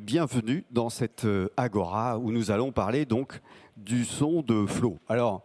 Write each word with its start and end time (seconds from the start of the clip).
bienvenue 0.00 0.64
dans 0.70 0.90
cette 0.90 1.24
euh, 1.24 1.48
agora 1.56 2.18
où 2.18 2.30
nous 2.30 2.50
allons 2.50 2.72
parler 2.72 3.04
donc 3.04 3.40
du 3.76 4.04
son 4.04 4.42
de 4.42 4.66
Flo. 4.66 4.98
Alors, 5.08 5.44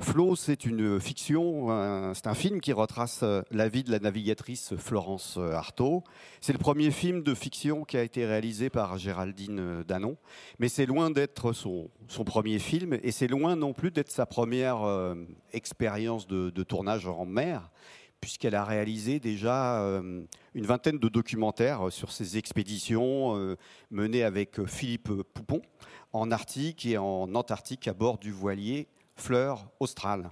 Flo, 0.00 0.36
c'est 0.36 0.64
une 0.64 1.00
fiction, 1.00 2.12
c'est 2.14 2.26
un 2.26 2.34
film 2.34 2.60
qui 2.60 2.72
retrace 2.72 3.20
euh, 3.22 3.42
la 3.50 3.68
vie 3.68 3.84
de 3.84 3.90
la 3.90 3.98
navigatrice 4.00 4.74
Florence 4.76 5.36
euh, 5.38 5.52
Artaud. 5.52 6.02
C'est 6.40 6.52
le 6.52 6.58
premier 6.58 6.90
film 6.90 7.22
de 7.22 7.34
fiction 7.34 7.84
qui 7.84 7.96
a 7.96 8.02
été 8.02 8.26
réalisé 8.26 8.70
par 8.70 8.98
Géraldine 8.98 9.82
Danon, 9.86 10.16
mais 10.58 10.68
c'est 10.68 10.86
loin 10.86 11.10
d'être 11.10 11.52
son, 11.52 11.90
premier 12.24 12.58
film 12.58 12.98
et 13.02 13.12
c'est 13.12 13.28
loin 13.28 13.54
non 13.54 13.72
plus 13.72 13.90
d'être 13.90 14.10
sa 14.10 14.26
première 14.26 15.14
expérience 15.52 16.26
de, 16.26 16.50
tournage 16.62 17.06
en 17.06 17.26
mer 17.26 17.70
puisqu'elle 18.24 18.54
a 18.54 18.64
réalisé 18.64 19.20
déjà 19.20 19.82
euh, 19.82 20.24
une 20.54 20.64
vingtaine 20.64 20.98
de 20.98 21.08
documentaires 21.10 21.92
sur 21.92 22.10
ses 22.10 22.38
expéditions 22.38 23.36
euh, 23.36 23.58
menées 23.90 24.22
avec 24.22 24.64
Philippe 24.64 25.12
Poupon 25.34 25.60
en 26.14 26.30
Arctique 26.30 26.86
et 26.86 26.96
en 26.96 27.34
Antarctique 27.34 27.86
à 27.86 27.92
bord 27.92 28.16
du 28.16 28.32
voilier 28.32 28.88
Fleur 29.14 29.68
Austral. 29.78 30.30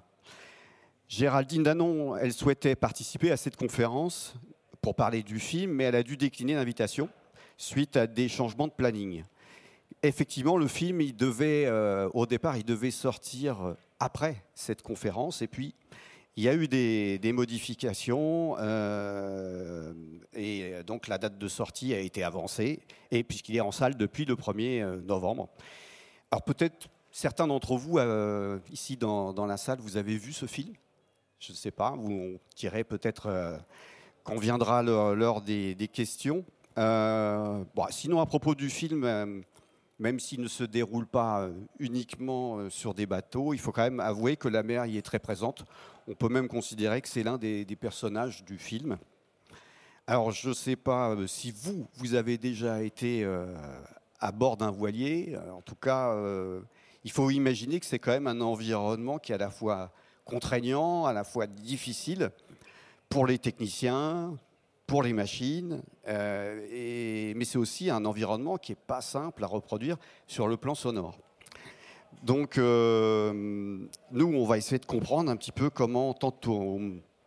Géraldine 1.07 1.65
Danon, 1.65 2.17
elle 2.17 2.33
souhaitait 2.33 2.77
participer 2.77 3.31
à 3.31 3.37
cette 3.37 3.57
conférence 3.57 4.37
pour 4.81 4.95
parler 4.95 5.23
du 5.23 5.39
film, 5.39 5.73
mais 5.73 5.85
elle 5.85 5.97
a 5.97 6.03
dû 6.03 6.17
décliner 6.17 6.55
l'invitation 6.55 7.11
suite 7.59 7.99
à 7.99 8.07
des 8.07 8.31
changements 8.31 8.69
de 8.69 8.73
planning. 8.73 9.23
Effectivement, 10.03 10.57
le 10.57 10.67
film, 10.67 11.03
il 11.03 11.15
devait, 11.15 11.67
euh, 11.67 12.09
au 12.15 12.25
départ, 12.25 12.57
il 12.57 12.65
devait 12.65 12.91
sortir 12.91 13.77
après 14.01 14.43
cette 14.55 14.81
conférence, 14.81 15.43
et 15.43 15.47
puis 15.47 15.75
il 16.37 16.45
y 16.45 16.49
a 16.49 16.55
eu 16.55 16.67
des, 16.67 17.33
modifications 17.33 18.57
euh, 18.59 19.93
et 20.35 20.83
donc 20.87 21.09
la 21.09 21.19
date 21.19 21.39
de 21.39 21.49
sortie 21.49 21.93
a 21.93 21.99
été 21.99 22.23
avancée 22.23 22.81
et 23.11 23.23
puisqu'il 23.23 23.57
est 23.57 23.61
en 23.61 23.73
salle 23.73 23.97
depuis 23.97 24.25
le 24.25 24.35
1er 24.35 24.83
euh, 24.83 25.01
novembre. 25.03 25.51
Alors 26.31 26.43
peut-être 26.43 26.89
certains 27.11 27.47
d'entre 27.47 27.77
vous 27.77 27.99
euh, 27.99 28.59
ici 28.71 28.97
dans, 28.97 29.47
la 29.47 29.59
salle, 29.59 29.81
vous 29.81 29.99
avez 29.99 30.17
vu 30.17 30.33
ce 30.33 30.47
film? 30.47 30.73
Je 31.39 31.53
ne 31.53 31.57
sais 31.57 31.71
pas, 31.71 31.91
vous 31.91 32.39
direz 32.57 32.85
peut-être 32.85 33.61
qu'on 34.23 34.39
viendra 34.39 34.83
l'heure 34.83 35.43
des, 35.43 35.91
questions. 35.93 36.45
Sinon 36.77 38.21
à 38.21 38.27
propos 38.27 38.55
du 38.55 38.71
film, 38.71 39.43
même 40.03 40.19
s'il 40.19 40.41
ne 40.41 40.49
se 40.49 40.65
déroule 40.65 41.07
pas 41.07 41.49
uniquement 41.79 42.69
sur 42.71 42.93
des 42.93 43.07
bateaux, 43.07 43.55
il 43.55 43.59
faut 43.59 43.71
quand 43.71 43.85
même 43.85 44.01
avouer 44.01 44.37
que 44.37 44.49
la 44.49 44.65
mer 44.65 44.85
y 44.87 44.99
est 44.99 45.03
très 45.03 45.21
présente. 45.21 45.65
On 46.09 46.15
peut 46.15 46.29
même 46.29 46.49
considérer 46.49 47.01
que 47.01 47.09
c'est 47.09 47.23
l'un 47.23 47.39
des, 47.39 47.65
personnages 47.81 48.45
du 48.45 48.59
film. 48.59 48.99
Alors, 50.09 50.33
je 50.33 50.49
ne 50.49 50.55
sais 50.55 50.75
pas 50.75 51.11
euh, 51.11 51.29
si 51.29 51.53
vous, 51.53 51.87
vous 51.95 52.15
avez 52.15 52.37
déjà 52.37 52.83
été 52.83 53.23
euh, 53.23 53.55
à 54.19 54.33
bord 54.33 54.57
d'un 54.57 54.73
voilier. 54.73 55.35
Euh, 55.35 55.53
en 55.53 55.63
tout 55.63 55.77
cas, 55.77 56.13
il 57.05 57.13
faut 57.13 57.31
imaginer 57.31 57.79
que 57.79 57.87
c'est 57.87 58.01
quand 58.01 58.11
même 58.11 58.27
un 58.27 58.41
environnement 58.41 59.21
qui 59.21 59.31
est 59.31 59.37
à 59.37 59.39
la 59.39 59.51
fois 59.51 59.93
contraignant, 60.25 61.07
à 61.07 61.13
la 61.13 61.23
fois 61.23 61.47
difficile 61.47 62.31
pour 63.09 63.27
les 63.27 63.39
techniciens, 63.39 64.37
pour 64.93 65.03
les 65.03 65.15
machines, 65.15 65.81
mais 66.07 67.45
c'est 67.47 67.57
aussi 67.57 67.89
un 67.89 68.05
environnement 68.05 68.59
qui 68.59 68.73
n'est 68.73 68.77
pas 68.87 69.01
simple 69.01 69.43
à 69.43 69.47
reproduire 69.47 69.97
sur 70.27 70.49
le 70.49 70.59
plan 70.59 70.75
sonore. 70.75 71.17
Donc, 72.23 72.59
euh, 72.59 73.33
nous, 74.11 74.27
on 74.35 74.45
va 74.45 74.59
essayer 74.59 74.79
de 74.79 74.85
comprendre 74.85 75.31
un 75.31 75.37
petit 75.37 75.51
peu 75.51 75.71
comment, 75.71 76.13
tant 76.13 76.37
au 76.47 76.79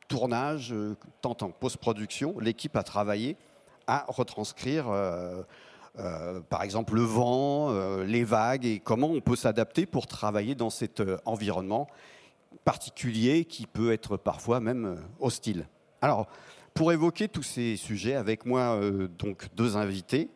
tournage, 0.08 0.74
euh, 0.74 0.96
tant 1.24 1.36
en 1.42 1.50
post-production, 1.50 2.36
l'équipe 2.40 2.75
a 2.75 2.84
travaillé 2.84 3.36
à 3.88 4.06
retranscrire, 4.09 4.86
euh, 4.88 5.42
par 6.48 6.62
exemple, 6.62 6.94
le 6.94 7.02
vent, 7.02 7.72
les 8.04 8.25
vagues, 8.25 8.68
et 8.68 8.80
comment 8.80 9.08
on 9.08 9.22
peut 9.22 9.36
s'adapter 9.36 9.88
pour 9.88 10.06
travailler 10.06 10.54
dans 10.54 10.70
cet 10.70 11.02
environnement 11.25 11.88
particulier 12.64 13.44
qui 13.46 13.66
peut 13.66 13.92
être 13.92 14.18
parfois 14.18 14.59
même 14.59 15.00
hostile. 15.20 15.68
Alors, 16.04 16.28
pour 16.75 16.91
évoquer 16.91 17.28
tous 17.28 17.44
ces 17.44 17.75
sujets, 17.75 18.13
avec 18.13 18.46
moi, 18.46 18.80
donc 19.18 19.47
deux 19.56 19.78
invités. 19.78 20.30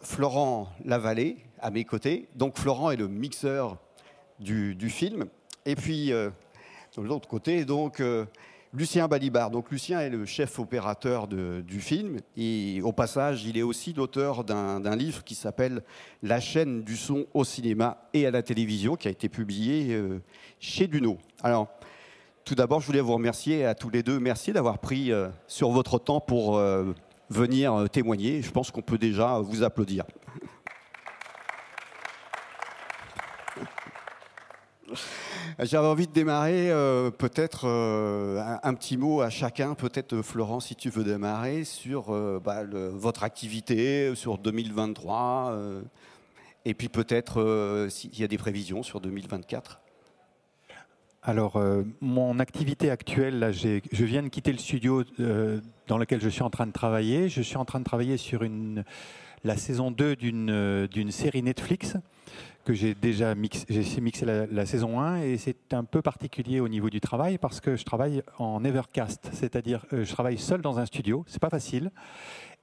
Florent 0.00 0.72
Lavallée, 0.84 1.38
à 1.64 1.70
mes 1.70 1.84
côtés. 1.84 2.28
Donc 2.36 2.56
Florent 2.58 2.90
est 2.90 2.96
le 2.96 3.08
mixeur 3.08 3.78
du, 4.38 4.90
film. 4.90 5.24
Et 5.64 5.74
puis, 5.74 6.12
euh, 6.12 6.30
de 6.96 7.02
l'autre 7.02 7.26
côté, 7.26 7.64
donc, 7.64 8.00
euh, 8.00 8.26
Lucien 8.74 9.08
Balibar. 9.08 9.50
Donc 9.50 9.70
Lucien 9.70 10.00
est 10.00 10.10
le 10.10 10.26
chef 10.26 10.58
opérateur 10.58 11.26
du 11.28 11.80
film. 11.80 12.18
Et 12.36 12.80
au 12.82 12.92
passage, 12.92 13.44
il 13.44 13.56
est 13.56 13.62
aussi 13.62 13.92
l'auteur 13.92 14.44
d'un 14.44 14.96
livre 14.96 15.24
qui 15.24 15.34
s'appelle 15.34 15.82
La 16.22 16.40
chaîne 16.40 16.82
du 16.82 16.96
son 16.96 17.26
au 17.34 17.44
cinéma 17.44 18.08
et 18.12 18.26
à 18.26 18.30
la 18.30 18.42
télévision, 18.42 18.96
qui 18.96 19.08
a 19.08 19.12
été 19.12 19.28
publié 19.28 19.94
euh, 19.94 20.20
chez 20.58 20.86
Duno. 20.86 21.18
Alors, 21.42 21.68
tout 22.44 22.54
d'abord, 22.54 22.80
je 22.80 22.86
voulais 22.86 23.00
vous 23.00 23.14
remercier 23.14 23.64
à 23.64 23.74
tous 23.74 23.90
les 23.90 24.02
deux. 24.02 24.18
Merci 24.20 24.52
d'avoir 24.52 24.78
pris 24.78 25.10
sur 25.46 25.70
votre 25.70 25.98
temps 25.98 26.20
pour 26.20 26.60
venir 27.30 27.88
témoigner. 27.90 28.42
Je 28.42 28.50
pense 28.50 28.70
qu'on 28.70 28.82
peut 28.82 28.98
déjà 28.98 29.38
vous 29.38 29.62
applaudir. 29.62 30.04
J'avais 35.60 35.86
envie 35.86 36.06
de 36.08 36.12
démarrer 36.12 36.70
euh, 36.70 37.10
peut-être 37.10 37.68
euh, 37.68 38.56
un, 38.62 38.74
petit 38.74 38.96
mot 38.96 39.20
à 39.20 39.30
chacun, 39.30 39.74
peut-être 39.74 40.20
Florent 40.20 40.58
si 40.58 40.74
tu 40.74 40.90
veux 40.90 41.04
démarrer 41.04 41.64
sur 41.64 42.12
euh, 42.12 42.40
bah, 42.44 42.64
votre 42.92 43.22
activité 43.22 44.14
sur 44.16 44.38
2023 44.38 45.56
et 46.64 46.74
puis 46.74 46.88
peut-être 46.88 47.86
s'il 47.88 48.18
y 48.18 48.24
a 48.24 48.28
des 48.28 48.38
prévisions 48.38 48.82
sur 48.82 49.00
2024. 49.00 49.80
Alors, 51.26 51.58
mon 52.02 52.38
activité 52.38 52.90
actuelle, 52.90 53.38
là, 53.38 53.50
je 53.50 54.04
viens 54.04 54.22
de 54.22 54.28
quitter 54.28 54.52
le 54.52 54.58
studio 54.58 55.04
dans 55.86 55.96
lequel 55.96 56.20
je 56.20 56.28
suis 56.28 56.42
en 56.42 56.50
train 56.50 56.66
de 56.66 56.72
travailler. 56.72 57.30
Je 57.30 57.40
suis 57.40 57.56
en 57.56 57.64
train 57.64 57.78
de 57.78 57.84
travailler 57.84 58.18
sur 58.18 58.44
la 59.42 59.56
saison 59.56 59.90
2 59.90 60.16
d'une 60.16 61.10
série 61.10 61.42
Netflix 61.42 61.96
que 62.64 62.72
j'ai 62.72 62.94
déjà 62.94 63.34
mixé, 63.34 63.66
j'ai 63.68 64.00
mixé 64.00 64.24
la, 64.24 64.66
saison 64.66 64.98
1 64.98 65.22
et 65.22 65.36
c'est 65.36 65.74
un 65.74 65.84
peu 65.84 66.00
particulier 66.00 66.60
au 66.60 66.68
niveau 66.68 66.88
du 66.88 67.00
travail 67.00 67.36
parce 67.36 67.60
que 67.60 67.76
je 67.76 67.84
travaille 67.84 68.22
en 68.38 68.64
Evercast, 68.64 69.28
c'est-à-dire 69.32 69.84
euh, 69.92 70.04
je 70.04 70.10
travaille 70.10 70.38
seul 70.38 70.62
dans 70.62 70.78
un 70.78 70.86
studio, 70.86 71.24
c'est 71.26 71.40
pas 71.42 71.50
facile 71.50 71.90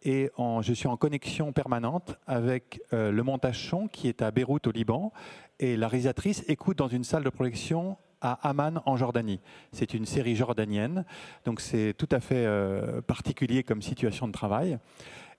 et 0.04 0.32
je 0.62 0.74
suis 0.74 0.88
en 0.88 0.98
connexion 0.98 1.54
permanente 1.54 2.18
avec 2.26 2.82
euh, 2.92 3.12
le 3.12 3.22
montage 3.22 3.70
son 3.70 3.88
qui 3.88 4.08
est 4.08 4.24
à 4.24 4.32
Beyrouth 4.32 4.66
au 4.66 4.72
Liban 4.72 5.14
et 5.60 5.78
la 5.78 5.88
réalisatrice 5.88 6.44
écoute 6.48 6.80
dans 6.80 6.88
une 6.88 7.04
salle 7.04 7.24
de 7.24 7.30
projection 7.30 7.98
à 8.22 8.50
Amman 8.50 8.82
en 8.86 8.96
Jordanie. 8.96 9.40
C'est 9.72 9.94
une 9.94 10.06
série 10.06 10.36
jordanienne, 10.36 11.06
donc 11.46 11.62
c'est 11.62 11.94
tout 11.98 12.10
à 12.12 12.20
fait 12.20 12.46
euh, 12.46 13.02
particulier 13.02 13.64
comme 13.64 13.82
situation 13.82 14.28
de 14.28 14.34
travail 14.34 14.78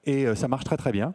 et 0.04 0.34
ça 0.34 0.48
marche 0.48 0.64
très 0.64 0.76
très 0.76 0.90
bien. 0.90 1.14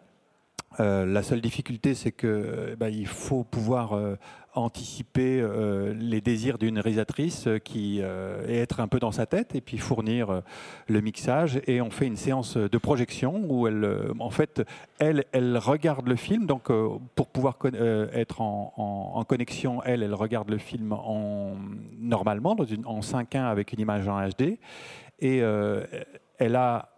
Euh, 0.79 1.05
la 1.05 1.23
seule 1.23 1.41
difficulté, 1.41 1.95
c'est 1.95 2.11
que 2.11 2.27
euh, 2.27 2.75
bah, 2.75 2.89
il 2.89 3.07
faut 3.07 3.43
pouvoir 3.43 3.93
euh, 3.93 4.15
anticiper 4.53 5.45
les 5.93 6.19
désirs 6.19 6.57
d'une 6.57 6.79
réalisatrice 6.79 7.47
qui 7.63 7.99
et 7.99 8.57
être 8.57 8.79
un 8.79 8.87
peu 8.87 8.97
dans 8.97 9.11
sa 9.11 9.27
tête 9.27 9.53
et 9.53 9.61
puis 9.61 9.77
fournir 9.77 10.41
le 10.87 11.01
mixage. 11.01 11.61
Et 11.67 11.79
on 11.79 11.91
fait 11.91 12.07
une 12.07 12.15
séance 12.15 12.57
de 12.57 12.77
projection 12.79 13.45
où 13.49 13.67
elle 13.67 13.87
en 14.17 14.31
fait 14.31 14.63
elle 14.97 15.59
regarde 15.59 16.07
le 16.07 16.15
film. 16.15 16.47
Donc 16.47 16.71
pour 17.13 17.27
pouvoir 17.27 17.59
être 18.13 18.41
en, 18.41 19.23
connexion 19.27 19.83
elle 19.83 20.01
elle 20.01 20.15
regarde 20.15 20.49
le 20.49 20.57
film 20.57 20.91
en 20.91 21.53
normalement 21.99 22.55
dans 22.55 22.65
une, 22.65 22.83
en 22.87 23.01
5.1 23.01 23.37
avec 23.37 23.73
une 23.73 23.81
image 23.81 24.07
en 24.07 24.27
HD 24.27 24.57
et 25.19 25.37
elle 26.39 26.55
a 26.55 26.89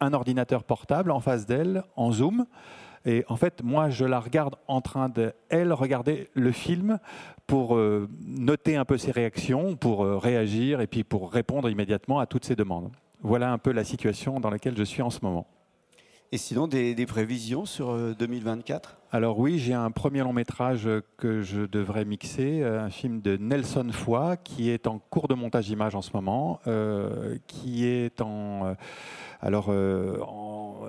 un 0.00 0.12
ordinateur 0.12 0.64
portable 0.64 1.12
en 1.12 1.20
face 1.20 1.46
d'elle 1.46 1.84
en 1.94 2.10
zoom 2.10 2.44
et 3.04 3.24
en 3.28 3.36
fait, 3.36 3.62
moi, 3.62 3.90
je 3.90 4.04
la 4.04 4.18
regarde 4.18 4.56
en 4.66 4.80
train 4.80 5.08
de, 5.08 5.32
elle, 5.50 5.72
regarder 5.72 6.28
le 6.34 6.52
film 6.52 6.98
pour 7.46 7.76
euh, 7.76 8.08
noter 8.26 8.76
un 8.76 8.86
peu 8.86 8.96
ses 8.96 9.10
réactions, 9.10 9.76
pour 9.76 10.04
euh, 10.04 10.16
réagir 10.16 10.80
et 10.80 10.86
puis 10.86 11.04
pour 11.04 11.30
répondre 11.30 11.68
immédiatement 11.68 12.18
à 12.18 12.26
toutes 12.26 12.46
ses 12.46 12.56
demandes. 12.56 12.90
Voilà 13.20 13.52
un 13.52 13.58
peu 13.58 13.72
la 13.72 13.84
situation 13.84 14.40
dans 14.40 14.50
laquelle 14.50 14.76
je 14.76 14.82
suis 14.82 15.02
en 15.02 15.10
ce 15.10 15.20
moment. 15.22 15.46
Et 16.32 16.38
sinon, 16.38 16.66
des, 16.66 17.06
prévisions 17.06 17.64
sur 17.64 17.94
2024 18.16 18.88
euh, 18.88 19.16
Alors 19.16 19.38
oui, 19.38 19.58
j'ai 19.58 19.74
un 19.74 19.90
premier 19.90 20.20
long 20.20 20.32
métrage 20.32 20.88
que 21.18 21.42
je 21.42 21.60
devrais 21.60 22.06
mixer, 22.06 22.64
un 22.64 22.90
film 22.90 23.20
de 23.20 23.36
Nelson 23.36 23.88
Foy, 23.92 24.36
qui 24.42 24.70
est 24.70 24.86
en 24.86 24.98
cours 24.98 25.28
de 25.28 25.34
montage 25.34 25.66
d'image 25.66 25.94
en 25.94 26.02
ce 26.02 26.10
moment, 26.14 26.60
qui 27.46 27.86
est 27.86 28.20
en... 28.20 28.74
alors, 29.42 29.68
en, 29.68 30.80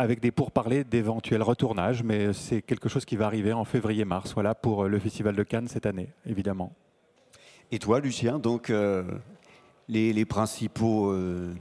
avec 0.00 0.20
des 0.20 0.30
pourparlers 0.30 0.82
d'éventuels 0.82 1.42
retournages, 1.42 2.02
mais 2.02 2.32
c'est 2.32 2.62
quelque 2.62 2.88
chose 2.88 3.04
qui 3.04 3.16
va 3.16 3.26
arriver 3.26 3.52
en 3.52 3.66
février-mars, 3.66 4.32
voilà, 4.32 4.54
pour 4.54 4.84
le 4.84 4.98
Festival 4.98 5.36
de 5.36 5.42
Cannes 5.42 5.68
cette 5.68 5.84
année, 5.84 6.08
évidemment. 6.24 6.72
Et 7.70 7.78
toi, 7.78 8.00
Lucien, 8.00 8.38
donc 8.38 8.70
euh, 8.70 9.04
les, 9.88 10.24
principaux 10.24 11.12
euh, 11.12 11.52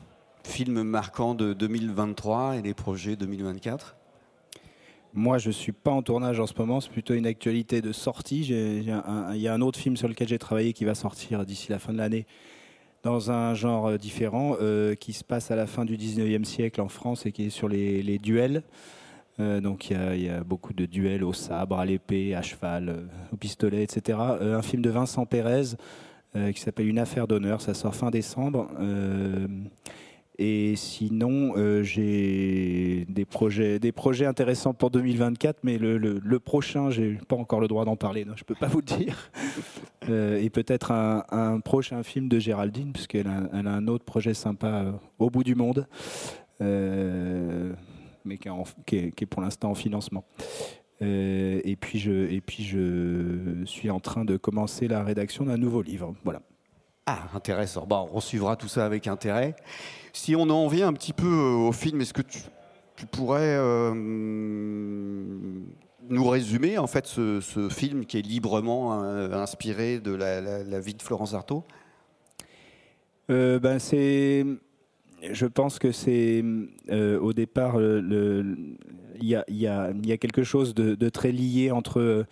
films 0.46 0.84
marquants 0.84 1.36
de 1.36 1.52
2023 1.52 2.56
et 2.56 2.62
les 2.62 2.74
projets 2.74 3.18
2024 3.18 3.98
moi, 5.16 5.40
je 5.40 5.48
ne 5.48 5.54
suis 5.54 5.72
pas 5.72 5.90
en 5.90 6.04
tournage 6.04 6.40
en 6.40 6.46
ce 6.46 6.54
moment, 6.56 6.80
c'est 6.82 6.92
plutôt 6.92 7.16
une 7.16 7.26
actualité 7.26 7.82
de 7.82 7.92
sortie. 7.92 8.42
Il 8.42 8.84
y 8.84 9.48
a 9.48 9.54
un 9.54 9.62
autre 9.62 9.80
film 9.80 9.98
sur 9.98 10.08
lequel 10.08 10.28
j'ai 10.28 10.38
travaillé 10.38 10.72
qui 10.72 10.86
va 10.86 10.94
sortir 10.94 11.48
d'ici 11.48 11.72
la 11.72 11.80
fin 11.80 11.92
de 11.92 11.98
l'année, 11.98 12.28
dans 13.04 13.32
un 13.32 13.54
genre 13.54 13.88
euh, 13.88 13.98
différent, 13.98 14.56
euh, 14.62 14.96
qui 14.96 15.14
se 15.14 15.24
passe 15.24 15.52
à 15.52 15.56
la 15.56 15.68
fin 15.68 15.86
du 15.86 15.98
19e 15.98 16.44
siècle 16.44 16.82
en 16.82 16.90
France 16.90 17.26
et 17.26 17.32
qui 17.32 17.46
est 17.46 17.50
sur 17.50 17.70
les, 17.70 18.20
duels. 18.20 18.64
Euh, 19.40 19.62
donc 19.62 19.90
il 19.90 20.22
y, 20.22 20.30
a, 20.30 20.44
beaucoup 20.44 20.74
de 20.74 20.86
duels 20.86 21.24
au 21.24 21.34
sabre, 21.34 21.80
à 21.80 21.86
l'épée, 21.86 22.36
à 22.36 22.42
cheval, 22.42 23.08
au 23.32 23.38
pistolet, 23.38 23.84
etc. 23.84 24.20
un 24.20 24.62
film 24.62 24.82
de 24.82 24.90
Vincent 24.90 25.26
Pérez 25.26 25.76
qui 26.54 26.62
s'appelle 26.62 26.88
Une 26.88 27.00
affaire 27.00 27.28
d'honneur, 27.28 27.60
ça 27.60 27.74
sort 27.74 27.96
fin 27.96 28.12
décembre. 28.12 28.70
Et 30.42 30.78
sinon, 30.78 31.52
euh, 31.58 31.84
j'ai 31.84 33.06
des 33.10 33.26
projets, 33.26 33.78
des 33.78 33.92
projets 33.92 34.26
intéressants 34.26 34.74
pour 34.74 34.90
2024, 34.90 35.58
mais 35.64 35.78
le, 35.78 35.98
le, 35.98 36.22
le 36.24 36.40
prochain, 36.40 36.90
j'ai 36.90 37.18
pas 37.28 37.36
encore 37.36 37.60
le 37.60 37.68
droit 37.68 37.84
d'en 37.84 37.98
parler, 37.98 38.24
donc 38.24 38.38
je 38.38 38.46
peux 38.46 38.56
pas 38.56 38.68
vous 38.68 38.80
le 38.80 38.86
dire. 38.86 39.30
Euh, 40.08 40.42
et 40.42 40.50
peut-être 40.50 40.92
un, 40.92 41.60
prochain 41.60 42.02
film 42.02 42.30
de 42.30 42.40
Géraldine, 42.40 42.94
puisqu'elle 42.94 43.28
a, 43.28 43.44
elle 43.54 43.68
a 43.68 43.74
un 43.74 43.88
autre 43.88 44.06
projet 44.06 44.34
sympa 44.34 44.68
euh, 44.68 44.92
au 45.20 45.30
bout 45.30 45.44
du 45.44 45.54
monde, 45.54 45.88
mais 46.60 48.38
qui 48.40 48.48
est, 48.48 49.12
qui, 49.12 49.24
est, 49.24 49.28
pour 49.28 49.44
l'instant 49.44 49.70
en 49.70 49.76
financement. 49.76 50.24
et 51.02 51.78
puis 51.80 52.00
je, 52.00 52.32
et 52.32 52.42
puis 52.42 52.64
je 52.64 53.64
suis 53.66 53.92
en 53.92 54.00
train 54.00 54.26
de 54.26 54.36
commencer 54.38 54.88
la 54.88 55.04
rédaction 55.04 55.46
d'un 55.46 55.58
nouveau 55.58 55.84
livre. 55.84 56.16
Voilà. 56.24 56.42
Ah, 57.12 57.28
intéressant. 57.34 57.88
Bon, 57.88 58.08
on 58.14 58.20
suivra 58.20 58.56
tout 58.56 58.68
ça 58.68 58.86
avec 58.86 59.08
intérêt. 59.08 59.56
Si 60.14 60.36
on 60.36 60.44
en 60.44 60.68
vient 60.68 60.90
un 60.90 60.94
petit 60.94 61.14
peu 61.14 61.26
euh, 61.26 61.56
au 61.56 61.72
film, 61.72 62.02
est-ce 62.02 62.14
que 62.14 62.22
tu, 62.22 62.38
pourrais 63.08 63.58
euh, 63.58 63.96
nous 63.96 65.66
résumer 66.28 66.78
en 66.78 66.86
fait 66.86 67.08
ce, 67.08 67.42
film 67.72 68.06
qui 68.06 68.20
est 68.20 68.22
librement 68.22 69.04
euh, 69.04 69.34
inspiré 69.34 69.98
de 69.98 70.14
la, 70.14 70.80
vie 70.80 70.94
de 70.94 71.02
Florence 71.02 71.34
Artaud? 71.34 71.64
Ben 73.28 73.80
c'est, 73.80 74.46
je 75.32 75.48
pense 75.48 75.80
que 75.80 75.92
c'est 75.92 76.44
au 76.92 77.34
départ 77.34 77.80
il 77.80 78.78
y 79.22 79.36
a, 79.36 79.44
y, 79.48 79.68
a, 79.68 80.18
quelque 80.18 80.44
chose 80.44 80.76
de 80.76 81.10
très 81.10 81.32
lié 81.32 81.72
entre 81.72 82.28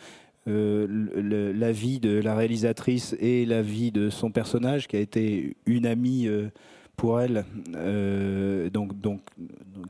euh, 0.47 1.53
la 1.53 1.71
vie 1.71 1.99
de 1.99 2.21
la 2.21 2.33
réalisatrice 2.33 3.15
et 3.19 3.45
la 3.45 3.61
vie 3.61 3.91
de 3.91 4.09
son 4.09 4.31
personnage, 4.31 4.87
qui 4.87 4.95
a 4.95 4.99
été 4.99 5.57
une 5.65 5.85
amie 5.85 6.27
euh, 6.27 6.49
pour 6.95 7.19
elle, 7.19 7.43
euh, 7.75 8.69
donc, 8.69 8.99
donc 8.99 9.21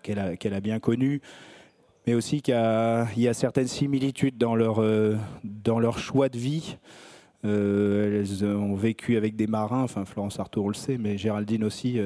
qu'elle 0.02 0.18
a, 0.18 0.36
qu'elle 0.36 0.56
a 0.56 0.60
bien 0.60 0.80
connue, 0.80 1.22
mais 2.08 2.16
aussi 2.16 2.42
qu'il 2.42 2.54
y 2.54 3.28
a, 3.28 3.34
certaines 3.34 3.68
similitudes 3.68 4.38
dans 4.38 4.56
leur, 4.56 4.82
dans 5.44 5.80
leur 5.80 6.00
choix 6.00 6.30
de 6.30 6.38
vie. 6.38 6.78
elles 7.44 8.44
ont 8.44 8.76
vécu 8.76 9.18
avec 9.18 9.36
des 9.36 9.48
marins, 9.48 9.84
enfin 9.84 10.06
Florence 10.06 10.40
Arthur 10.40 10.64
on 10.64 10.70
le 10.70 10.74
sait, 10.74 10.98
mais 10.98 11.18
Géraldine 11.18 11.66
aussi, 11.66 12.00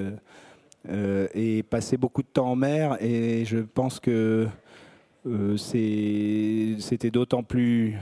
et 0.89 1.63
passé 1.63 1.97
beaucoup 1.97 2.23
de 2.23 2.27
temps 2.27 2.51
en 2.51 2.55
mer, 2.55 2.97
et 2.99 3.45
je 3.45 3.59
pense 3.59 3.99
que 3.99 4.47
c'était 5.57 7.11
d'autant 7.11 7.43
plus 7.43 7.95
euh, 7.95 7.97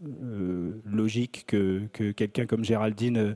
logique 0.00 1.44
que, 1.46 1.86
quelqu'un 2.12 2.46
comme 2.46 2.64
Géraldine 2.64 3.16
euh, 3.16 3.34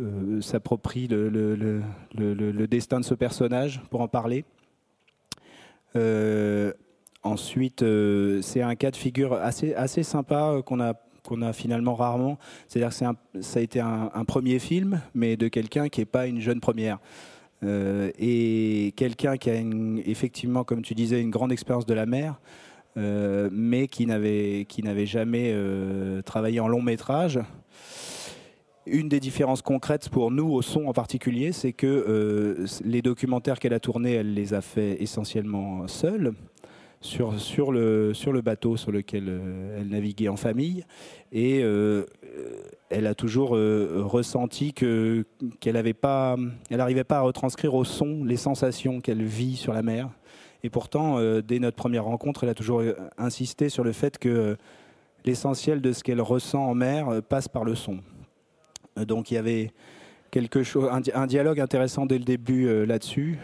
euh, 0.00 0.40
s'approprie 0.40 1.06
le, 1.08 2.66
destin 2.66 3.00
de 3.00 3.04
ce 3.04 3.14
personnage 3.14 3.80
pour 3.90 4.00
en 4.00 4.08
parler. 4.08 4.44
ensuite, 7.22 7.84
c'est 8.42 8.62
un 8.62 8.74
cas 8.74 8.90
de 8.90 8.96
figure 8.96 9.34
assez, 9.34 9.74
assez 9.74 10.02
sympa 10.02 10.60
qu'on 10.64 10.80
a 10.80 10.94
qu'on 11.22 11.40
a 11.40 11.52
finalement 11.52 11.94
rarement. 11.94 12.36
C'est-à-dire 12.66 12.88
que 12.90 13.40
ça 13.42 13.60
a 13.60 13.62
été 13.62 13.78
un, 13.78 14.24
premier 14.26 14.58
film, 14.58 15.00
mais 15.14 15.36
de 15.36 15.46
quelqu'un 15.46 15.88
qui 15.88 16.00
n'est 16.00 16.04
pas 16.04 16.26
une 16.26 16.40
jeune 16.40 16.58
première. 16.58 16.98
et 17.62 18.92
quelqu'un 18.96 19.36
qui 19.36 19.50
a 19.50 19.54
effectivement, 20.04 20.64
comme 20.64 20.82
tu 20.82 20.94
disais, 20.94 21.20
une 21.20 21.30
grande 21.30 21.52
expérience 21.52 21.86
de 21.86 21.94
la 21.94 22.06
mer, 22.06 22.40
euh, 22.98 23.48
mais 23.50 23.88
qui 23.88 24.04
n'avait 24.04 24.66
qui 24.68 24.82
n'avait 24.82 25.06
jamais 25.06 25.50
euh, 25.54 26.20
travaillé 26.22 26.60
en 26.60 26.68
long 26.68 26.82
métrage. 26.82 27.40
Une 28.84 29.08
des 29.08 29.20
différences 29.20 29.62
concrètes 29.62 30.08
pour 30.10 30.30
nous 30.30 30.50
au 30.50 30.60
son 30.60 30.86
en 30.86 30.92
particulier, 30.92 31.52
c'est 31.52 31.72
que 31.72 31.86
euh, 31.86 32.66
les 32.84 33.00
documentaires 33.00 33.58
qu'elle 33.58 33.72
a 33.72 33.80
tournés, 33.80 34.14
elle 34.14 34.34
les 34.34 34.52
a 34.52 34.60
fait 34.60 35.00
essentiellement 35.02 35.86
seule. 35.88 36.32
Sur, 37.04 37.40
sur, 37.40 37.72
le, 37.72 38.14
sur 38.14 38.32
le 38.32 38.42
bateau 38.42 38.76
sur 38.76 38.92
lequel 38.92 39.24
elle 39.76 39.88
naviguait 39.88 40.28
en 40.28 40.36
famille. 40.36 40.84
Et 41.32 41.64
elle 42.90 43.06
a 43.08 43.14
toujours 43.16 43.48
ressenti 43.48 44.72
que, 44.72 45.26
qu'elle 45.58 45.74
n'arrivait 45.74 45.94
pas, 45.94 46.36
pas 47.08 47.18
à 47.18 47.20
retranscrire 47.22 47.74
au 47.74 47.82
son 47.82 48.22
les 48.22 48.36
sensations 48.36 49.00
qu'elle 49.00 49.24
vit 49.24 49.56
sur 49.56 49.72
la 49.72 49.82
mer. 49.82 50.10
Et 50.64 50.70
pourtant, 50.70 51.18
euh, 51.18 51.42
dès 51.42 51.58
notre 51.58 51.76
première 51.76 52.04
rencontre, 52.04 52.44
elle 52.44 52.50
a 52.50 52.54
toujours 52.54 52.80
euh, 52.80 52.94
insisté 53.18 53.68
sur 53.68 53.82
le 53.82 53.92
fait 53.92 54.18
que 54.18 54.28
euh, 54.28 54.56
l'essentiel 55.24 55.80
de 55.80 55.92
ce 55.92 56.04
qu'elle 56.04 56.20
ressent 56.20 56.64
en 56.64 56.74
mer 56.74 57.22
passe 57.28 57.48
par 57.48 57.64
le 57.64 57.74
son. 57.74 57.98
donc 58.96 59.30
il 59.30 59.34
y 59.34 59.36
avait 59.36 59.70
quelque 60.30 60.62
chose, 60.62 60.88
un, 60.90 61.26
dialogue 61.26 61.60
intéressant 61.60 62.06
dès 62.06 62.18
le 62.18 62.24
début 62.24 62.84
là-dessus. 62.84 63.38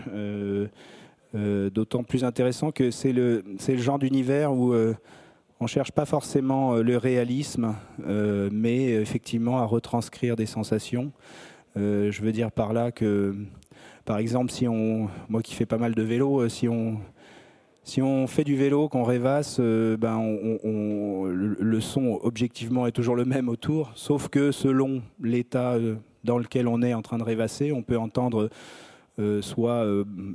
D'autant 1.35 2.03
plus 2.03 2.25
intéressant 2.25 2.73
que 2.73 2.91
c'est 2.91 3.13
le, 3.13 3.45
le 3.69 3.77
genre 3.77 4.01
d'univers 4.01 4.53
où 4.53 4.75
on 4.75 5.65
ne 5.65 5.69
cherche 5.69 5.93
pas 5.93 6.05
forcément 6.05 6.75
le 6.75 6.97
réalisme, 6.97 7.77
mais 8.09 8.87
effectivement 8.95 9.59
à 9.59 9.65
retranscrire 9.65 10.35
des 10.35 10.47
sensations. 10.47 11.13
je 11.77 12.21
veux 12.21 12.33
dire 12.33 12.51
par 12.51 12.73
là 12.73 12.91
que 12.91 13.37
par 14.09 14.17
exemple, 14.17 14.51
si 14.51 14.67
on, 14.67 15.11
moi 15.29 15.43
qui 15.43 15.55
fais 15.55 15.67
pas 15.67 15.77
mal 15.77 15.95
de 15.95 16.03
vélo, 16.03 16.49
si 16.49 16.67
on, 16.67 16.99
si 17.89 18.03
on 18.03 18.27
fait 18.27 18.45
du 18.45 18.55
vélo, 18.55 18.91
qu'on 18.91 19.03
rêvasse, 19.03 19.57
euh, 19.61 19.97
ben 19.97 20.21
le, 21.33 21.81
son 21.81 22.21
objectivement 22.23 22.87
est 22.87 22.93
toujours 22.93 23.17
le 23.17 23.25
même 23.25 23.49
autour, 23.49 23.93
sauf 23.95 24.29
que 24.29 24.53
selon 24.53 25.01
l'état 25.23 25.73
euh, 25.73 25.95
dans 26.23 26.37
lequel 26.37 26.69
on 26.69 26.83
est 26.83 26.93
en 26.93 27.01
train 27.01 27.17
de 27.17 27.23
rêvasser, 27.23 27.73
on 27.73 27.83
peut 27.83 27.99
entendre 27.99 28.51
soit 29.41 29.85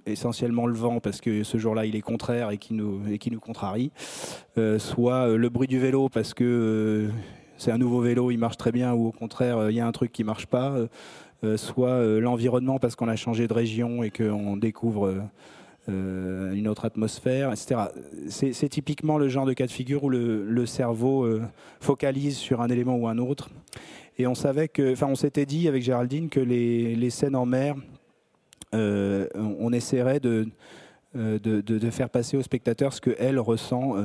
essentiellement 0.06 0.68
le 0.68 0.74
vent 0.74 1.00
parce 1.00 1.22
que 1.22 1.44
ce 1.44 1.58
jour-là 1.58 1.86
il 1.86 1.96
est 1.96 2.02
contraire 2.02 2.50
et 2.50 2.58
qui 2.58 2.74
nous, 2.74 3.00
nous 3.32 3.40
contrarie, 3.40 3.92
soit 4.78 5.38
le 5.38 5.48
bruit 5.48 5.70
du 5.70 5.80
vélo 5.80 6.10
parce 6.10 6.34
que 6.34 7.08
c'est 7.56 7.72
un 7.72 7.78
nouveau 7.78 8.02
vélo, 8.02 8.30
il 8.30 8.38
marche 8.38 8.58
très 8.58 8.74
bien, 8.74 8.92
ou 8.92 9.08
au 9.08 9.14
contraire 9.14 9.70
il 9.70 9.76
y 9.76 9.80
a 9.80 9.88
un 9.88 9.92
truc 9.94 10.12
qui 10.12 10.26
marche 10.26 10.48
pas. 10.48 10.76
Euh, 11.44 11.58
soit 11.58 11.90
euh, 11.90 12.22
l'environnement 12.22 12.80
parce 12.80 12.96
qu'on 12.96 13.10
a 13.10 13.18
changé 13.18 13.48
de 13.48 13.54
région 13.54 14.02
et 14.02 14.12
qu'on 14.12 14.56
découvre 14.56 15.14
euh, 15.90 16.54
une 16.54 16.68
autre 16.68 16.86
atmosphère, 16.86 17.52
etc. 17.52 17.82
C'est 18.30 18.70
typiquement 18.70 19.18
le 19.18 19.30
genre 19.30 19.46
de 19.46 19.54
cas 19.54 19.66
de 19.66 19.72
figure 19.72 20.04
où 20.04 20.10
le, 20.10 20.66
cerveau 20.66 21.28
focalise 21.80 22.38
sur 22.38 22.62
un 22.62 22.70
élément 22.70 22.96
ou 22.96 23.08
un 23.08 23.18
autre. 23.18 23.50
Et 24.18 24.28
on 24.28 24.36
savait 24.36 24.68
que, 24.68 24.94
enfin, 24.94 25.08
on 25.08 25.16
s'était 25.16 25.46
dit 25.46 25.68
avec 25.68 25.84
Géraldine 25.84 26.30
que 26.30 26.40
les, 26.40 27.10
scènes 27.10 27.36
en 27.36 27.46
mer, 27.46 27.76
on, 28.74 29.74
essaierait 29.74 30.20
de, 30.20 30.48
faire 31.92 32.10
passer 32.10 32.38
au 32.38 32.42
spectateur 32.42 32.94
ce 32.94 33.02
qu'elle 33.02 33.40
ressent, 33.40 33.96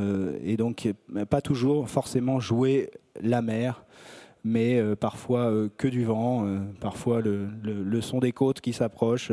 et 0.42 0.56
donc 0.56 0.88
pas 1.30 1.40
toujours 1.40 1.88
forcément 1.88 2.40
jouer 2.40 2.90
la 3.20 3.42
mer, 3.42 3.84
mais 4.44 4.78
euh, 4.78 4.96
parfois 4.96 5.50
euh, 5.50 5.68
que 5.76 5.88
du 5.88 6.04
vent, 6.04 6.46
euh, 6.46 6.58
parfois 6.80 7.20
le, 7.20 8.00
son 8.00 8.18
des 8.18 8.32
côtes 8.32 8.60
qui 8.60 8.72
s'approchent, 8.72 9.32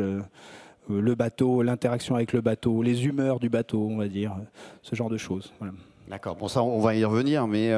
le 0.88 1.14
bateau, 1.14 1.62
l'interaction 1.62 2.14
avec 2.14 2.32
le 2.32 2.40
bateau, 2.40 2.82
les 2.82 3.06
humeurs 3.06 3.40
du 3.40 3.48
bateau, 3.48 3.88
on 3.90 3.96
va 3.96 4.08
dire, 4.08 4.36
ce 4.82 4.94
genre 4.94 5.10
de 5.10 5.16
choses. 5.16 5.52
D'accord, 6.08 6.36
bon 6.36 6.46
ça 6.46 6.62
on 6.62 6.78
va 6.78 6.94
y 6.94 7.04
revenir, 7.04 7.48
mais 7.48 7.72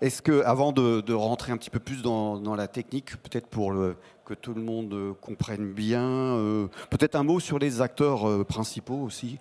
est-ce 0.00 0.22
que 0.22 0.42
avant 0.44 0.72
de, 0.72 1.12
rentrer 1.12 1.50
un 1.52 1.56
petit 1.56 1.70
peu 1.70 1.80
plus 1.80 2.02
dans, 2.02 2.54
la 2.54 2.68
technique, 2.68 3.16
peut-être 3.22 3.48
pour 3.48 3.74
que 4.24 4.34
tout 4.34 4.54
le 4.54 4.62
monde 4.62 5.14
comprenne 5.20 5.72
bien, 5.72 6.68
peut-être 6.90 7.16
un 7.16 7.24
mot 7.24 7.40
sur 7.40 7.58
les 7.58 7.80
acteurs 7.80 8.46
principaux 8.46 9.02
aussi? 9.02 9.38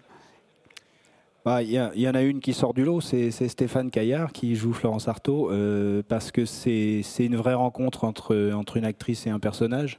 Bah, 1.47 1.63
il 1.63 1.71
y, 1.71 2.09
en 2.09 2.13
a 2.13 2.23
une 2.23 2.41
qui 2.41 2.51
sort 2.51 2.73
du 2.73 2.83
lot, 2.83 2.99
c'est 2.99 3.31
Stéphane 3.31 3.89
Caillard 3.89 4.33
qui 4.33 4.53
joue 4.57 4.73
Florence 4.73 5.07
Artaud, 5.07 5.49
euh, 5.49 6.03
parce 6.05 6.29
que 6.29 6.43
c'est 6.43 7.01
une 7.19 7.37
vraie 7.37 7.53
rencontre 7.53 8.03
entre, 8.03 8.51
entre 8.51 8.75
une 8.75 8.83
actrice 8.83 9.25
et 9.27 9.29
un 9.29 9.39
personnage. 9.39 9.97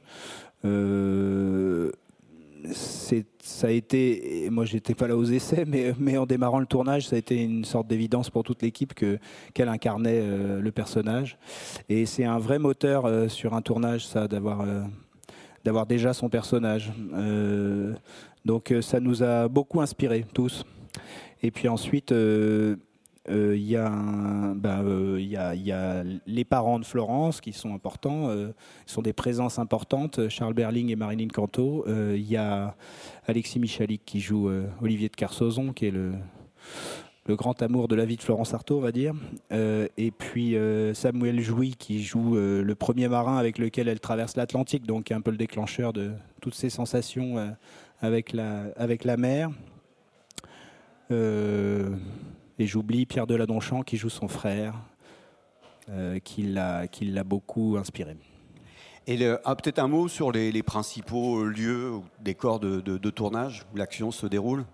Euh, 0.63 1.91
ça 2.71 3.67
a 3.67 3.69
été, 3.71 4.47
moi 4.51 4.65
j'étais 4.65 4.95
pas 4.95 5.07
là 5.07 5.15
aux 5.15 5.25
essais, 5.25 5.65
mais, 5.65 6.17
en 6.17 6.25
démarrant 6.25 6.59
le 6.59 6.65
tournage, 6.65 7.07
ça 7.07 7.15
a 7.15 7.19
été 7.19 7.41
une 7.41 7.65
sorte 7.65 7.87
d'évidence 7.87 8.29
pour 8.29 8.43
toute 8.43 8.61
l'équipe 8.61 8.93
qu'elle 8.93 9.69
incarnait 9.69 10.19
euh, 10.21 10.61
le 10.61 10.71
personnage. 10.71 11.37
Et 11.87 12.05
c'est 12.05 12.25
un 12.25 12.39
vrai 12.39 12.59
moteur 12.59 13.29
sur 13.29 13.53
un 13.53 13.61
tournage, 13.61 14.05
ça, 14.05 14.27
d'avoir 14.27 14.65
d'avoir 15.65 15.85
déjà 15.85 16.13
son 16.13 16.29
personnage. 16.29 16.91
donc 18.45 18.73
ça 18.81 18.99
nous 18.99 19.23
a 19.23 19.47
beaucoup 19.47 19.81
inspiré 19.81 20.25
tous. 20.33 20.63
Et 21.43 21.51
puis 21.51 21.67
ensuite, 21.67 22.13
il 23.27 23.61
y, 23.61 23.75
a, 23.75 24.53
les 26.25 26.45
parents 26.45 26.79
de 26.79 26.85
Florence 26.85 27.41
qui 27.41 27.53
sont 27.53 27.73
importants, 27.73 28.29
qui 28.85 28.93
sont 28.93 29.01
des 29.01 29.13
présences 29.13 29.59
importantes, 29.59 30.29
Charles 30.29 30.53
Berling 30.53 30.89
et 30.89 30.95
Marilyn 30.95 31.27
Canto. 31.27 31.85
Il 31.87 32.29
y 32.29 32.37
a 32.37 32.75
Alexis 33.27 33.59
Michalik 33.59 34.03
qui 34.05 34.19
joue 34.19 34.49
Olivier 34.81 35.09
de 35.09 35.15
Carsozon, 35.15 35.73
qui 35.73 35.87
est 35.87 35.91
le, 35.91 36.13
grand 37.35 37.61
amour 37.61 37.87
de 37.87 37.95
la 37.95 38.05
vie 38.05 38.17
de 38.17 38.21
Florence 38.21 38.53
Artaud, 38.53 38.77
on 38.77 38.81
va 38.81 38.91
dire. 38.91 39.13
Euh, 39.51 39.87
et 39.97 40.11
puis 40.11 40.55
euh, 40.55 40.93
Samuel 40.93 41.39
Jouy 41.41 41.75
qui 41.77 42.01
joue 42.01 42.35
euh, 42.35 42.63
le 42.63 42.75
premier 42.75 43.07
marin 43.07 43.37
avec 43.37 43.57
lequel 43.57 43.87
elle 43.87 43.99
traverse 43.99 44.35
l'Atlantique, 44.35 44.85
donc 44.85 45.11
un 45.11 45.21
peu 45.21 45.31
le 45.31 45.37
déclencheur 45.37 45.93
de 45.93 46.11
toutes 46.41 46.55
ces 46.55 46.69
sensations 46.69 47.55
avec, 48.01 48.33
la, 48.33 48.65
avec 48.75 49.03
la 49.03 49.17
mer. 49.17 49.51
Et 52.59 52.67
j'oublie 52.67 53.05
Pierre 53.05 53.25
Deladonchamp 53.25 53.81
qui 53.81 53.97
joue 53.97 54.09
son 54.09 54.27
frère, 54.27 54.75
qui 56.23 56.43
l'a 56.43 57.23
beaucoup 57.23 57.77
inspiré. 57.79 58.15
Et 59.07 59.17
peut-être 59.17 59.79
un 59.79 59.87
mot 59.87 60.07
sur 60.07 60.31
les, 60.31 60.61
principaux 60.61 61.45
lieux 61.45 61.93
ou 61.93 62.03
décors 62.21 62.59
de, 62.59 62.79
de 62.79 63.09
tournage 63.09 63.65
où 63.73 63.77
l'action 63.77 64.11
se 64.11 64.27
déroule? 64.27 64.65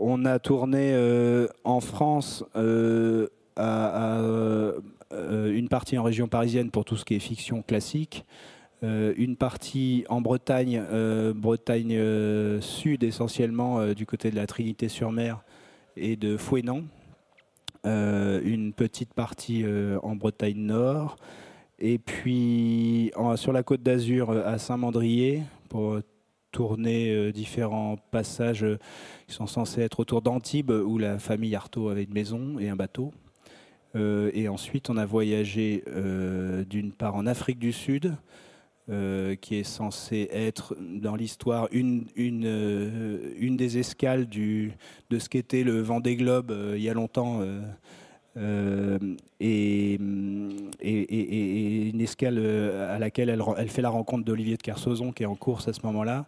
On 0.00 0.24
a 0.24 0.38
tourné 0.38 0.92
euh, 0.94 1.48
en 1.64 1.80
France 1.80 2.44
euh, 2.54 3.26
à, 3.56 4.20
euh, 4.20 4.80
une 5.10 5.68
partie 5.68 5.98
en 5.98 6.04
région 6.04 6.28
parisienne 6.28 6.70
pour 6.70 6.84
tout 6.84 6.96
ce 6.96 7.04
qui 7.04 7.14
est 7.14 7.18
fiction 7.18 7.62
classique, 7.62 8.24
une 8.82 9.34
partie 9.34 10.04
en 10.08 10.20
Bretagne, 10.20 10.80
Bretagne 11.34 11.98
sud 12.60 13.02
essentiellement 13.02 13.88
du 13.92 14.06
côté 14.06 14.30
de 14.30 14.36
la 14.36 14.46
Trinité-sur-Mer 14.46 15.42
et 16.00 16.16
de 16.16 16.36
Fouesnant, 16.36 16.82
une 17.84 18.72
petite 18.72 19.14
partie 19.14 19.64
en 20.02 20.16
Bretagne 20.16 20.58
nord, 20.58 21.16
et 21.78 21.98
puis 21.98 23.12
sur 23.36 23.52
la 23.52 23.62
côte 23.62 23.82
d'Azur 23.82 24.30
à 24.30 24.58
Saint-Mandrier 24.58 25.42
pour 25.68 26.00
tourner 26.52 27.10
euh, 27.10 27.32
différents 27.32 27.96
passages 28.10 28.64
euh, 28.64 28.78
qui 29.26 29.34
sont 29.34 29.46
censés 29.46 29.82
être 29.82 30.00
autour 30.00 30.22
d'Antibes, 30.22 30.70
où 30.70 30.98
la 30.98 31.18
famille 31.18 31.54
Artaud 31.54 31.88
avait 31.88 32.04
une 32.04 32.12
maison 32.12 32.58
et 32.58 32.68
un 32.68 32.76
bateau. 32.76 33.12
Euh, 33.96 34.30
et 34.34 34.48
ensuite, 34.48 34.90
on 34.90 34.96
a 34.96 35.06
voyagé 35.06 35.84
d'une 36.68 36.92
part 36.92 37.14
en 37.16 37.26
Afrique 37.26 37.58
du 37.58 37.72
Sud, 37.72 38.16
qui 39.40 39.56
est 39.56 39.64
censé 39.64 40.28
être 40.32 40.76
dans 40.80 41.14
l'histoire 41.14 41.68
une, 41.72 42.06
une, 42.16 43.34
une, 43.38 43.56
des 43.56 43.78
escales 43.78 44.28
de 44.28 45.18
ce 45.18 45.28
qu'était 45.28 45.62
le 45.62 45.80
Vendée 45.80 46.16
Globe 46.16 46.54
il 46.74 46.82
y 46.82 46.88
a 46.88 46.94
longtemps 46.94 47.42
euh, 48.38 48.98
et, 49.40 49.94
une 49.94 52.00
escale 52.00 52.36
euh, 52.38 52.94
à 52.94 52.98
laquelle 52.98 53.30
elle, 53.30 53.68
fait 53.68 53.82
la 53.82 53.90
rencontre 53.90 54.24
d'Olivier 54.24 54.56
de 54.56 54.62
Kersauzon 54.62 55.12
qui 55.12 55.24
est 55.24 55.26
en 55.26 55.34
course 55.34 55.68
à 55.68 55.72
ce 55.72 55.80
moment-là. 55.84 56.26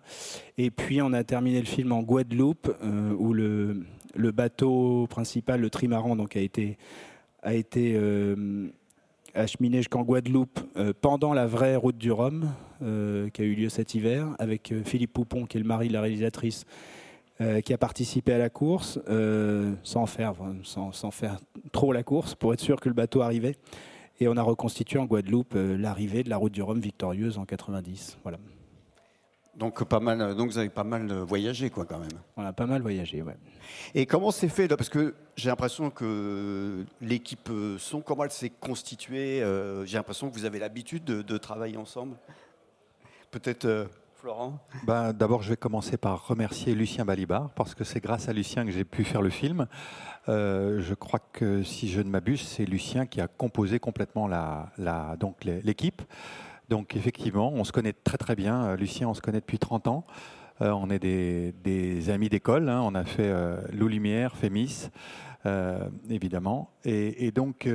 Et 0.58 0.70
puis 0.70 1.00
on 1.02 1.12
a 1.12 1.24
terminé 1.24 1.60
le 1.60 1.66
film 1.66 1.92
en 1.92 2.02
Guadeloupe 2.02 2.74
euh, 2.82 3.14
où 3.16 3.32
le, 3.32 3.84
bateau 4.16 5.06
principal, 5.08 5.60
le 5.60 5.70
trimaran, 5.70 6.16
donc 6.16 6.36
a 6.36 6.40
été, 6.40 6.78
a 7.42 7.54
été 7.54 7.96
acheminé 9.34 9.78
jusqu'en 9.78 10.02
Guadeloupe 10.02 10.60
pendant 11.00 11.32
la 11.32 11.46
vraie 11.46 11.76
route 11.76 11.98
du 11.98 12.12
Rhum 12.12 12.48
qui 12.80 13.42
a 13.42 13.44
eu 13.44 13.54
lieu 13.54 13.68
cet 13.68 13.94
hiver 13.94 14.28
avec 14.38 14.72
Philippe 14.84 15.12
Poupon 15.12 15.46
qui 15.46 15.58
est 15.58 15.60
le 15.60 15.66
mari 15.66 15.88
de 15.88 15.92
la 15.92 16.00
réalisatrice 16.00 16.64
euh, 17.40 17.62
qui 17.62 17.72
a 17.72 17.78
participé 17.78 18.34
à 18.34 18.38
la 18.38 18.50
course, 18.50 19.00
euh, 19.08 19.72
sans, 19.82 20.04
faire, 20.04 20.34
sans, 20.62 21.10
faire 21.10 21.38
trop 21.72 21.90
la 21.90 22.02
course, 22.02 22.34
pour 22.34 22.52
être 22.52 22.60
sûr 22.60 22.78
que 22.78 22.90
le 22.90 22.94
bateau 22.94 23.22
arrivait. 23.22 23.56
Et 24.20 24.28
on 24.28 24.36
a 24.36 24.42
reconstitué 24.42 24.98
en 24.98 25.06
Guadeloupe 25.06 25.54
euh, 25.56 25.78
l'arrivée 25.78 26.22
de 26.22 26.28
la 26.28 26.36
route 26.36 26.52
du 26.52 26.60
Rhum 26.60 26.78
victorieuse 26.78 27.38
en 27.38 27.46
90. 27.46 28.18
Voilà. 28.24 28.36
Donc, 29.56 29.84
pas 29.84 30.00
mal, 30.00 30.34
donc 30.36 30.50
vous 30.50 30.58
avez 30.58 30.68
pas 30.68 30.84
mal 30.84 31.10
voyagé, 31.12 31.70
quoi, 31.70 31.84
quand 31.84 31.98
même. 31.98 32.08
On 32.36 32.44
a 32.44 32.52
pas 32.52 32.66
mal 32.66 32.82
voyagé, 32.82 33.20
ouais. 33.22 33.36
Et 33.94 34.06
comment 34.06 34.30
c'est 34.30 34.48
fait 34.48 34.68
là? 34.68 34.76
Parce 34.76 34.88
que 34.88 35.14
j'ai 35.36 35.50
l'impression 35.50 35.90
que 35.90 36.84
l'équipe 37.00 37.50
son, 37.78 38.00
comment 38.00 38.24
elle 38.24 38.30
s'est 38.30 38.50
constituée 38.50 39.44
J'ai 39.84 39.96
l'impression 39.96 40.30
que 40.30 40.34
vous 40.34 40.44
avez 40.44 40.58
l'habitude 40.58 41.04
de, 41.04 41.22
de, 41.22 41.36
travailler 41.36 41.76
ensemble. 41.76 42.16
Peut-être 43.30 43.88
Florent? 44.20 44.58
Ben, 44.84 45.14
D'abord, 45.14 45.42
je 45.42 45.48
vais 45.48 45.56
commencer 45.56 45.96
par 45.96 46.26
remercier 46.26 46.74
Lucien 46.74 47.06
Balibar, 47.06 47.50
parce 47.54 47.74
que 47.74 47.84
c'est 47.84 48.00
grâce 48.00 48.28
à 48.28 48.34
Lucien 48.34 48.66
que 48.66 48.70
j'ai 48.70 48.84
pu 48.84 49.02
faire 49.02 49.22
le 49.22 49.30
film. 49.30 49.66
Euh, 50.28 50.82
je 50.82 50.92
crois 50.92 51.20
que, 51.32 51.62
si 51.62 51.88
je 51.88 52.02
ne 52.02 52.10
m'abuse, 52.10 52.42
c'est 52.42 52.66
Lucien 52.66 53.06
qui 53.06 53.22
a 53.22 53.28
composé 53.28 53.78
complètement 53.78 54.28
la, 54.28 54.72
la, 54.76 55.16
donc 55.16 55.44
l'équipe. 55.44 56.02
Donc, 56.70 56.96
effectivement, 56.96 57.52
on 57.52 57.64
se 57.64 57.72
connaît 57.72 57.92
très 57.92 58.16
très 58.16 58.34
bien. 58.34 58.64
Euh, 58.64 58.76
Lucien, 58.76 59.08
on 59.08 59.14
se 59.14 59.20
connaît 59.20 59.40
depuis 59.40 59.58
30 59.58 59.88
ans. 59.88 60.06
Euh, 60.62 60.70
on 60.70 60.88
est 60.88 60.98
des, 60.98 62.10
amis 62.10 62.28
d'école. 62.28 62.68
Hein. 62.68 62.80
On 62.82 62.94
a 62.94 63.04
fait 63.04 63.32
Loup 63.72 63.88
Lumière, 63.88 64.36
Fémis, 64.36 64.88
évidemment. 66.08 66.70
Et, 66.84 67.30
donc, 67.32 67.68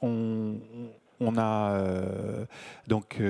on, 0.00 0.58
a 1.36 1.80
donc 2.86 3.20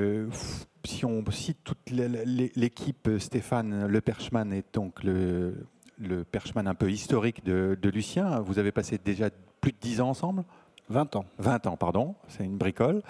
si 0.84 1.04
on 1.04 1.24
cite 1.30 1.58
toute 1.64 1.90
l'équipe, 1.90 3.10
Stéphane 3.18 3.86
Le 3.86 4.00
Perchman 4.00 4.52
est 4.52 4.74
donc 4.74 5.02
le, 5.02 5.66
le 5.98 6.24
Perchman 6.24 6.66
un 6.66 6.74
peu 6.74 6.90
historique 6.90 7.44
de, 7.44 7.76
Lucien. 7.88 8.40
Vous 8.40 8.58
avez 8.58 8.72
passé 8.72 8.98
déjà 9.02 9.30
plus 9.60 9.72
de 9.72 9.78
10 9.80 10.00
ans 10.00 10.10
ensemble? 10.10 10.44
20 10.90 11.16
ans. 11.16 11.24
20 11.38 11.66
ans, 11.66 11.76
pardon, 11.76 12.14
c'est 12.28 12.44
une 12.44 12.56
bricole. 12.56 13.02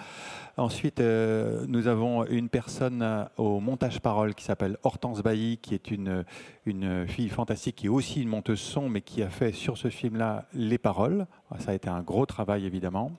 Ensuite, 0.57 1.01
euh, 1.01 1.65
nous 1.67 1.87
avons 1.87 2.25
une 2.25 2.47
personne 2.47 3.01
euh, 3.01 3.25
au 3.37 3.59
montage 3.59 3.99
parole 3.99 4.33
qui 4.33 4.45
s'appelle 4.45 4.77
Hortense 4.83 5.21
Bailly, 5.21 5.57
qui 5.57 5.73
est 5.73 5.91
une, 5.91 6.23
une 6.65 7.07
fille 7.07 7.29
fantastique, 7.29 7.75
qui 7.77 7.87
est 7.87 7.89
aussi 7.89 8.21
une 8.21 8.29
monteuse 8.29 8.61
son, 8.61 8.87
mais 8.87 9.01
qui 9.01 9.21
a 9.21 9.29
fait 9.29 9.51
sur 9.51 9.77
ce 9.77 9.89
film-là 9.89 10.45
les 10.53 10.77
paroles. 10.77 11.27
Ça 11.59 11.71
a 11.71 11.73
été 11.73 11.89
un 11.89 12.01
gros 12.01 12.25
travail, 12.25 12.65
évidemment. 12.65 13.11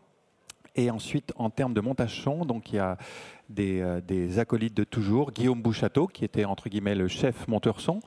Et 0.77 0.91
ensuite, 0.91 1.33
en 1.37 1.49
termes 1.49 1.73
de 1.73 1.81
montage 1.81 2.23
son, 2.23 2.45
donc 2.45 2.73
il 2.73 2.77
y 2.77 2.79
a 2.79 2.99
euh, 3.59 4.01
des, 4.07 4.39
acolytes 4.39 4.77
de 4.77 4.85
toujours, 4.85 5.33
Guillaume 5.33 5.63
Bouchateau, 5.63 6.07
qui 6.07 6.25
était 6.25 6.45
entre 6.45 6.69
guillemets 6.69 6.95
le 6.95 7.09
chef 7.09 7.49
monteur 7.49 7.81
son, 7.81 8.01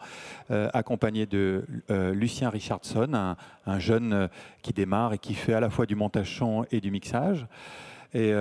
euh, 0.51 0.69
accompagné 0.73 1.25
de 1.25 1.65
euh, 1.89 2.13
Lucien 2.13 2.49
Richardson, 2.49 3.35
un, 3.65 3.79
jeune 3.79 4.29
qui 4.61 4.73
démarre 4.73 5.13
et 5.13 5.17
qui 5.17 5.33
fait 5.33 5.53
à 5.53 5.59
la 5.59 5.69
fois 5.69 5.85
du 5.85 5.95
montage 5.95 6.37
son 6.37 6.65
et 6.71 6.81
du 6.81 6.91
mixage. 6.91 7.47
Et, 8.13 8.33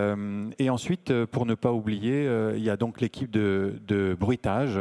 ensuite, 0.70 1.12
pour 1.26 1.44
ne 1.44 1.54
pas 1.54 1.72
oublier, 1.72 2.26
il 2.56 2.62
y 2.62 2.70
a 2.70 2.78
donc 2.78 3.02
l'équipe 3.02 3.30
de 3.30 4.16
bruitage. 4.18 4.80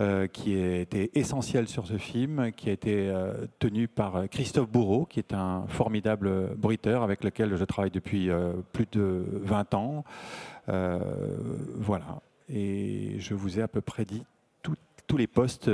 Euh, 0.00 0.28
qui 0.28 0.54
été 0.54 1.10
essentiel 1.18 1.68
sur 1.68 1.86
ce 1.86 1.98
film, 1.98 2.52
qui 2.56 2.70
a 2.70 2.72
été 2.72 3.10
euh, 3.10 3.34
tenu 3.58 3.86
par 3.86 4.30
Christophe 4.30 4.70
Bourreau, 4.70 5.04
qui 5.04 5.18
est 5.18 5.34
un 5.34 5.66
formidable 5.68 6.56
bruiteur 6.56 7.02
avec 7.02 7.22
lequel 7.22 7.54
je 7.54 7.64
travaille 7.64 7.90
depuis 7.90 8.30
euh, 8.30 8.54
plus 8.72 8.86
de 8.90 9.26
20 9.42 9.74
ans. 9.74 10.04
voilà. 10.66 12.22
Et 12.48 13.16
je 13.18 13.34
vous 13.34 13.58
ai 13.58 13.62
à 13.62 13.68
peu 13.68 13.82
près 13.82 14.06
dit 14.06 14.22
tous 15.06 15.16
les 15.16 15.26
postes 15.26 15.68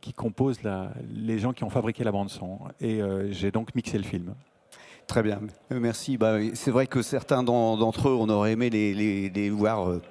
qui 0.00 0.12
composent 0.12 0.60
les 1.10 1.38
gens 1.38 1.52
qui 1.52 1.64
ont 1.64 1.70
fabriqué 1.70 2.04
la 2.04 2.12
bande-son. 2.12 2.58
Et 2.80 3.00
j'ai 3.30 3.50
donc 3.50 3.74
mixé 3.74 3.98
le 3.98 4.04
film. 4.04 4.34
Très 5.06 5.22
bien, 5.22 5.40
merci. 5.70 6.16
Bah, 6.16 6.38
c'est 6.54 6.72
vrai 6.72 6.88
que 6.88 7.00
certains 7.00 7.42
d'entre 7.44 8.08
eux, 8.08 8.16
on 8.18 8.28
aurait 8.28 8.52
aimé 8.52 8.70
les, 8.70 9.50
voir 9.50 9.88
euh, 9.88 10.02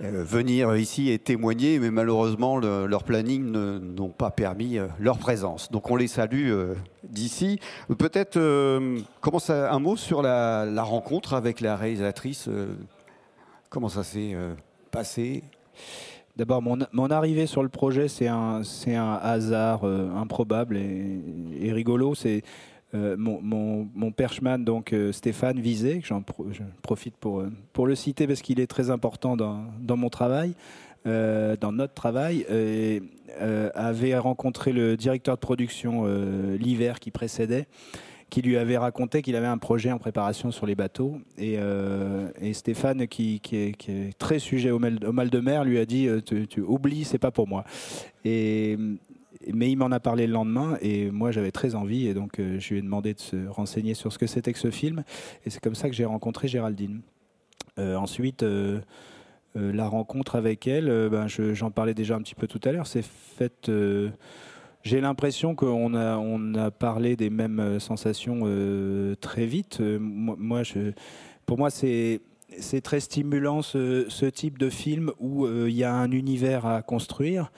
venir 0.00 0.76
ici 0.76 1.10
et 1.10 1.18
témoigner, 1.18 1.78
mais 1.78 1.90
malheureusement, 1.90 2.58
leur 2.58 3.04
planning 3.04 3.50
n'ont 3.50 4.08
pas 4.08 4.30
permis 4.30 4.78
euh, 4.78 4.86
leur 4.98 5.18
présence. 5.18 5.70
Donc 5.70 5.90
on 5.90 5.96
les 5.96 6.08
salue 6.08 6.50
euh, 6.50 6.74
d'ici. 7.04 7.60
Peut-être 7.98 8.38
commence 9.20 9.50
un 9.50 9.78
mot 9.78 9.96
sur 9.96 10.22
la, 10.22 10.82
rencontre 10.82 11.34
avec 11.34 11.60
la 11.60 11.76
réalisatrice. 11.76 12.48
comment 13.68 13.88
ça 13.88 14.02
s'est 14.02 14.36
passé? 14.90 15.44
D'abord, 16.36 16.62
mon, 16.62 17.10
arrivée 17.10 17.46
sur 17.46 17.62
le 17.62 17.68
projet, 17.68 18.08
c'est 18.08 18.26
un, 18.26 18.62
un 18.86 19.18
hasard 19.22 19.84
improbable 19.84 20.76
et, 20.76 21.20
et 21.60 21.72
rigolo. 21.72 22.14
C'est 22.14 22.42
euh, 22.94 23.16
mon, 23.18 23.88
mon, 23.94 24.12
perchman, 24.12 24.62
donc 24.62 24.92
euh, 24.92 25.10
Stéphane 25.10 25.58
Vizet, 25.58 26.00
j'en 26.04 26.22
profite 26.82 27.16
pour, 27.16 27.40
euh, 27.40 27.50
pour 27.72 27.86
le 27.88 27.96
citer 27.96 28.28
parce 28.28 28.40
qu'il 28.40 28.60
est 28.60 28.68
très 28.68 28.90
important 28.90 29.36
dans, 29.36 29.64
dans 29.80 29.96
mon 29.96 30.10
travail, 30.10 30.54
dans 31.04 31.72
notre 31.72 31.92
travail, 31.92 32.46
avait 33.74 34.16
rencontré 34.16 34.72
le 34.72 34.96
directeur 34.96 35.34
de 35.34 35.40
production 35.40 36.06
l'hiver 36.58 36.98
qui 36.98 37.10
précédait 37.10 37.66
qui 38.30 38.40
lui 38.40 38.56
avait 38.56 38.78
raconté 38.78 39.20
qu'il 39.20 39.36
avait 39.36 39.46
un 39.46 39.58
projet 39.58 39.92
en 39.92 39.98
préparation 39.98 40.50
sur 40.50 40.64
les 40.64 40.74
bateaux. 40.74 41.18
Et, 41.36 41.58
Stéphane, 42.54 43.06
qui, 43.06 43.42
est, 43.52 44.18
très 44.18 44.38
sujet 44.38 44.70
au 44.70 44.78
mal, 44.78 45.28
de 45.28 45.40
mer, 45.40 45.64
lui 45.64 45.78
a 45.78 45.84
dit 45.84 46.08
tu, 46.24 46.48
tu 46.48 46.62
oublies, 46.62 47.04
c'est 47.04 47.18
pas 47.18 47.30
pour 47.30 47.46
moi. 47.46 47.64
Mais 49.52 49.70
il 49.70 49.76
m'en 49.76 49.90
a 49.90 50.00
parlé 50.00 50.26
le 50.26 50.32
lendemain 50.32 50.78
et 50.80 51.10
moi 51.10 51.30
j'avais 51.32 51.50
très 51.50 51.74
envie 51.74 52.06
et 52.06 52.14
donc 52.14 52.34
je 52.38 52.68
lui 52.68 52.78
ai 52.78 52.82
demandé 52.82 53.14
de 53.14 53.20
se 53.20 53.46
renseigner 53.46 53.94
sur 53.94 54.12
ce 54.12 54.18
que 54.18 54.26
c'était 54.26 54.52
que 54.52 54.58
ce 54.58 54.70
film 54.70 55.04
et 55.44 55.50
c'est 55.50 55.60
comme 55.60 55.74
ça 55.74 55.88
que 55.88 55.94
j'ai 55.94 56.04
rencontré 56.04 56.48
Géraldine. 56.48 57.02
ensuite, 57.78 58.44
la 59.54 59.88
rencontre 59.88 60.36
avec 60.36 60.66
elle, 60.66 61.08
ben, 61.10 61.26
j'en 61.28 61.70
parlais 61.70 61.94
déjà 61.94 62.16
un 62.16 62.22
petit 62.22 62.34
peu 62.34 62.46
tout 62.46 62.60
à 62.64 62.72
l'heure, 62.72 62.86
c'est 62.86 63.04
j'ai 64.84 65.00
l'impression 65.00 65.54
qu'on 65.54 65.94
a, 65.94 66.18
on 66.18 66.54
a 66.54 66.70
parlé 66.70 67.16
des 67.16 67.30
mêmes 67.30 67.58
euh, 67.58 67.78
sensations 67.80 68.42
euh, 68.44 69.14
très 69.16 69.46
vite. 69.46 69.78
Euh, 69.80 69.98
moi, 69.98 70.62
pour 71.46 71.56
moi, 71.56 71.70
c'est, 71.70 72.20
c'est 72.58 72.82
très 72.82 73.00
stimulant 73.00 73.62
ce, 73.62 74.28
type 74.28 74.58
de 74.58 74.68
film 74.68 75.10
où 75.18 75.46
il 75.46 75.74
y 75.74 75.84
a 75.84 75.94
un 75.94 76.10
univers 76.10 76.66
à 76.66 76.82
construire 76.82 77.50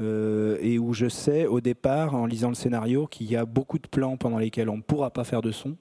et 0.00 0.78
où 0.78 0.92
je 0.92 1.08
sais 1.08 1.46
au 1.46 1.60
départ, 1.60 2.14
en 2.14 2.26
lisant 2.26 2.48
le 2.48 2.54
scénario, 2.54 3.06
qu'il 3.06 3.30
y 3.30 3.36
a 3.36 3.44
beaucoup 3.44 3.78
de 3.78 3.88
plans 3.88 4.16
pendant 4.16 4.38
lesquels 4.38 4.68
on 4.68 4.76
ne 4.76 4.82
pourra 4.82 5.10
pas 5.10 5.24
faire 5.24 5.42
de 5.42 5.50
son 5.50 5.76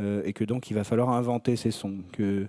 et 0.00 0.32
que 0.32 0.44
donc 0.44 0.68
il 0.70 0.74
va 0.74 0.82
falloir 0.82 1.10
inventer 1.10 1.54
ces 1.54 1.70
sons. 1.70 1.98
Que, 2.12 2.48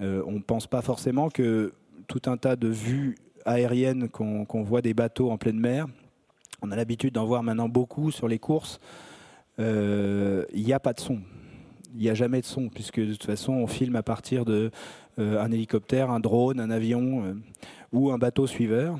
on 0.00 0.32
ne 0.32 0.40
pense 0.40 0.66
pas 0.66 0.80
forcément 0.80 1.28
que 1.28 1.74
tout 2.06 2.22
un 2.26 2.36
tas 2.36 2.56
de 2.56 2.68
vues 2.68 3.16
aériennes 3.44 4.08
qu'on, 4.08 4.62
voit 4.62 4.82
des 4.82 4.94
bateaux 4.94 5.30
en 5.30 5.38
pleine 5.38 5.58
mer, 5.58 5.86
on 6.62 6.70
a 6.70 6.76
l'habitude 6.76 7.14
d'en 7.14 7.24
voir 7.24 7.42
maintenant 7.42 7.68
beaucoup 7.68 8.10
sur 8.10 8.28
les 8.28 8.38
courses. 8.38 8.80
Euh, 9.58 10.44
il 10.54 10.64
n'y 10.64 10.72
a 10.72 10.80
pas 10.80 10.92
de 10.92 11.00
son. 11.00 11.18
Il 11.94 12.00
n'y 12.00 12.08
a 12.08 12.14
jamais 12.14 12.40
de 12.40 12.46
son, 12.46 12.68
puisque 12.68 13.00
de 13.00 13.12
toute 13.12 13.24
façon, 13.24 13.52
on 13.52 13.66
filme 13.66 13.96
à 13.96 14.02
partir 14.02 14.44
de 14.44 14.70
euh, 15.18 15.42
un 15.42 15.50
hélicoptère, 15.50 16.10
un 16.10 16.20
drone, 16.20 16.60
un 16.60 16.70
avion 16.70 17.24
euh, 17.24 17.34
ou 17.92 18.10
un 18.10 18.18
bateau 18.18 18.46
suiveur. 18.46 18.98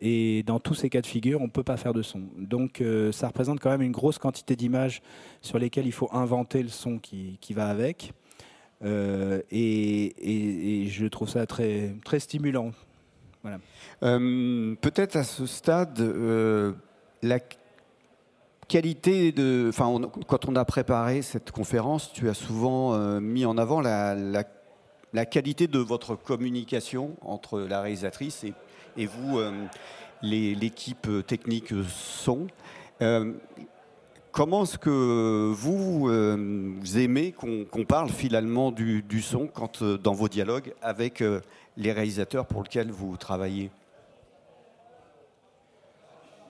et 0.00 0.42
dans 0.44 0.60
tous 0.60 0.74
ces 0.74 0.90
cas 0.90 1.00
de 1.00 1.06
figure, 1.06 1.40
on 1.40 1.46
ne 1.46 1.50
peut 1.50 1.62
pas 1.62 1.76
faire 1.76 1.94
de 1.94 2.02
son. 2.02 2.22
Donc, 2.36 2.82
ça 3.12 3.28
représente 3.28 3.60
quand 3.60 3.70
même 3.70 3.82
une 3.82 3.92
grosse 3.92 4.18
quantité 4.18 4.56
d'images 4.56 5.00
sur 5.40 5.58
lesquelles 5.58 5.86
il 5.86 5.92
faut 5.92 6.08
inventer 6.12 6.62
le 6.62 6.68
son 6.68 6.98
qui, 6.98 7.38
va 7.50 7.68
avec. 7.68 8.12
Et, 8.84 10.82
et, 10.82 10.88
je 10.88 11.06
trouve 11.06 11.28
ça 11.28 11.46
très, 11.46 11.94
très 12.04 12.18
stimulant. 12.18 12.72
Voilà. 13.42 13.58
Peut-être 14.00 15.16
à 15.16 15.22
ce 15.22 15.46
stade, 15.46 16.00
la 17.22 17.38
qualité 18.68 19.32
de. 19.32 19.66
Enfin, 19.68 20.00
quand 20.26 20.48
on 20.48 20.56
a 20.56 20.64
préparé 20.64 21.22
cette 21.22 21.50
conférence, 21.50 22.12
tu 22.12 22.28
as 22.28 22.34
souvent 22.34 22.94
euh, 22.94 23.20
mis 23.20 23.44
en 23.44 23.58
avant 23.58 23.80
la, 23.80 24.44
qualité 25.26 25.66
de 25.66 25.78
votre 25.78 26.16
communication 26.16 27.16
entre 27.22 27.60
la 27.60 27.80
réalisatrice 27.80 28.44
et, 28.96 29.06
vous, 29.06 29.38
euh, 29.38 29.52
l'équipe 30.22 31.08
technique 31.26 31.72
son. 31.88 32.46
Euh, 33.02 33.32
comment 34.32 34.64
est-ce 34.64 34.78
que 34.78 35.52
vous, 35.52 36.08
aimez 36.98 37.32
qu'on 37.32 37.84
parle 37.84 38.10
finalement 38.10 38.72
du, 38.72 39.22
son 39.22 39.46
quand, 39.46 39.82
dans 39.82 40.14
vos 40.14 40.28
dialogues 40.28 40.74
avec 40.82 41.22
les 41.76 41.92
réalisateurs 41.92 42.46
pour 42.46 42.62
lesquels 42.62 42.90
vous 42.90 43.16
travaillez? 43.16 43.70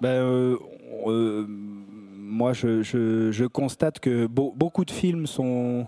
Ben, 0.00 0.08
euh, 0.08 0.58
euh, 1.06 1.46
Moi, 1.48 2.52
je, 2.52 3.46
constate 3.46 4.00
que 4.00 4.26
beaucoup 4.26 4.84
de 4.84 4.90
films 4.90 5.26
sont, 5.26 5.86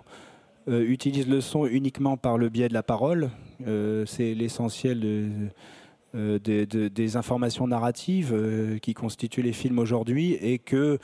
euh, 0.69 0.85
utilisent 0.87 1.29
le 1.29 1.41
son 1.41 1.67
uniquement 1.67 2.17
par 2.17 2.39
le 2.39 2.49
biais 2.49 2.69
de 2.69 2.75
la 2.75 2.83
parole. 2.83 3.31
C'est 4.07 4.35
l'essentiel 4.35 5.51
des 6.15 7.17
informations 7.17 7.67
narratives 7.67 8.79
qui 8.81 8.95
constituent 8.95 9.43
les 9.43 9.53
films 9.53 9.81
aujourd'hui 9.81 10.35
et 10.35 10.61
que 10.61 10.99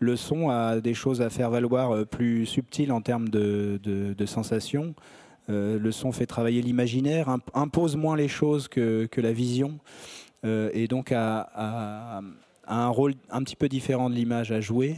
le 0.00 0.16
son 0.16 0.50
a 0.50 0.80
des 0.80 0.92
choses 0.92 1.22
à 1.22 1.30
faire 1.30 1.48
valoir 1.48 2.04
plus 2.06 2.44
subtiles 2.44 2.92
en 2.92 3.00
termes 3.00 3.30
de, 3.30 4.14
sensations. 4.26 4.94
le 5.48 5.90
son 5.92 6.12
fait 6.12 6.26
travailler 6.26 6.60
l'imaginaire, 6.60 7.34
impose 7.54 7.96
moins 7.96 8.16
les 8.16 8.28
choses 8.28 8.68
que, 8.68 9.08
la 9.16 9.32
vision, 9.32 9.78
et 10.44 10.88
donc 10.88 11.10
a 11.10 12.20
un 12.66 12.88
rôle 12.88 13.14
un 13.30 13.42
petit 13.42 13.56
peu 13.56 13.68
différent 13.68 14.10
de 14.10 14.14
l'image 14.14 14.52
à 14.52 14.60
jouer. 14.60 14.96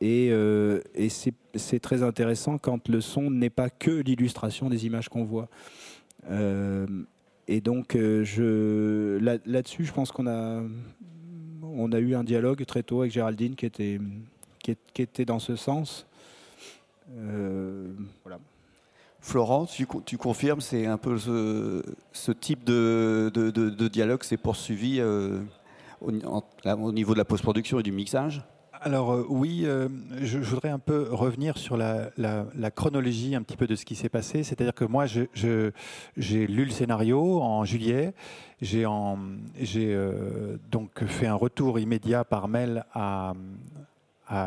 Et, 0.00 0.28
euh, 0.30 0.80
c'est 1.54 1.80
très 1.80 2.02
intéressant 2.02 2.58
quand 2.58 2.88
le 2.88 3.00
son 3.00 3.30
n'est 3.30 3.50
pas 3.50 3.70
que 3.70 3.90
l'illustration 3.90 4.68
des 4.68 4.86
images 4.86 5.08
qu'on 5.08 5.24
voit. 5.24 5.48
Euh, 6.30 6.86
et 7.48 7.60
donc, 7.60 7.96
euh, 7.96 9.18
là-dessus, 9.46 9.84
je 9.84 9.92
pense 9.92 10.12
qu'on 10.12 10.26
a, 10.26 10.60
eu 11.98 12.14
un 12.14 12.24
dialogue 12.24 12.64
très 12.66 12.82
tôt 12.82 13.00
avec 13.00 13.12
Géraldine 13.12 13.54
qui 13.56 13.66
était, 13.66 15.24
dans 15.24 15.38
ce 15.38 15.56
sens. 15.56 16.06
voilà. 17.08 18.38
Florent, 19.20 19.66
tu, 19.66 19.86
tu 20.04 20.18
confirmes, 20.18 20.60
c'est 20.60 20.86
un 20.86 20.98
peu 20.98 21.18
ce, 21.18 22.32
type 22.32 22.64
de, 22.64 23.30
de, 23.34 23.50
de 23.50 23.88
dialogue 23.88 24.22
s'est 24.22 24.36
poursuivi 24.36 25.00
au, 26.00 26.12
niveau 26.92 27.12
de 27.12 27.18
la 27.18 27.24
post-production 27.24 27.80
et 27.80 27.82
du 27.82 27.92
mixage? 27.92 28.44
Alors 28.82 29.12
euh, 29.12 29.26
oui, 29.28 29.62
euh, 29.64 29.88
je, 30.22 30.38
voudrais 30.38 30.68
un 30.68 30.78
peu 30.78 31.08
revenir 31.10 31.58
sur 31.58 31.76
la, 31.76 32.10
chronologie 32.74 33.34
un 33.34 33.42
petit 33.42 33.56
peu 33.56 33.66
de 33.66 33.74
ce 33.74 33.84
qui 33.84 33.94
s'est 33.94 34.08
passé. 34.08 34.42
C'est-à-dire 34.42 34.74
que 34.74 34.84
moi, 34.84 35.06
j'ai 35.06 36.46
lu 36.46 36.64
le 36.64 36.70
scénario 36.70 37.40
en 37.40 37.64
juillet. 37.64 38.14
J'ai 38.60 38.84
euh, 38.86 40.56
donc 40.70 41.04
fait 41.04 41.26
un 41.26 41.34
retour 41.34 41.78
immédiat 41.78 42.24
par 42.24 42.48
mail 42.48 42.84
à, 42.92 43.34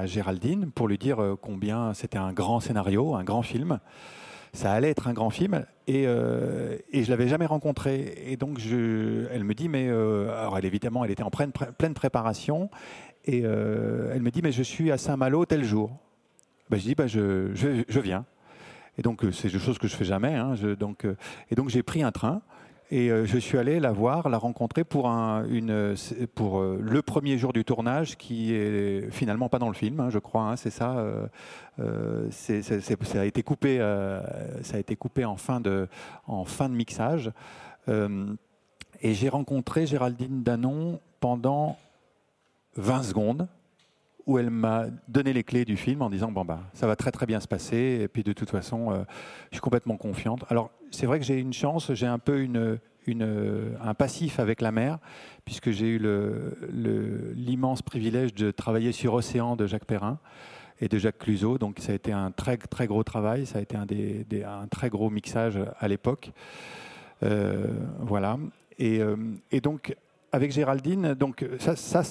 Géraldine 0.05 0.71
pour 0.71 0.89
lui 0.89 0.97
dire 0.97 1.37
combien 1.41 1.93
c'était 1.93 2.17
un 2.17 2.33
grand 2.33 2.59
scénario, 2.59 3.15
un 3.15 3.23
grand 3.23 3.43
film 3.43 3.79
ça 4.51 4.73
allait 4.73 4.89
être 4.89 5.07
un 5.07 5.13
grand 5.13 5.29
film 5.29 5.65
et, 5.87 6.05
euh, 6.07 6.77
et 6.91 7.03
je 7.03 7.09
l'avais 7.11 7.27
jamais 7.27 7.45
rencontré. 7.45 8.15
Et 8.25 8.35
donc 8.35 8.59
elle 8.61 9.43
me 9.43 9.53
dit, 9.53 9.69
mais 9.69 9.87
alors 9.87 10.57
elle 10.57 10.65
évidemment, 10.65 11.05
elle 11.05 11.11
était 11.11 11.23
en 11.23 11.29
pleine 11.29 11.93
préparation 11.93 12.69
et 13.25 13.41
euh, 13.43 14.11
elle 14.13 14.21
me 14.21 14.31
dit, 14.31 14.41
mais 14.41 14.51
je 14.51 14.63
suis 14.63 14.91
à 14.91 14.97
Saint-Malo 14.97 15.45
tel 15.45 15.63
jour. 15.63 15.91
Ben, 16.69 16.77
je 16.77 16.83
dis, 16.83 16.95
ben, 16.95 17.07
je, 17.07 17.51
je, 17.53 17.99
viens. 17.99 18.25
Et 18.97 19.01
donc 19.01 19.23
c'est 19.31 19.51
des 19.51 19.59
choses 19.59 19.77
que 19.77 19.87
je 19.87 19.95
fais 19.95 20.05
jamais. 20.05 20.35
Hein, 20.35 20.55
donc, 20.79 21.05
et 21.49 21.55
donc 21.55 21.69
j'ai 21.69 21.83
pris 21.83 22.03
un 22.03 22.11
train. 22.11 22.41
Et 22.91 23.11
euh, 23.11 23.25
je 23.25 23.37
suis 23.37 23.57
allé 23.59 23.79
la 23.79 23.91
voir, 23.91 24.29
la 24.29 24.39
rencontrer 24.39 24.83
pour, 24.83 25.09
un, 25.09 25.45
une, 25.47 25.95
pour 26.33 26.59
euh, 26.59 26.79
le 26.81 27.03
premier 27.03 27.37
jour 27.37 27.53
du 27.53 27.63
tournage, 27.63 28.17
qui 28.17 28.53
est 28.55 29.11
finalement 29.11 29.47
pas 29.47 29.59
dans 29.59 29.67
le 29.67 29.75
film, 29.75 29.99
hein, 29.99 30.09
je 30.09 30.17
crois. 30.17 30.43
Hein, 30.43 30.55
c'est 30.55 30.71
ça. 30.71 30.97
Euh, 30.97 32.27
ça 32.31 33.21
a 33.21 33.25
été 33.25 33.43
coupé. 33.43 33.77
ça 34.63 34.77
a 34.77 34.79
été 34.79 34.95
coupé 34.95 35.23
en 35.23 35.37
fin 35.37 35.59
de, 35.59 35.87
en 36.25 36.45
fin 36.45 36.67
de 36.67 36.73
mixage. 36.73 37.31
et 37.87 39.13
j'ai 39.13 39.29
rencontré 39.29 39.85
Géraldine 39.85 40.41
Danon 40.43 40.99
pendant 41.19 41.77
20 42.75 43.03
secondes 43.03 43.47
où 44.25 44.37
elle 44.37 44.49
m'a 44.49 44.85
donné 45.07 45.33
les 45.33 45.43
clés 45.43 45.65
du 45.65 45.75
film 45.75 46.01
en 46.01 46.09
disant 46.09 46.31
bon 46.31 46.45
bah 46.45 46.61
ça 46.73 46.85
va 46.85 46.95
très 46.95 47.11
très 47.11 47.25
bien 47.25 47.39
se 47.39 47.47
passer 47.47 47.99
et 48.01 48.07
puis 48.07 48.23
de 48.23 48.31
toute 48.31 48.49
façon 48.49 48.93
je 49.49 49.55
suis 49.55 49.61
complètement 49.61 49.97
confiante. 49.97 50.45
Alors 50.49 50.71
c'est 50.91 51.07
vrai 51.07 51.19
que 51.19 51.25
j'ai 51.25 51.39
une 51.39 51.53
chance, 51.53 51.93
j'ai 51.93 52.05
un 52.05 52.19
peu 52.19 52.41
une, 52.41 52.79
un 53.81 53.93
passif 53.93 54.39
avec 54.39 54.61
la 54.61 54.71
mer, 54.71 54.99
puisque 55.45 55.71
j'ai 55.71 55.87
eu 55.87 56.01
l'immense 57.35 57.81
privilège 57.81 58.33
de 58.33 58.51
travailler 58.51 58.91
sur 58.91 59.13
Océan 59.13 59.55
de 59.55 59.65
Jacques 59.65 59.85
Perrin 59.85 60.19
et 60.79 60.87
de 60.87 60.97
Jacques 60.97 61.19
Cluzot. 61.19 61.57
Donc 61.57 61.79
ça 61.79 61.91
a 61.91 61.95
été 61.95 62.11
un 62.11 62.31
très, 62.31 62.57
très 62.57 62.87
gros 62.87 63.03
travail, 63.03 63.45
ça 63.45 63.59
a 63.59 63.61
été 63.61 63.75
un, 63.75 63.85
des, 63.85 64.25
un 64.45 64.67
très 64.67 64.89
gros 64.89 65.09
mixage 65.09 65.59
à 65.79 65.87
l'époque. 65.87 66.31
Euh, 67.23 67.67
voilà. 67.99 68.37
Et, 68.77 69.01
euh, 69.01 69.17
et, 69.51 69.59
donc 69.59 69.95
avec 70.31 70.51
Géraldine, 70.51 71.13
donc 71.13 71.45
ça 71.59 72.01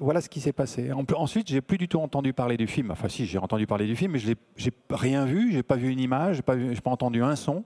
voilà 0.00 0.20
ce 0.20 0.28
qui 0.28 0.40
s'est 0.40 0.52
passé. 0.52 0.90
Ensuite, 1.16 1.48
j'ai 1.48 1.60
plus 1.60 1.78
du 1.78 1.88
tout 1.88 1.98
entendu 1.98 2.32
parler 2.32 2.56
du 2.56 2.66
film. 2.66 2.90
Enfin, 2.90 3.08
si, 3.08 3.26
j'ai 3.26 3.38
entendu 3.38 3.66
parler 3.66 3.86
du 3.86 3.96
film, 3.96 4.12
mais 4.12 4.18
je 4.18 4.30
n'ai 4.30 4.36
rien 4.90 5.24
vu, 5.24 5.52
j'ai 5.52 5.62
pas 5.62 5.76
vu 5.76 5.90
une 5.90 6.00
image, 6.00 6.36
j'ai 6.36 6.42
pas, 6.42 6.56
pas 6.56 6.90
entendu 6.90 7.22
un 7.22 7.36
son. 7.36 7.64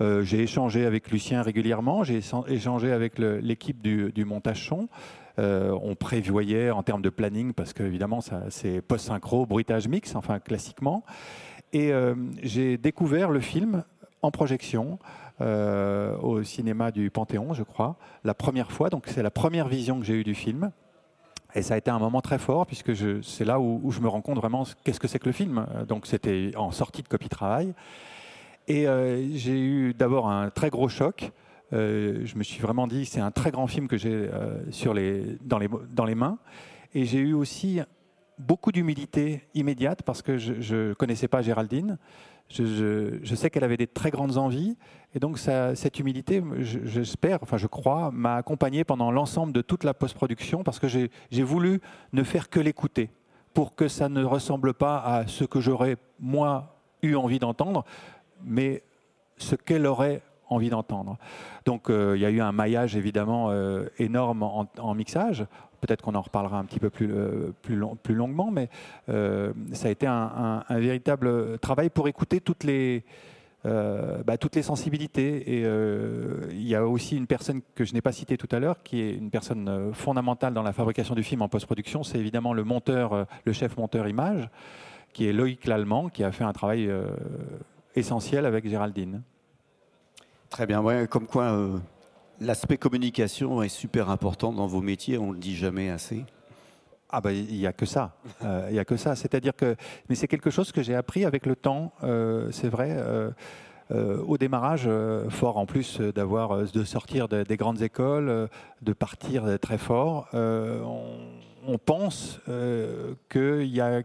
Euh, 0.00 0.22
j'ai 0.22 0.40
échangé 0.42 0.86
avec 0.86 1.10
Lucien 1.10 1.42
régulièrement, 1.42 2.04
j'ai 2.04 2.20
échangé 2.48 2.92
avec 2.92 3.18
l'équipe 3.18 3.82
du, 3.82 4.24
montage 4.24 4.66
son. 4.66 4.88
Euh, 5.38 5.76
on 5.82 5.94
prévoyait 5.94 6.70
en 6.70 6.82
termes 6.82 7.02
de 7.02 7.10
planning, 7.10 7.52
parce 7.52 7.72
qu'évidemment, 7.72 8.20
c'est 8.48 8.80
post-synchro, 8.82 9.46
bruitage 9.46 9.88
mix, 9.88 10.14
enfin 10.14 10.38
classiquement. 10.38 11.04
Et 11.72 11.92
euh, 11.92 12.14
j'ai 12.42 12.78
découvert 12.78 13.30
le 13.30 13.40
film 13.40 13.84
en 14.22 14.30
projection. 14.30 14.98
Euh, 15.40 16.18
au 16.18 16.42
cinéma 16.42 16.90
du 16.90 17.10
Panthéon, 17.10 17.54
je 17.54 17.62
crois, 17.62 17.96
la 18.24 18.34
première 18.34 18.70
fois. 18.70 18.90
Donc 18.90 19.04
c'est 19.06 19.22
la 19.22 19.30
première 19.30 19.68
vision 19.68 19.98
que 19.98 20.04
j'ai 20.04 20.14
eue 20.14 20.24
du 20.24 20.34
film. 20.34 20.70
Et 21.54 21.62
ça 21.62 21.74
a 21.74 21.76
été 21.78 21.90
un 21.90 21.98
moment 21.98 22.20
très 22.20 22.38
fort, 22.38 22.66
puisque 22.66 22.92
c'est 23.24 23.44
là 23.44 23.58
où, 23.58 23.90
je 23.90 24.00
me 24.00 24.08
rends 24.08 24.20
compte 24.20 24.36
vraiment 24.36 24.64
qu'est-ce 24.84 25.00
que 25.00 25.08
c'est 25.08 25.18
que 25.18 25.26
le 25.26 25.32
film. 25.32 25.66
Donc 25.88 26.06
c'était 26.06 26.52
en 26.56 26.70
sortie 26.70 27.02
de 27.02 27.08
copie 27.08 27.28
travail. 27.30 27.74
Et 28.68 28.86
euh, 28.86 29.34
j'ai 29.34 29.58
eu 29.58 29.94
d'abord 29.94 30.28
un 30.28 30.50
très 30.50 30.68
gros 30.68 30.88
choc. 30.88 31.32
Euh, 31.72 32.20
je 32.24 32.36
me 32.36 32.42
suis 32.42 32.60
vraiment 32.60 32.86
dit, 32.86 33.06
c'est 33.06 33.20
un 33.20 33.30
très 33.30 33.50
grand 33.50 33.66
film 33.66 33.88
que 33.88 33.96
j'ai 33.96 34.28
dans, 34.84 34.92
les, 34.92 35.68
dans 35.90 36.04
les 36.04 36.14
mains. 36.14 36.38
Et 36.94 37.06
j'ai 37.06 37.18
eu 37.18 37.32
aussi 37.32 37.80
beaucoup 38.38 38.72
d'humilité 38.72 39.48
immédiate 39.54 40.02
parce 40.02 40.20
que 40.20 40.36
je 40.36 40.88
ne 40.90 40.94
connaissais 40.94 41.28
pas 41.28 41.40
Géraldine. 41.40 41.98
Je, 42.50 43.34
sais 43.34 43.48
qu'elle 43.48 43.64
avait 43.64 43.76
des 43.76 43.86
très 43.86 44.10
grandes 44.10 44.36
envies. 44.36 44.76
Et 45.14 45.20
donc, 45.20 45.38
cette 45.38 45.98
humilité, 45.98 46.42
j'espère, 46.58 47.38
enfin, 47.42 47.56
je 47.56 47.66
crois, 47.66 48.10
m'a 48.12 48.36
accompagné 48.36 48.84
pendant 48.84 49.10
l'ensemble 49.10 49.52
de 49.52 49.62
toute 49.62 49.84
la 49.84 49.94
post-production 49.94 50.62
parce 50.62 50.78
que 50.78 50.88
j'ai 50.88 51.42
voulu 51.42 51.80
ne 52.12 52.22
faire 52.22 52.50
que 52.50 52.60
l'écouter 52.60 53.10
pour 53.54 53.74
que 53.74 53.88
ça 53.88 54.08
ne 54.08 54.24
ressemble 54.24 54.74
pas 54.74 54.98
à 54.98 55.26
ce 55.26 55.44
que 55.44 55.60
j'aurais, 55.60 55.96
moi, 56.18 56.76
eu 57.02 57.14
envie 57.14 57.38
d'entendre, 57.38 57.84
mais 58.44 58.82
ce 59.36 59.54
qu'elle 59.56 59.86
aurait 59.86 60.22
envie 60.48 60.70
d'entendre. 60.70 61.16
Donc 61.64 61.88
euh, 61.88 62.16
il 62.16 62.20
y 62.20 62.24
a 62.24 62.30
eu 62.30 62.40
un 62.40 62.52
maillage 62.52 62.96
évidemment 62.96 63.50
euh, 63.50 63.86
énorme 63.98 64.42
en, 64.42 64.94
mixage. 64.94 65.46
Peut-être 65.80 66.02
qu'on 66.02 66.14
en 66.14 66.20
reparlera 66.20 66.58
un 66.58 66.64
petit 66.64 66.78
peu 66.78 66.90
plus, 66.90 67.10
euh, 67.10 67.52
plus, 67.62 67.80
plus, 68.02 68.14
longuement, 68.14 68.50
mais 68.50 68.68
ça 69.08 69.88
a 69.88 69.90
été 69.90 70.06
un, 70.06 70.64
véritable 70.70 71.58
travail 71.58 71.90
pour 71.90 72.08
écouter 72.08 72.40
toutes 72.40 72.64
les, 72.64 73.04
bah, 73.64 74.36
toutes 74.38 74.56
les 74.56 74.62
sensibilités. 74.62 75.58
Et 75.58 75.66
il 76.50 76.66
y 76.66 76.74
a 76.74 76.86
aussi 76.86 77.16
une 77.16 77.26
personne 77.26 77.60
que 77.74 77.84
je 77.84 77.94
n'ai 77.94 78.00
pas 78.00 78.12
citée 78.12 78.36
tout 78.36 78.48
à 78.50 78.58
l'heure, 78.58 78.82
qui 78.82 79.00
est 79.00 79.14
une 79.14 79.30
personne 79.30 79.92
fondamentale 79.92 80.54
dans 80.54 80.62
la 80.62 80.72
fabrication 80.72 81.14
du 81.14 81.22
film 81.22 81.42
en 81.42 81.48
post-production. 81.48 82.02
C'est 82.02 82.18
évidemment 82.18 82.52
le 82.52 82.64
monteur, 82.64 83.26
le 83.44 83.52
chef 83.52 83.76
monteur 83.76 84.08
image, 84.08 84.48
qui 85.12 85.26
est 85.26 85.32
Loïc 85.32 85.66
Lallemand, 85.66 86.08
qui 86.08 86.24
a 86.24 86.32
fait 86.32 86.44
un 86.44 86.52
travail 86.52 86.90
essentiel 87.94 88.46
avec 88.46 88.68
Géraldine. 88.68 89.22
Très 90.50 90.66
bien, 90.66 90.80
ouais, 90.80 91.06
comme 91.08 91.26
quoi 91.26 91.44
euh, 91.44 91.78
l'aspect 92.40 92.76
communication 92.76 93.62
est 93.62 93.68
super 93.68 94.10
important 94.10 94.52
dans 94.52 94.66
vos 94.66 94.80
métiers, 94.80 95.18
on 95.18 95.28
ne 95.28 95.32
le 95.34 95.38
dit 95.38 95.56
jamais 95.56 95.90
assez. 95.90 96.24
Ah 97.10 97.20
ben 97.20 97.30
il 97.32 97.56
n'y 97.56 97.66
a 97.66 97.72
que 97.72 97.86
ça, 97.86 98.14
euh, 98.44 98.68
il 98.70 98.76
y 98.76 98.78
a 98.78 98.84
que 98.84 98.96
ça. 98.96 99.16
C'est-à-dire 99.16 99.54
que, 99.54 99.76
mais 100.08 100.14
c'est 100.14 100.28
quelque 100.28 100.50
chose 100.50 100.72
que 100.72 100.82
j'ai 100.82 100.94
appris 100.94 101.24
avec 101.24 101.46
le 101.46 101.56
temps. 101.56 101.92
Euh, 102.02 102.50
c'est 102.52 102.68
vrai. 102.68 102.96
au 103.92 104.38
démarrage, 104.38 104.88
fort 105.30 105.56
en 105.56 105.66
plus 105.66 106.00
d'avoir 106.00 106.62
de 106.72 106.84
sortir 106.84 107.26
des 107.26 107.56
grandes 107.56 107.82
écoles, 107.82 108.48
de 108.82 108.92
partir 108.92 109.58
très 109.58 109.78
fort, 109.78 110.28
on, 110.32 111.18
on, 111.66 111.76
pense 111.76 112.40
qu'il 113.28 113.66
y 113.66 113.80
a 113.80 114.02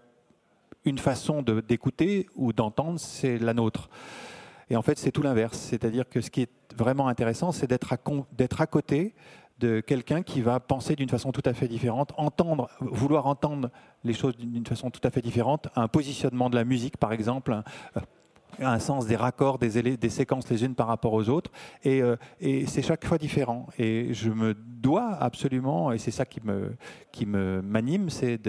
une 0.86 0.98
façon 0.98 1.44
d'écouter 1.44 2.28
ou 2.36 2.52
d'entendre, 2.52 3.00
c'est 3.00 3.38
la 3.38 3.54
nôtre. 3.54 3.90
Et 4.70 4.76
en 4.76 4.82
fait, 4.82 4.98
c'est 4.98 5.12
tout 5.12 5.22
l'inverse. 5.22 5.58
C'est-à-dire 5.58 6.10
que 6.10 6.22
ce 6.22 6.30
qui 6.30 6.42
est 6.42 6.52
vraiment 6.76 7.08
intéressant, 7.08 7.52
c'est 7.52 7.68
d'être 7.68 7.94
à, 7.94 8.68
côté 8.68 9.14
de 9.60 9.80
quelqu'un 9.80 10.24
qui 10.24 10.42
va 10.42 10.60
penser 10.60 10.96
d'une 10.96 11.10
façon 11.10 11.32
tout 11.32 11.44
à 11.46 11.54
fait 11.54 11.68
différente, 11.68 12.14
entendre, 12.18 12.70
vouloir 12.80 13.28
entendre 13.28 13.70
les 14.04 14.14
choses 14.14 14.36
d'une 14.38 14.66
façon 14.66 14.92
tout 14.92 15.02
à 15.04 15.12
fait 15.12 15.22
différente, 15.22 15.68
un 15.76 15.88
positionnement 15.88 16.50
de 16.50 16.56
la 16.56 16.66
musique, 16.66 16.98
par 16.98 17.14
exemple, 17.14 17.62
un, 18.60 18.80
sens 18.80 19.06
des 19.06 19.16
raccords, 19.16 19.60
des, 19.60 19.98
des, 19.98 20.10
séquences 20.10 20.50
les 20.50 20.64
unes 20.64 20.76
par 20.76 20.88
rapport 20.88 21.14
aux 21.14 21.30
autres, 21.30 21.52
et, 21.84 22.02
euh, 22.02 22.16
et 22.40 22.66
c'est 22.66 22.82
chaque 22.82 23.06
fois 23.06 23.18
différent. 23.18 23.68
Et 23.78 24.14
je 24.14 24.30
me 24.30 24.54
dois 24.54 25.14
absolument, 25.14 25.92
et 25.92 25.98
c'est 25.98 26.12
ça 26.12 26.26
qui 26.26 26.42
me, 26.44 26.76
qui 27.12 27.26
me 27.26 27.62
m'anime, 27.62 28.10
c'est 28.10 28.42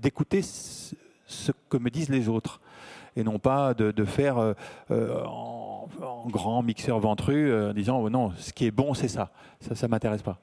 d'écouter 0.00 0.42
ce 0.42 1.52
que 1.68 1.76
me 1.76 1.88
disent 1.88 2.10
les 2.10 2.28
autres 2.28 2.60
et 3.16 3.24
non 3.24 3.38
pas 3.38 3.74
de, 3.74 4.04
faire 4.04 4.38
euh, 4.38 4.54
euh, 4.90 5.22
en, 5.24 5.88
grand 6.28 6.62
mixeur 6.62 6.98
ventru 7.00 7.50
euh, 7.50 7.70
en 7.70 7.74
disant 7.74 8.00
oh 8.00 8.10
non, 8.10 8.32
ce 8.38 8.52
qui 8.52 8.66
est 8.66 8.70
bon, 8.70 8.94
c'est 8.94 9.08
ça. 9.08 9.30
Ça, 9.60 9.86
ne 9.86 9.90
m'intéresse 9.90 10.22
pas. 10.22 10.38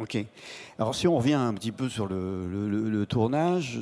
Ok. 0.00 0.16
Alors 0.78 0.94
si 0.94 1.06
on 1.06 1.16
revient 1.16 1.34
un 1.34 1.52
petit 1.52 1.72
peu 1.72 1.88
sur 1.88 2.06
le, 2.06 3.04
tournage, 3.08 3.78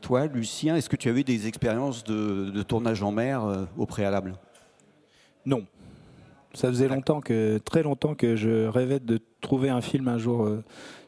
toi, 0.00 0.26
Lucien, 0.26 0.76
est-ce 0.76 0.88
que 0.88 0.96
tu 0.96 1.08
as 1.08 1.12
eu 1.12 1.24
des 1.24 1.48
expériences 1.48 2.04
de, 2.04 2.62
tournage 2.62 3.02
en 3.02 3.10
mer 3.10 3.42
au 3.76 3.86
préalable? 3.86 4.34
Non. 5.44 5.64
Ça 6.52 6.68
faisait 6.68 6.88
longtemps 6.88 7.20
que, 7.20 7.58
très 7.58 7.82
longtemps 7.82 8.14
que 8.14 8.34
je 8.34 8.66
rêvais 8.66 8.98
de 8.98 9.20
trouver 9.40 9.70
un 9.70 9.80
film 9.80 10.08
un 10.08 10.18
jour 10.18 10.48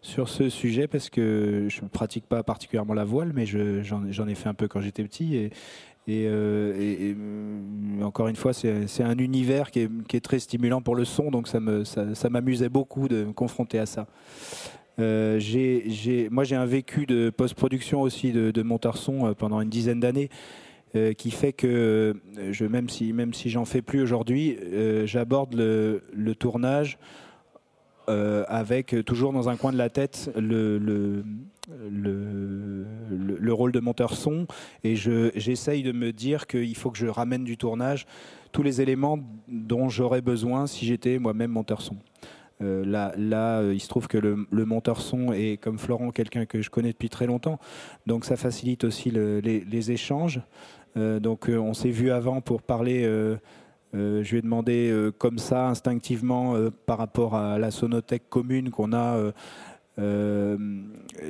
sur 0.01 0.29
ce 0.29 0.49
sujet 0.49 0.89
parce 0.89 1.09
que 1.09 1.67
je 1.69 1.83
ne 1.83 1.89
pratique 1.89 2.27
pas 2.27 2.43
particulièrement 2.43 2.95
la 2.95 3.05
voile, 3.05 3.33
mais 3.35 3.47
j'en 3.47 4.29
ai 4.29 4.35
fait 4.35 4.49
un 4.49 4.55
peu 4.55 4.67
quand 4.67 4.81
j'étais 4.81 5.05
petit 5.05 5.37
et, 5.37 5.53
euh, 6.09 6.75
et, 6.79 7.15
mm, 7.15 8.03
encore 8.03 8.29
une 8.29 8.37
fois, 8.37 8.53
c'est 8.53 9.03
un 9.03 9.19
univers 9.19 9.71
qui 9.71 9.81
est, 9.81 10.21
très 10.21 10.39
stimulant 10.39 10.83
pour 10.83 10.97
le 10.97 11.05
son, 11.05 11.31
donc 11.31 11.49
ça 11.49 12.31
m'amusait 12.31 12.69
beaucoup 12.69 13.09
de 13.09 13.25
me 13.25 13.33
confronter 13.33 13.79
à 13.79 13.87
ça. 13.87 14.07
Euh, 14.99 15.41
moi, 16.31 16.45
j'ai 16.45 16.57
un 16.57 16.67
vécu 16.67 17.07
de 17.07 17.31
post-production 17.31 18.03
aussi 18.03 18.33
de, 18.33 18.51
de 18.51 18.63
monteur 18.63 18.97
son 18.99 19.27
euh, 19.27 19.33
pendant 19.33 19.61
une 19.61 19.71
dizaine 19.71 20.01
d'années. 20.01 20.29
qui 21.17 21.31
fait 21.31 21.55
que 21.55 22.15
même 22.61 22.91
si, 22.91 23.51
j'en 23.51 23.65
fais 23.65 23.81
plus 23.81 24.03
aujourd'hui, 24.03 24.59
j'aborde 25.07 25.55
le, 25.55 26.35
tournage 26.35 26.99
avec 28.07 28.95
toujours 29.07 29.33
dans 29.33 29.49
un 29.49 29.57
coin 29.57 29.73
de 29.73 29.79
la 29.79 29.89
tête 29.89 30.31
le, 30.37 31.25
le, 31.91 32.87
le, 33.39 33.53
rôle 33.53 33.73
de 33.73 33.81
monteur 33.81 34.15
son 34.15 34.47
et 34.85 34.97
j'essaye 34.97 35.83
de 35.83 35.93
me 35.93 36.13
dire 36.13 36.47
qu'il 36.47 36.77
faut 36.77 36.91
que 36.91 36.99
je 36.99 37.07
ramène 37.07 37.45
du 37.45 37.57
tournage 37.57 38.07
tous 38.53 38.63
les 38.63 38.81
éléments 38.81 39.19
dont 39.49 39.89
j'aurais 39.89 40.21
besoin 40.21 40.67
si 40.67 40.87
j'étais 40.87 41.19
moi-même 41.19 41.51
monteur 41.51 41.81
son. 41.81 41.97
Euh, 42.63 42.85
là, 42.85 43.13
là 43.17 43.61
euh, 43.61 43.75
il 43.75 43.81
se 43.81 43.89
trouve 43.89 44.07
que 44.07 44.19
le, 44.19 44.65
monteur 44.65 45.01
son 45.01 45.33
est, 45.33 45.61
comme 45.61 45.79
Florent, 45.79 46.11
quelqu'un 46.11 46.47
que 46.47 46.63
je 46.63 46.71
connais 46.71 46.93
depuis 46.93 47.09
très 47.09 47.27
longtemps, 47.27 47.59
donc 48.07 48.25
ça 48.25 48.37
facilite 48.37 48.85
aussi 48.85 49.11
les, 49.11 49.91
échanges. 49.91 50.41
Euh, 50.97 51.19
donc 51.19 51.49
on 51.49 51.75
s'est 51.75 51.91
vu 51.91 52.11
avant 52.11 52.41
pour 52.41 52.63
parler. 52.63 53.03
je 53.95 54.31
lui 54.31 54.39
ai 54.39 54.43
demandé 54.43 55.11
comme 55.19 55.39
ça, 55.39 55.69
instinctivement, 55.69 56.55
par 56.87 56.99
rapport 56.99 57.35
à 57.35 57.59
la 57.59 57.71
sonothèque 57.71 58.29
commune 58.29 58.71
qu'on 58.71 58.93
a 58.93 59.33
euh, 59.99 60.57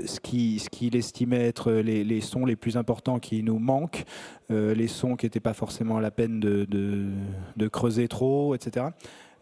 ce 0.07 0.21
qu'il 0.21 0.61
ce 0.61 0.71
qu'il 0.71 0.95
estimait 0.95 1.49
être 1.49 1.73
les, 1.73 2.21
sons 2.21 2.45
les 2.45 2.55
plus 2.55 2.77
importants 2.77 3.19
qui 3.19 3.43
nous 3.43 3.59
manquent, 3.59 4.05
euh, 4.53 4.73
les 4.75 4.87
sons 4.87 5.17
qui 5.17 5.27
n'étaient 5.27 5.41
pas 5.41 5.53
forcément 5.53 5.97
à 5.97 6.01
la 6.01 6.13
peine 6.13 6.39
de 6.39 7.69
creuser 7.69 8.07
trop, 8.07 8.55
etc. 8.55 8.87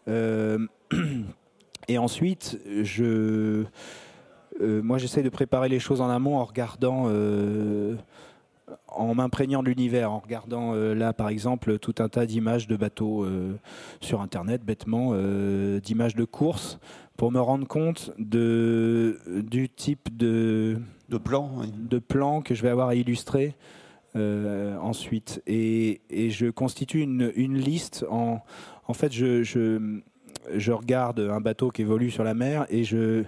Euh, 0.07 0.57
et 1.87 1.99
ensuite, 1.99 2.59
je, 2.81 3.65
moi 4.59 4.97
j'essaie 4.97 5.23
de 5.23 5.29
préparer 5.29 5.69
les 5.69 5.79
choses 5.79 6.01
en 6.01 6.09
amont 6.09 6.37
en 6.37 6.45
regardant 6.45 7.07
en 8.87 9.15
m'imprégnant 9.15 9.61
de 9.61 9.67
l'univers, 9.67 10.11
en 10.11 10.19
regardant 10.19 10.73
là 10.73 11.13
par 11.13 11.29
exemple 11.29 11.77
tout 11.77 11.95
un 11.99 12.09
tas 12.09 12.25
d'images 12.25 12.67
de 12.67 12.75
bateaux 12.75 13.27
sur 13.99 14.21
internet, 14.21 14.63
bêtement, 14.63 15.13
d'images 15.79 16.15
de 16.15 16.25
courses, 16.25 16.79
pour 17.17 17.31
me 17.31 17.39
rendre 17.39 17.67
compte 17.67 18.11
de, 18.17 19.19
du 19.27 19.69
type 19.69 20.15
de, 20.15 20.77
de 21.09 21.17
plan, 21.17 21.61
de 21.77 21.99
plan 21.99 22.41
que 22.41 22.55
je 22.55 22.63
vais 22.63 22.69
avoir 22.69 22.89
à 22.89 22.95
illustrer 22.95 23.55
euh, 24.15 24.77
ensuite. 24.77 25.41
Et, 25.47 26.01
et, 26.09 26.29
je 26.29 26.47
constitue 26.47 27.01
une, 27.01 27.31
une, 27.35 27.57
liste. 27.57 28.05
En, 28.09 28.39
en 28.87 28.93
fait, 28.93 29.11
je, 29.11 29.43
je, 29.43 29.99
je, 30.53 30.71
regarde 30.71 31.19
un 31.19 31.39
bateau 31.39 31.69
qui 31.69 31.83
évolue 31.83 32.11
sur 32.11 32.23
la 32.23 32.33
mer 32.33 32.65
et 32.69 32.83
je, 32.83 33.23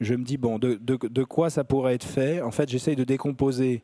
je 0.00 0.14
me 0.14 0.24
dis, 0.24 0.36
bon, 0.36 0.58
de, 0.58 0.74
de, 0.74 0.96
de 0.96 1.24
quoi 1.24 1.50
ça 1.50 1.64
pourrait 1.64 1.94
être 1.94 2.06
fait? 2.06 2.40
En 2.40 2.50
fait, 2.50 2.68
j'essaye 2.68 2.96
de 2.96 3.04
décomposer 3.04 3.82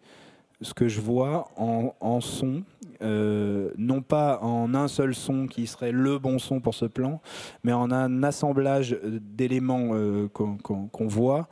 ce 0.62 0.72
que 0.74 0.88
je 0.88 1.00
vois 1.00 1.50
en, 1.56 1.94
en 2.00 2.20
son 2.20 2.62
euh, 3.00 3.70
non 3.76 4.02
pas 4.02 4.40
en 4.42 4.74
un 4.74 4.88
seul 4.88 5.14
son 5.14 5.46
qui 5.46 5.68
serait 5.68 5.92
le 5.92 6.18
bon 6.18 6.38
son 6.38 6.60
pour 6.60 6.74
ce 6.74 6.84
plan, 6.84 7.20
mais 7.62 7.72
en 7.72 7.92
un 7.92 8.24
assemblage 8.24 8.98
d'éléments 9.04 9.90
euh, 9.92 10.28
qu'on 10.28 11.06
voit 11.06 11.48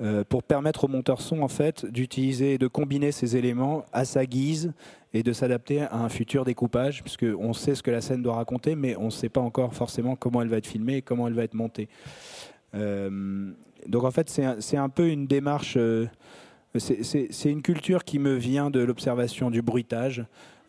euh, 0.00 0.24
pour 0.24 0.42
permettre 0.42 0.84
au 0.84 0.88
monteur 0.88 1.20
son 1.20 1.42
en 1.42 1.48
fait 1.48 1.84
d'utiliser 1.84 2.56
de 2.56 2.66
combiner 2.66 3.12
ces 3.12 3.36
éléments 3.36 3.84
à 3.92 4.04
sa 4.06 4.24
guise 4.24 4.72
et 5.12 5.22
de 5.22 5.32
s'adapter 5.32 5.82
à 5.82 5.96
un 5.96 6.08
futur 6.08 6.44
découpage, 6.44 7.02
puisque 7.02 7.26
on 7.38 7.52
sait 7.52 7.74
ce 7.74 7.82
que 7.82 7.90
la 7.90 8.00
scène 8.00 8.22
doit 8.22 8.36
raconter, 8.36 8.74
mais 8.74 8.96
on 8.96 9.06
ne 9.06 9.10
sait 9.10 9.28
pas 9.28 9.40
encore 9.40 9.74
forcément 9.74 10.16
comment 10.16 10.40
elle 10.40 10.48
va 10.48 10.56
être 10.56 10.66
filmée 10.66 10.96
et 10.96 11.02
comment 11.02 11.28
elle 11.28 11.34
va 11.34 11.44
être 11.44 11.54
montée. 11.54 11.88
donc 12.72 14.04
en 14.04 14.10
fait, 14.10 14.28
c'est 14.28 14.76
un, 14.76 14.88
peu 14.88 15.08
une 15.08 15.26
démarche. 15.26 15.78
c'est 16.78 17.50
une 17.50 17.62
culture 17.62 18.04
qui 18.04 18.18
me 18.18 18.34
vient 18.34 18.68
de 18.70 18.80
l'observation 18.80 19.50
du 19.50 19.62
bruitage, 19.62 20.26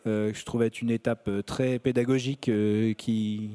euh, 0.08 0.32
je 0.34 0.44
trouve 0.44 0.62
être 0.62 0.80
une 0.80 0.90
étape 0.90 1.28
euh, 1.28 1.42
très 1.42 1.78
pédagogique 1.78 2.48
euh, 2.48 2.94
qui 2.94 3.50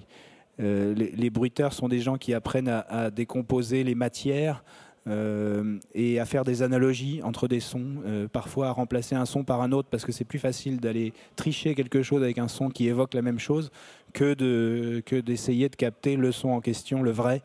les, 0.59 1.29
bruiteurs 1.31 1.73
sont 1.73 1.89
des 1.89 1.99
gens 1.99 2.17
qui 2.17 2.33
apprennent 2.33 2.69
à, 2.69 3.09
décomposer 3.09 3.83
les 3.83 3.95
matières 3.95 4.63
et 5.07 6.19
à 6.19 6.25
faire 6.25 6.45
des 6.45 6.61
analogies 6.61 7.21
entre 7.23 7.47
des 7.47 7.59
sons, 7.59 8.03
parfois 8.31 8.67
à 8.67 8.71
remplacer 8.71 9.15
un 9.15 9.25
son 9.25 9.43
par 9.43 9.61
un 9.63 9.71
autre 9.71 9.89
parce 9.89 10.05
que 10.05 10.11
c'est 10.11 10.23
plus 10.23 10.37
facile 10.37 10.79
d'aller 10.79 11.11
tricher 11.35 11.73
quelque 11.73 12.03
chose 12.03 12.21
avec 12.21 12.37
un 12.37 12.47
son 12.47 12.69
qui 12.69 12.87
évoque 12.87 13.15
la 13.15 13.23
même 13.23 13.39
chose 13.39 13.71
que 14.13 15.01
que 15.01 15.19
d'essayer 15.19 15.69
de 15.69 15.75
capter 15.75 16.15
le 16.15 16.31
son 16.31 16.49
en 16.49 16.61
question, 16.61 17.01
le 17.01 17.11
vrai, 17.11 17.41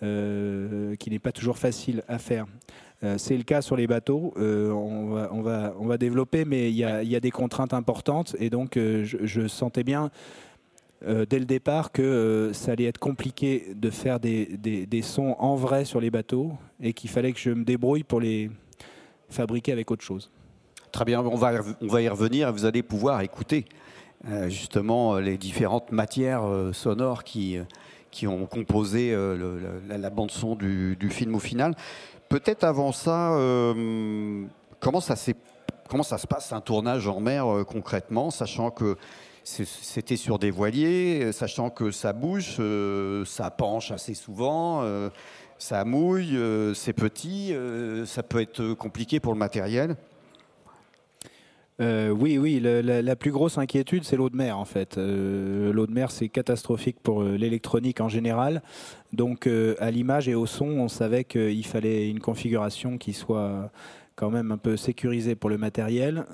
qui 0.00 1.10
n'est 1.10 1.18
pas 1.20 1.32
toujours 1.32 1.58
facile 1.58 2.02
à 2.08 2.18
faire. 2.18 2.46
C'est 3.18 3.36
le 3.36 3.42
cas 3.42 3.62
sur 3.62 3.76
les 3.76 3.86
bateaux. 3.86 4.32
on, 4.36 5.10
va, 5.10 5.28
on, 5.32 5.42
va, 5.42 5.74
on, 5.78 5.86
va, 5.86 5.98
développer, 5.98 6.44
mais 6.44 6.70
il 6.70 6.76
y 6.76 6.84
a, 6.84 7.02
y 7.02 7.14
a, 7.14 7.20
des 7.20 7.30
contraintes 7.30 7.74
importantes. 7.74 8.34
Et 8.38 8.50
donc, 8.50 8.72
je, 8.74 9.18
je, 9.22 9.46
sentais 9.48 9.84
bien 9.84 10.10
dès 11.02 11.38
le 11.38 11.44
départ 11.44 11.92
que 11.92 12.50
ça 12.54 12.72
allait 12.72 12.86
être 12.86 12.98
compliqué 12.98 13.66
de 13.74 13.90
faire 13.90 14.18
des, 14.18 14.56
des, 14.56 15.02
sons 15.02 15.36
en 15.38 15.56
vrai 15.56 15.84
sur 15.84 16.00
les 16.00 16.10
bateaux 16.10 16.52
et 16.80 16.94
qu'il 16.94 17.10
fallait 17.10 17.32
que 17.32 17.38
je 17.38 17.50
me 17.50 17.64
débrouille 17.64 18.02
pour 18.02 18.20
les 18.20 18.50
fabriquer 19.28 19.72
avec 19.72 19.90
autre 19.90 20.04
chose. 20.04 20.30
Très 20.90 21.04
bien, 21.04 21.20
on 21.20 21.36
va, 21.36 21.52
on 21.82 21.86
va 21.86 22.02
y 22.02 22.08
revenir. 22.08 22.52
Vous 22.52 22.64
allez 22.64 22.82
pouvoir 22.82 23.20
écouter 23.20 23.66
euh, 24.28 24.48
justement 24.48 25.18
les 25.18 25.36
différentes 25.36 25.92
matières 25.92 26.44
euh, 26.44 26.72
sonores 26.72 27.22
qui, 27.22 27.58
qui 28.10 28.26
ont 28.26 28.46
composé 28.46 29.12
euh, 29.12 29.78
la, 29.88 30.10
bande 30.10 30.30
son 30.30 30.56
du, 30.56 30.96
film 31.10 31.34
au 31.34 31.38
final. 31.38 31.76
Peut-être 32.28 32.64
avant 32.64 32.92
ça, 32.92 33.32
comment 34.80 35.00
ça 35.00 35.14
comment 35.88 36.02
ça 36.02 36.18
se 36.18 36.26
passe 36.26 36.52
un 36.52 36.60
tournage 36.60 37.06
en 37.06 37.20
mer 37.20 37.64
concrètement, 37.66 38.30
sachant 38.30 38.70
que 38.70 38.96
c'était 39.44 40.16
sur 40.16 40.38
des 40.38 40.50
voiliers, 40.50 41.30
sachant 41.32 41.70
que 41.70 41.92
ça 41.92 42.12
bouge, 42.12 42.60
ça 43.24 43.50
penche 43.50 43.92
assez 43.92 44.14
souvent, 44.14 44.82
ça 45.58 45.84
mouille, 45.84 46.36
c'est 46.74 46.92
petit, 46.92 47.54
ça 48.06 48.24
peut 48.24 48.40
être 48.40 48.74
compliqué 48.74 49.20
pour 49.20 49.32
le 49.32 49.38
matériel? 49.38 49.96
Euh, 51.80 52.08
oui, 52.08 52.38
oui, 52.38 52.58
la, 52.60 53.16
plus 53.16 53.30
grosse 53.30 53.58
inquiétude, 53.58 54.04
c'est 54.04 54.16
l'eau 54.16 54.30
de 54.30 54.36
mer 54.36 54.58
en 54.58 54.64
fait. 54.64 54.96
Euh, 54.96 55.72
l'eau 55.72 55.86
de 55.86 55.92
mer, 55.92 56.10
c'est 56.10 56.28
catastrophique 56.28 56.96
pour 57.02 57.22
euh, 57.22 57.36
l'électronique 57.36 58.00
en 58.00 58.08
général. 58.08 58.62
Donc, 59.12 59.46
à 59.78 59.90
l'image 59.90 60.28
et 60.28 60.34
au 60.34 60.46
son, 60.46 60.66
on 60.66 60.88
savait 60.88 61.24
qu'il 61.24 61.66
fallait 61.66 62.08
une 62.10 62.20
configuration 62.20 62.98
qui 62.98 63.12
soit 63.12 63.70
quand 64.14 64.30
même 64.30 64.50
un 64.52 64.58
peu 64.58 64.76
sécurisée 64.76 65.34
pour 65.34 65.48
le 65.48 65.58
matériel. 65.58 66.26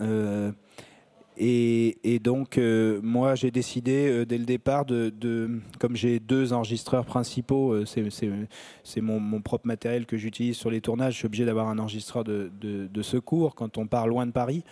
Et, 1.37 2.19
donc, 2.23 2.59
moi, 3.03 3.35
j'ai 3.37 3.53
décidé 3.53 4.25
dès 4.27 4.39
le 4.39 4.45
départ 4.45 4.85
de, 4.85 5.61
comme 5.79 5.95
j'ai 5.95 6.19
deux 6.19 6.53
enregistreurs 6.53 7.05
principaux, 7.05 7.85
c'est 7.85 9.01
mon, 9.01 9.41
propre 9.43 9.67
matériel 9.67 10.07
que 10.07 10.17
j'utilise 10.17 10.57
sur 10.57 10.71
les 10.71 10.81
tournages, 10.81 11.13
je 11.13 11.19
suis 11.19 11.27
obligé 11.27 11.45
d'avoir 11.45 11.69
un 11.69 11.79
enregistreur 11.79 12.25
de, 12.25 13.03
secours 13.03 13.55
quand 13.55 13.79
on 13.79 13.87
part 13.87 14.09
loin 14.09 14.27
de 14.27 14.33
Paris. 14.33 14.65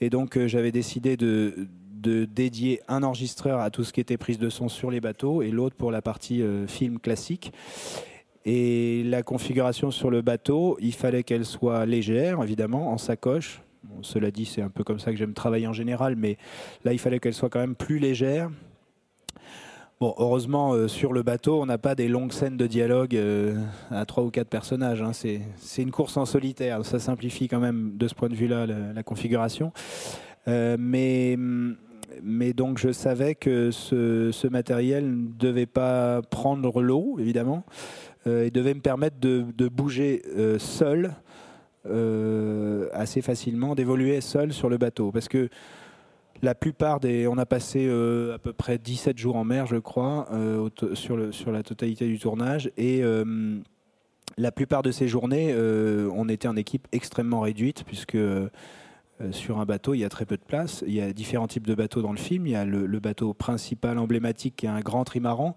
Et 0.00 0.10
donc 0.10 0.36
euh, 0.36 0.48
j'avais 0.48 0.72
décidé 0.72 1.16
de, 1.16 1.68
dédier 2.02 2.80
un 2.88 3.02
enregistreur 3.02 3.60
à 3.60 3.70
tout 3.70 3.84
ce 3.84 3.92
qui 3.92 4.00
était 4.00 4.16
prise 4.16 4.38
de 4.38 4.48
son 4.48 4.68
sur 4.68 4.90
les 4.90 5.00
bateaux 5.00 5.42
et 5.42 5.50
l'autre 5.50 5.76
pour 5.76 5.90
la 5.90 6.00
partie 6.00 6.42
euh, 6.42 6.66
film 6.66 6.98
classique. 6.98 7.52
Et 8.46 9.02
la 9.04 9.22
configuration 9.22 9.90
sur 9.90 10.10
le 10.10 10.22
bateau, 10.22 10.78
il 10.80 10.94
fallait 10.94 11.22
qu'elle 11.22 11.44
soit 11.44 11.84
légère, 11.84 12.42
évidemment, 12.42 12.90
en 12.90 12.96
sacoche. 12.96 13.60
cela 14.00 14.30
dit, 14.30 14.46
c'est 14.46 14.62
un 14.62 14.70
peu 14.70 14.82
comme 14.82 14.98
ça 14.98 15.10
que 15.10 15.18
j'aime 15.18 15.34
travailler 15.34 15.66
en 15.66 15.74
général, 15.74 16.16
mais 16.16 16.38
là, 16.84 16.94
il 16.94 16.98
fallait 16.98 17.20
qu'elle 17.20 17.34
soit 17.34 17.50
quand 17.50 17.60
même 17.60 17.74
plus 17.74 17.98
légère, 17.98 18.50
Bon, 20.02 20.14
heureusement, 20.16 20.72
euh, 20.72 20.88
sur 20.88 21.12
le 21.12 21.22
bateau, 21.22 21.60
on 21.60 21.66
n'a 21.66 21.76
pas 21.76 21.94
des 21.94 22.08
longues 22.08 22.32
scènes 22.32 22.56
de 22.56 22.66
dialogue 22.66 23.14
euh, 23.14 23.54
à 23.90 24.06
trois 24.06 24.24
ou 24.24 24.30
quatre 24.30 24.48
personnages. 24.48 25.02
Hein. 25.02 25.12
C'est, 25.12 25.42
une 25.82 25.90
course 25.90 26.16
en 26.16 26.24
solitaire. 26.24 26.86
Ça 26.86 26.98
simplifie 26.98 27.48
quand 27.48 27.60
même, 27.60 27.98
de 27.98 28.08
ce 28.08 28.14
point 28.14 28.30
de 28.30 28.34
vue-là, 28.34 28.64
la, 28.66 29.02
configuration. 29.02 29.74
Euh, 30.48 30.78
mais, 30.78 31.36
donc, 32.54 32.78
je 32.78 32.92
savais 32.92 33.34
que 33.34 33.70
ce, 33.70 34.48
matériel 34.48 35.04
ne 35.04 35.38
devait 35.38 35.66
pas 35.66 36.22
prendre 36.22 36.80
l'eau, 36.80 37.18
évidemment, 37.18 37.64
et 38.24 38.50
devait 38.50 38.72
me 38.72 38.80
permettre 38.80 39.20
de, 39.20 39.44
de 39.54 39.68
bouger 39.68 40.22
seul 40.56 41.14
assez 42.94 43.20
facilement, 43.20 43.74
d'évoluer 43.74 44.22
seul 44.22 44.54
sur 44.54 44.70
le 44.70 44.78
bateau. 44.78 45.12
Parce 45.12 45.28
que 45.28 45.50
la 46.42 46.54
plupart 46.54 47.00
des. 47.00 47.26
On 47.26 47.38
a 47.38 47.46
passé 47.46 47.86
euh, 47.86 48.34
à 48.34 48.38
peu 48.38 48.52
près 48.52 48.78
17 48.78 49.18
jours 49.18 49.36
en 49.36 49.44
mer, 49.44 49.66
je 49.66 49.76
crois, 49.76 50.26
euh, 50.32 50.68
sur, 50.94 51.52
la 51.52 51.62
totalité 51.62 52.06
du 52.06 52.18
tournage. 52.18 52.70
Et 52.76 53.02
euh, 53.02 53.58
la 54.36 54.52
plupart 54.52 54.82
de 54.82 54.90
ces 54.90 55.08
journées, 55.08 55.54
on 55.54 56.28
était 56.28 56.48
en 56.48 56.56
équipe 56.56 56.88
extrêmement 56.92 57.40
réduite, 57.40 57.84
puisque 57.84 58.18
sur 59.32 59.60
un 59.60 59.66
bateau, 59.66 59.92
il 59.92 59.98
y 59.98 60.04
a 60.04 60.08
très 60.08 60.24
peu 60.24 60.36
de 60.36 60.42
place. 60.42 60.82
Il 60.86 60.94
y 60.94 61.00
a 61.02 61.12
différents 61.12 61.48
types 61.48 61.66
de 61.66 61.74
bateaux 61.74 62.00
dans 62.00 62.12
le 62.12 62.18
film. 62.18 62.46
Il 62.46 62.52
y 62.52 62.56
a 62.56 62.64
le, 62.64 63.00
bateau 63.00 63.34
principal 63.34 63.98
emblématique 63.98 64.56
qui 64.56 64.66
est 64.66 64.70
un 64.70 64.80
grand 64.80 65.04
trimaran. 65.04 65.54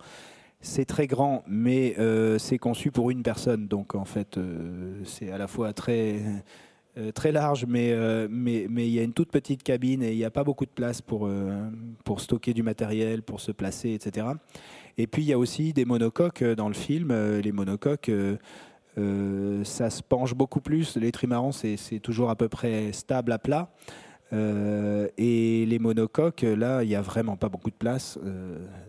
C'est 0.60 0.86
très 0.86 1.08
grand, 1.08 1.44
mais 1.48 1.96
c'est 2.40 2.58
conçu 2.58 2.92
pour 2.92 3.10
une 3.10 3.24
personne. 3.24 3.68
Donc 3.68 3.96
en 3.96 4.06
fait, 4.06 4.38
c'est 5.06 5.32
à 5.32 5.38
la 5.38 5.48
fois 5.48 5.72
très 5.72 6.20
euh, 6.96 7.12
très 7.12 7.32
large, 7.32 7.66
mais, 7.68 7.92
euh, 7.92 8.28
mais, 8.30 8.68
mais, 8.70 8.88
il 8.88 8.94
y 8.94 9.00
a 9.00 9.04
une 9.04 9.14
toute 9.14 9.32
petite 9.32 9.64
cabine 9.64 10.04
et 10.04 10.12
il 10.12 10.18
n'y 10.18 10.26
a 10.26 10.30
pas 10.30 10.44
beaucoup 10.44 10.66
de 10.66 10.70
place 10.70 11.02
pour, 11.02 11.26
euh, 11.26 11.68
pour 12.04 12.22
stocker 12.22 12.54
du 12.54 12.62
matériel, 12.62 13.24
pour 13.24 13.40
se 13.40 13.52
placer, 13.52 13.94
etc. 13.94 14.28
Et 15.00 15.08
puis 15.08 15.24
il 15.24 15.26
y 15.28 15.34
a 15.34 15.40
aussi 15.40 15.74
des 15.74 15.86
monocoques 15.86 16.44
dans 16.44 16.68
le 16.68 16.76
film. 16.76 17.12
les 17.12 17.52
monocoques, 17.52 18.12
ça 18.96 19.90
se 19.90 20.04
penche 20.04 20.36
beaucoup 20.36 20.62
plus. 20.62 20.96
Les 20.96 21.12
trimarans, 21.12 21.52
c'est 21.52 22.00
toujours 22.00 22.30
à 22.30 22.36
peu 22.36 22.48
près 22.48 22.94
stable 22.94 23.32
à 23.32 23.40
plat. 23.40 23.72
et 24.32 25.66
les 25.66 25.80
monocoques, 25.80 26.44
là, 26.44 26.84
il 26.84 26.90
n'y 26.90 26.96
a 26.96 27.02
vraiment 27.02 27.38
pas 27.38 27.50
beaucoup 27.50 27.72
de 27.72 27.76
place. 27.76 28.20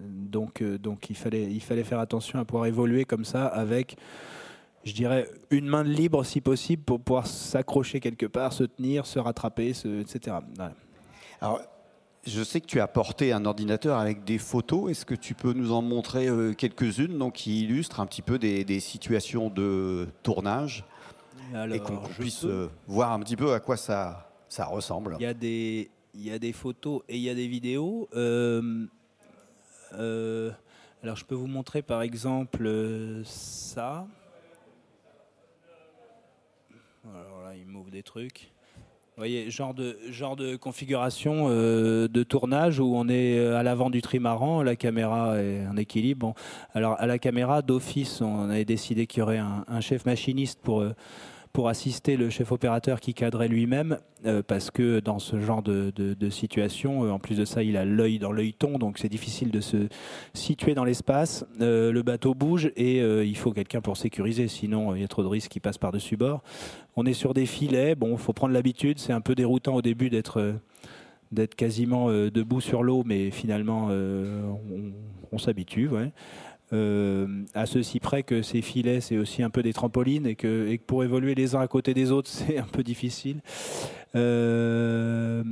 donc, 0.03 0.63
donc 0.63 1.09
il, 1.09 1.17
fallait, 1.17 1.45
il 1.45 1.63
fallait 1.63 1.85
faire 1.85 2.01
attention 2.01 2.39
à 2.39 2.45
pouvoir 2.45 2.67
évoluer 2.67 3.07
comme 3.07 3.25
ça 3.25 3.47
avec 3.47 3.97
je 4.85 4.93
dirais, 4.93 5.29
une 5.51 5.67
main 5.67 5.83
libre 5.83 6.25
si 6.25 6.41
possible 6.41 6.83
pour 6.83 7.01
pouvoir 7.01 7.27
s'accrocher 7.27 8.01
quelque 8.01 8.27
part, 8.27 8.53
se 8.53 8.65
tenir, 8.65 9.07
se 9.07 9.19
rattraper, 9.19 9.71
etc. 9.71 10.37
Alors, 11.41 11.61
je 12.27 12.43
sais 12.43 12.61
que 12.61 12.67
tu 12.67 12.81
as 12.81 12.87
porté 12.87 13.33
un 13.33 13.45
ordinateur 13.45 13.99
avec 13.99 14.25
des 14.25 14.39
photos. 14.39 14.91
Est-ce 14.91 15.05
que 15.05 15.15
tu 15.15 15.35
peux 15.35 15.53
nous 15.53 15.73
en 15.73 15.83
montrer 15.83 16.29
euh, 16.29 16.55
quelques-unes 16.55 17.19
donc, 17.19 17.35
qui 17.35 17.63
illustrent 17.63 18.01
un 18.01 18.07
petit 18.07 18.23
peu 18.23 18.39
des, 18.39 18.81
situations 18.81 19.51
de 19.51 20.09
tournage 20.23 20.85
et 21.73 21.79
qu'on 21.81 21.99
puisse 21.99 22.45
euh, 22.45 22.69
voir 22.87 23.13
un 23.13 23.21
petit 23.21 23.37
peu 23.37 23.53
à 23.53 23.61
quoi 23.61 23.77
ça, 23.77 24.31
ça 24.49 24.65
ressemble 24.67 25.17
Il 25.21 25.23
y, 25.23 25.27
a 25.27 25.35
des, 25.35 25.91
il 26.15 26.25
y 26.25 26.31
a 26.31 26.39
des 26.39 26.53
photos 26.53 27.03
et 27.09 27.17
il 27.17 27.23
y 27.23 27.31
a 27.31 27.35
des 27.35 27.49
vidéos. 27.49 28.09
Euh, 28.15 28.87
alors, 31.03 31.17
je 31.17 31.25
peux 31.25 31.35
vous 31.35 31.47
montrer 31.47 31.83
par 31.83 32.03
exemple 32.03 32.71
ça. 33.25 34.07
Alors 37.13 37.43
là, 37.43 37.55
il 37.55 37.67
m'ouvre 37.67 37.91
des 37.91 38.03
trucs. 38.03 38.51
Vous 39.17 39.21
voyez, 39.21 39.51
genre 39.51 39.75
de, 39.75 39.99
genre 40.11 40.37
de 40.37 40.57
configuration 40.57 41.49
euh, 41.49 42.09
de 42.09 42.23
tournage 42.23 42.81
où 42.81 42.97
on 42.97 43.09
est 43.09 43.39
euh, 43.39 43.59
à 43.59 43.63
l'avant 43.63 43.91
du 43.91 44.01
trimaran, 44.01 44.63
la 44.63 44.75
caméra 44.75 45.39
est 45.41 45.67
en 45.67 45.77
équilibre. 45.77 46.29
Bon, 46.29 46.35
alors 46.73 46.99
à 46.99 47.07
la 47.07 47.19
caméra, 47.19 47.63
d'office, 47.63 48.23
on 48.23 48.49
avait 48.49 48.65
décidé 48.65 49.07
qu'il 49.07 49.21
y 49.21 49.23
aurait 49.23 49.39
un, 49.39 49.81
chef 49.81 50.07
machiniste 50.07 50.61
pour 50.63 50.81
euh, 50.81 50.95
pour 51.55 51.69
assister 51.69 52.17
le 52.17 52.31
chef 52.31 52.51
opérateur 52.51 52.99
qui 52.99 53.15
cadrait 53.15 53.47
lui-même, 53.47 53.99
euh, 54.27 54.43
parce 54.45 54.73
que 54.73 54.99
dans 54.99 55.21
ce 55.21 55.41
genre 55.41 55.63
de, 55.63 56.29
situation, 56.29 57.05
euh, 57.05 57.11
en 57.13 57.21
plus 57.21 57.39
de 57.39 57.45
ça, 57.45 57.63
il 57.63 57.77
a 57.77 57.85
l'œil 57.85 58.19
dans 58.19 58.33
l'œilleton, 58.33 58.77
donc 58.77 58.99
c'est 58.99 59.09
difficile 59.09 59.53
de 59.53 59.61
se 59.61 59.87
situer 60.35 60.75
dans 60.75 60.83
l'espace. 60.85 61.47
Euh, 61.61 61.93
le 61.93 62.03
bateau 62.03 62.35
bouge 62.35 62.73
et 62.77 62.99
il 62.99 63.37
faut 63.37 63.53
quelqu'un 63.53 63.81
pour 63.81 63.97
sécuriser, 63.97 64.49
sinon 64.49 64.97
il 64.97 65.03
y 65.03 65.05
a 65.05 65.09
trop 65.09 65.23
de 65.23 65.29
risques 65.29 65.53
qui 65.53 65.61
passent 65.61 65.79
par-dessus 65.79 66.17
bord. 66.17 66.43
On 66.97 67.07
est 67.07 67.13
sur 67.13 67.35
des 67.35 67.47
filets, 67.47 67.95
bon, 67.95 68.17
faut 68.17 68.33
prendre 68.33 68.53
l'habitude, 68.53 68.99
c'est 68.99 69.13
un 69.13 69.21
peu 69.21 69.37
déroutant 69.37 69.77
au 69.77 69.83
début 69.83 70.11
d'être 70.11 70.57
quasiment 71.57 72.09
debout 72.11 72.61
sur 72.61 72.83
l'eau, 72.83 73.05
mais 73.07 73.31
finalement 73.31 73.91
on, 75.31 75.39
s'habitue. 75.39 75.87
Ouais. 75.87 76.11
Euh, 76.75 77.27
à 77.55 77.67
ceci 77.67 78.01
près 78.01 78.23
que 78.25 78.43
ces 78.43 78.61
filets, 78.61 79.01
c'est 79.01 79.17
aussi 79.17 79.43
un 79.43 79.51
peu 79.51 79.63
des 79.63 79.73
trampolines 79.73 80.27
et 80.27 80.35
que, 80.35 80.77
pour 80.87 81.05
évoluer 81.05 81.35
les 81.35 81.55
uns 81.55 81.61
à 81.61 81.69
côté 81.69 81.95
des 81.95 82.11
autres, 82.11 82.29
c'est 82.33 82.59
un 82.59 82.65
peu 82.65 82.83
difficile. 82.83 83.41
Euh, 84.17 85.45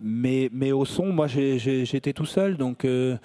mais, 0.00 0.48
mais 0.52 0.72
au 0.72 0.84
son, 0.84 1.06
moi, 1.06 1.26
j'étais 1.26 2.12
tout 2.12 2.26
seul, 2.26 2.56
donc 2.56 2.84
euh, 2.84 3.18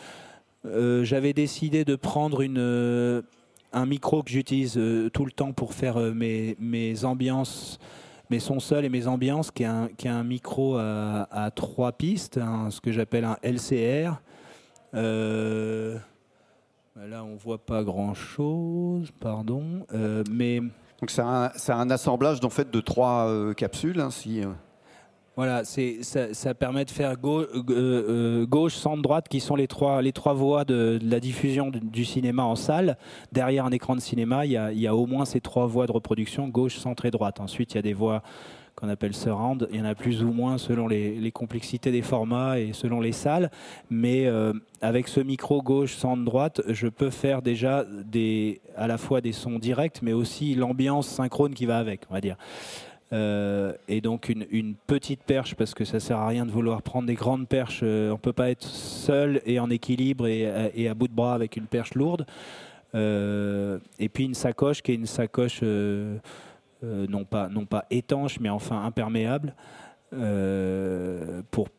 j'avais 1.03 1.33
décidé 1.33 1.85
de 1.85 1.95
prendre 1.95 2.41
une, 2.41 3.23
un 3.73 3.85
micro 3.85 4.23
que 4.23 4.29
j'utilise 4.29 4.79
tout 5.13 5.25
le 5.25 5.31
temps 5.31 5.53
pour 5.53 5.73
faire 5.73 5.97
mes, 6.13 6.55
mes 6.59 7.05
ambiances 7.05 7.79
mes 8.29 8.39
sons 8.39 8.61
seuls 8.61 8.85
et 8.85 8.89
mes 8.89 9.07
ambiances, 9.07 9.51
qui 9.51 9.63
est 9.63 9.65
un, 9.65 9.89
qui 9.97 10.07
un 10.07 10.23
micro 10.23 10.77
à, 10.77 11.51
trois 11.53 11.91
pistes, 11.91 12.39
ce 12.69 12.79
que 12.79 12.93
j'appelle 12.93 13.25
un 13.25 13.35
LCR. 13.43 14.21
Bah, 16.93 17.07
là, 17.07 17.23
on 17.23 17.37
voit 17.37 17.65
pas 17.65 17.83
grand-chose, 17.83 19.11
pardon. 19.21 19.85
Euh, 19.93 20.23
mais 20.29 20.59
donc 20.59 21.09
c'est 21.09 21.21
un, 21.21 21.49
un, 21.69 21.89
assemblage 21.89 22.39
fait 22.49 22.69
de 22.69 22.81
trois 22.81 23.27
euh, 23.29 23.53
capsules, 23.53 24.01
hein, 24.01 24.11
si. 24.11 24.43
Euh. 24.43 24.49
Voilà, 25.37 25.63
ça, 25.63 26.33
ça, 26.33 26.53
permet 26.53 26.83
de 26.83 26.91
faire 26.91 27.15
gauche, 27.17 28.75
centre, 28.75 29.01
droite, 29.01 29.29
qui 29.29 29.39
sont 29.39 29.55
les 29.55 29.67
trois, 29.67 30.01
les 30.01 30.11
trois 30.11 30.33
voies 30.33 30.65
de, 30.65 30.99
la 31.01 31.21
diffusion 31.21 31.71
du, 31.71 32.03
cinéma 32.03 32.43
en 32.43 32.57
salle. 32.57 32.97
Derrière 33.31 33.65
un 33.65 33.71
écran 33.71 33.95
de 33.95 34.01
cinéma, 34.01 34.45
il 34.45 34.51
y, 34.51 34.57
a, 34.57 34.73
il 34.73 34.79
y, 34.79 34.87
a, 34.87 34.93
au 34.93 35.05
moins 35.05 35.23
ces 35.23 35.39
trois 35.39 35.67
voies 35.67 35.87
de 35.87 35.93
reproduction, 35.93 36.49
gauche, 36.49 36.75
centre 36.75 37.05
et 37.05 37.11
droite. 37.11 37.39
Ensuite, 37.39 37.73
il 37.73 37.77
y 37.77 37.79
a 37.79 37.83
des 37.83 37.93
voies 37.93 38.21
qu'on 38.81 38.89
appelle 38.89 39.13
surround. 39.13 39.67
Il 39.71 39.77
y 39.77 39.81
en 39.81 39.85
a 39.85 39.93
plus 39.93 40.23
ou 40.23 40.33
moins 40.33 40.57
selon 40.57 40.87
les, 40.87 41.31
complexités 41.31 41.91
des 41.91 42.01
formats 42.01 42.59
et 42.59 42.73
selon 42.73 42.99
les 42.99 43.11
salles. 43.11 43.51
Mais 43.89 44.25
euh, 44.25 44.53
avec 44.81 45.07
ce 45.07 45.19
micro 45.19 45.61
gauche, 45.61 45.95
centre, 45.95 46.23
droite, 46.25 46.61
je 46.67 46.87
peux 46.87 47.11
faire 47.11 47.41
déjà 47.41 47.85
des, 47.85 48.59
à 48.75 48.87
la 48.87 48.97
fois 48.97 49.21
des 49.21 49.31
sons 49.31 49.59
directs, 49.59 50.01
mais 50.01 50.13
aussi 50.13 50.55
l'ambiance 50.55 51.07
synchrone 51.07 51.53
qui 51.53 51.65
va 51.65 51.77
avec, 51.77 52.01
on 52.09 52.13
va 52.15 52.21
dire. 52.21 52.37
Euh, 53.13 53.73
et 53.89 53.99
donc 53.99 54.29
une, 54.29 54.75
petite 54.87 55.21
perche 55.23 55.55
parce 55.55 55.73
que 55.73 55.83
ça 55.83 55.99
sert 55.99 56.17
à 56.17 56.27
rien 56.27 56.45
de 56.45 56.51
vouloir 56.51 56.81
prendre 56.81 57.07
des 57.07 57.13
grandes 57.13 57.47
perches. 57.47 57.81
Euh, 57.83 58.09
on 58.11 58.17
peut 58.17 58.33
pas 58.33 58.49
être 58.49 58.63
seul 58.63 59.41
et 59.45 59.59
en 59.59 59.69
équilibre 59.69 60.27
et, 60.27 60.87
à 60.87 60.93
bout 60.95 61.07
de 61.07 61.13
bras 61.13 61.35
avec 61.35 61.55
une 61.55 61.67
perche 61.67 61.93
lourde. 61.93 62.25
et 62.95 64.09
puis 64.09 64.23
une 64.25 64.33
sacoche 64.33 64.81
qui 64.81 64.91
est 64.91 64.95
une 64.95 65.05
sacoche 65.05 65.61
non, 66.83 67.25
pas, 67.25 67.47
non 67.49 67.65
pas 67.65 67.85
étanche, 67.89 68.39
mais 68.39 68.49
enfin 68.49 68.83
imperméable. 68.83 69.53
Euh, 70.13 71.41
pour, 71.51 71.69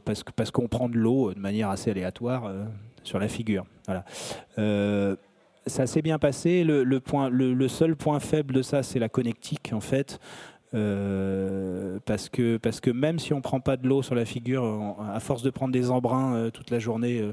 parce, 0.00 0.22
parce 0.36 0.50
qu'on 0.52 0.68
prend 0.68 0.88
de 0.88 0.96
l'eau 0.96 1.34
de 1.34 1.40
manière 1.40 1.70
assez 1.70 1.90
aléatoire 1.90 2.44
euh, 2.46 2.64
sur 3.02 3.18
la 3.18 3.26
figure. 3.26 3.66
Voilà. 3.86 4.04
ça 5.66 5.86
s'est 5.86 6.02
bien 6.02 6.18
passé. 6.18 6.62
Le, 6.64 7.68
seul 7.68 7.96
point 7.96 8.20
faible 8.20 8.54
de 8.54 8.62
ça, 8.62 8.82
c'est 8.82 8.98
la 8.98 9.08
connectique, 9.08 9.70
en 9.72 9.80
fait. 9.80 10.20
parce, 10.72 12.28
que, 12.28 12.58
parce 12.58 12.80
que 12.80 12.90
même 12.90 13.18
si 13.18 13.32
on 13.32 13.38
ne 13.38 13.42
prend 13.42 13.60
pas 13.60 13.76
de 13.76 13.88
l'eau 13.88 14.02
sur 14.02 14.14
la 14.14 14.24
figure, 14.24 14.96
à 15.12 15.18
force 15.18 15.42
de 15.42 15.50
prendre 15.50 15.72
des 15.72 15.90
embruns 15.90 16.50
toute 16.50 16.70
la 16.70 16.78
journée, 16.78 17.24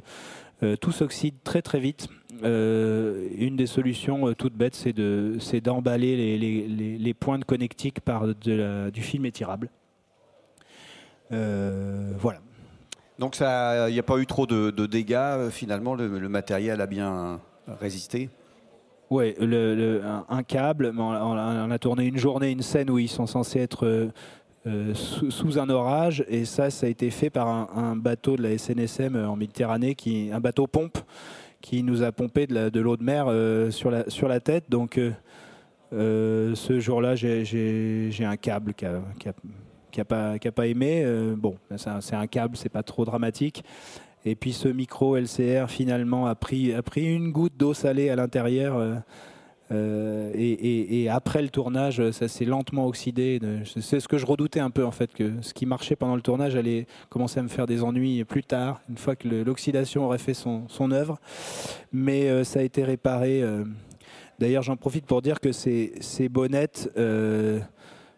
tout 0.80 0.92
s'oxyde 0.92 1.36
très 1.44 1.62
très 1.62 1.80
vite. 1.80 2.10
Euh, 2.44 3.30
une 3.36 3.56
des 3.56 3.66
solutions 3.66 4.28
euh, 4.28 4.36
toutes 4.36 4.54
bêtes, 4.54 4.76
c'est 4.76 4.94
de, 4.94 5.38
d'emballer 5.60 6.38
les, 6.38 7.14
points 7.14 7.40
de 7.40 7.46
connectique 7.46 8.02
par 8.02 8.28
du 8.36 9.02
film 9.02 9.26
étirable. 9.26 9.70
Euh, 11.32 12.12
voilà. 12.18 12.40
Donc 13.20 13.38
il 13.40 13.94
n'y 13.94 14.00
a 14.00 14.04
pas 14.04 14.18
eu 14.20 14.28
trop 14.28 14.46
de, 14.46 14.86
dégâts 14.86 15.50
finalement, 15.50 15.96
le, 15.96 16.30
matériel 16.30 16.82
a 16.82 16.86
bien 16.86 17.40
résisté? 17.68 18.30
Oui, 19.10 19.36
un, 19.40 20.44
câble, 20.44 20.94
on, 20.98 21.72
a 21.72 21.80
tourné 21.80 22.06
une 22.06 22.18
journée, 22.18 22.52
une 22.52 22.62
scène 22.62 22.90
où 22.90 23.00
ils 23.00 23.08
sont 23.08 23.26
censés 23.26 23.60
être 23.60 24.10
sous, 24.94 25.60
un 25.60 25.70
orage, 25.70 26.26
et 26.28 26.46
ça, 26.46 26.70
ça 26.70 26.88
a 26.88 26.90
été 26.90 27.10
fait 27.10 27.30
par 27.30 27.48
un, 27.48 27.96
bateau 27.96 28.36
de 28.36 28.44
la 28.44 28.58
SNSM 28.58 29.16
en 29.16 29.36
Méditerranée, 29.36 29.96
qui, 29.96 30.30
un 30.32 30.40
bateau 30.40 30.68
pompe, 30.68 30.98
qui 31.62 31.84
nous 31.84 32.04
a 32.04 32.12
pompé 32.12 32.48
de 32.48 32.80
l'eau 32.80 32.98
de, 32.98 33.04
mer 33.04 33.26
euh, 33.28 33.72
sur, 33.72 33.92
la, 33.92 34.10
sur 34.10 34.28
la 34.28 34.40
tête. 34.40 34.66
Donc 34.70 34.98
euh, 34.98 35.12
euh, 35.94 36.56
ce 36.56 36.80
jour-là, 36.80 37.16
j'ai 37.16 38.12
un 38.22 38.38
câble 38.38 38.74
qui 38.74 38.86
n'a 38.86 39.02
qui 39.92 40.00
a, 40.02 40.06
pas, 40.06 40.38
qui 40.40 40.48
a 40.48 40.52
pas 40.52 40.68
aimé. 40.68 41.06
bon, 41.36 41.58
c'est 41.76 42.16
un, 42.16 42.28
câble, 42.28 42.56
c'est 42.56 42.70
pas 42.70 42.84
trop 42.84 43.06
dramatique. 43.06 43.64
Et 44.26 44.36
puis 44.36 44.54
ce 44.54 44.68
micro 44.68 45.18
LCR 45.18 45.70
finalement 45.70 46.28
a 46.28 46.36
pris, 46.36 46.74
a 46.74 46.82
pris 46.82 47.06
une 47.06 47.32
goutte 47.32 47.58
d'eau 47.58 47.74
salée 47.74 48.10
à 48.10 48.16
l'intérieur. 48.16 48.82
Euh, 49.72 50.32
et, 50.34 51.10
après 51.10 51.42
le 51.42 51.50
tournage, 51.50 52.12
ça 52.12 52.28
s'est 52.28 52.46
lentement 52.46 52.86
oxydé. 52.86 53.40
C'est 53.66 54.00
ce 54.00 54.08
que 54.08 54.18
je 54.18 54.26
redoutais 54.26 54.60
un 54.60 54.70
peu 54.70 54.86
en 54.86 54.92
fait, 54.92 55.14
que 55.14 55.34
ce 55.42 55.54
qui 55.54 55.66
marchait 55.66 55.96
pendant 55.96 56.16
le 56.16 56.22
tournage 56.22 56.56
allait 56.56 56.88
commencer 57.10 57.40
à 57.40 57.44
me 57.44 57.48
faire 57.48 57.66
des 57.66 57.84
ennuis 57.84 58.24
plus 58.24 58.44
tard, 58.44 58.82
une 58.90 58.98
fois 58.98 59.16
que 59.16 59.28
l'oxydation 59.28 60.06
aurait 60.06 60.18
fait 60.18 60.34
son, 60.34 60.92
œuvre. 60.92 61.20
Mais 61.92 62.30
euh, 62.30 62.44
ça 62.44 62.60
a 62.60 62.64
été 62.64 62.84
réparé. 62.84 63.42
Euh. 63.42 63.66
D'ailleurs, 64.40 64.64
j'en 64.64 64.78
profite 64.78 65.06
pour 65.06 65.22
dire 65.22 65.40
que 65.40 65.52
ces, 65.52 65.94
ces 66.00 66.30
bonnettes 66.30 66.92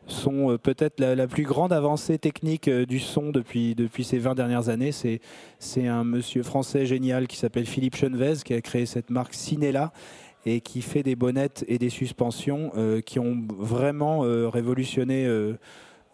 sont 0.07 0.57
peut-être 0.61 0.99
la, 0.99 1.27
plus 1.27 1.43
grande 1.43 1.71
avancée 1.71 2.17
technique 2.17 2.69
du 2.69 2.99
son 2.99 3.29
depuis, 3.29 3.73
depuis 3.73 4.03
ces 4.03 4.17
20 4.17 4.35
dernières 4.35 4.67
années. 4.67 4.91
C'est 4.91 5.87
un 5.87 6.03
monsieur 6.03 6.43
français 6.43 6.85
génial 6.85 7.27
qui 7.27 7.37
s'appelle 7.37 7.65
Philippe 7.65 7.95
Chenvez 7.95 8.33
qui 8.43 8.53
a 8.53 8.59
créé 8.59 8.85
cette 8.85 9.09
marque 9.09 9.33
Cinella 9.33 9.93
et 10.45 10.61
qui 10.61 10.81
fait 10.81 11.03
des 11.03 11.15
bonnettes 11.15 11.65
et 11.67 11.77
des 11.77 11.89
suspensions 11.89 12.71
euh, 12.75 13.01
qui 13.01 13.19
ont 13.19 13.45
vraiment 13.57 14.23
euh, 14.23 14.47
révolutionné 14.47 15.25
euh, 15.25 15.57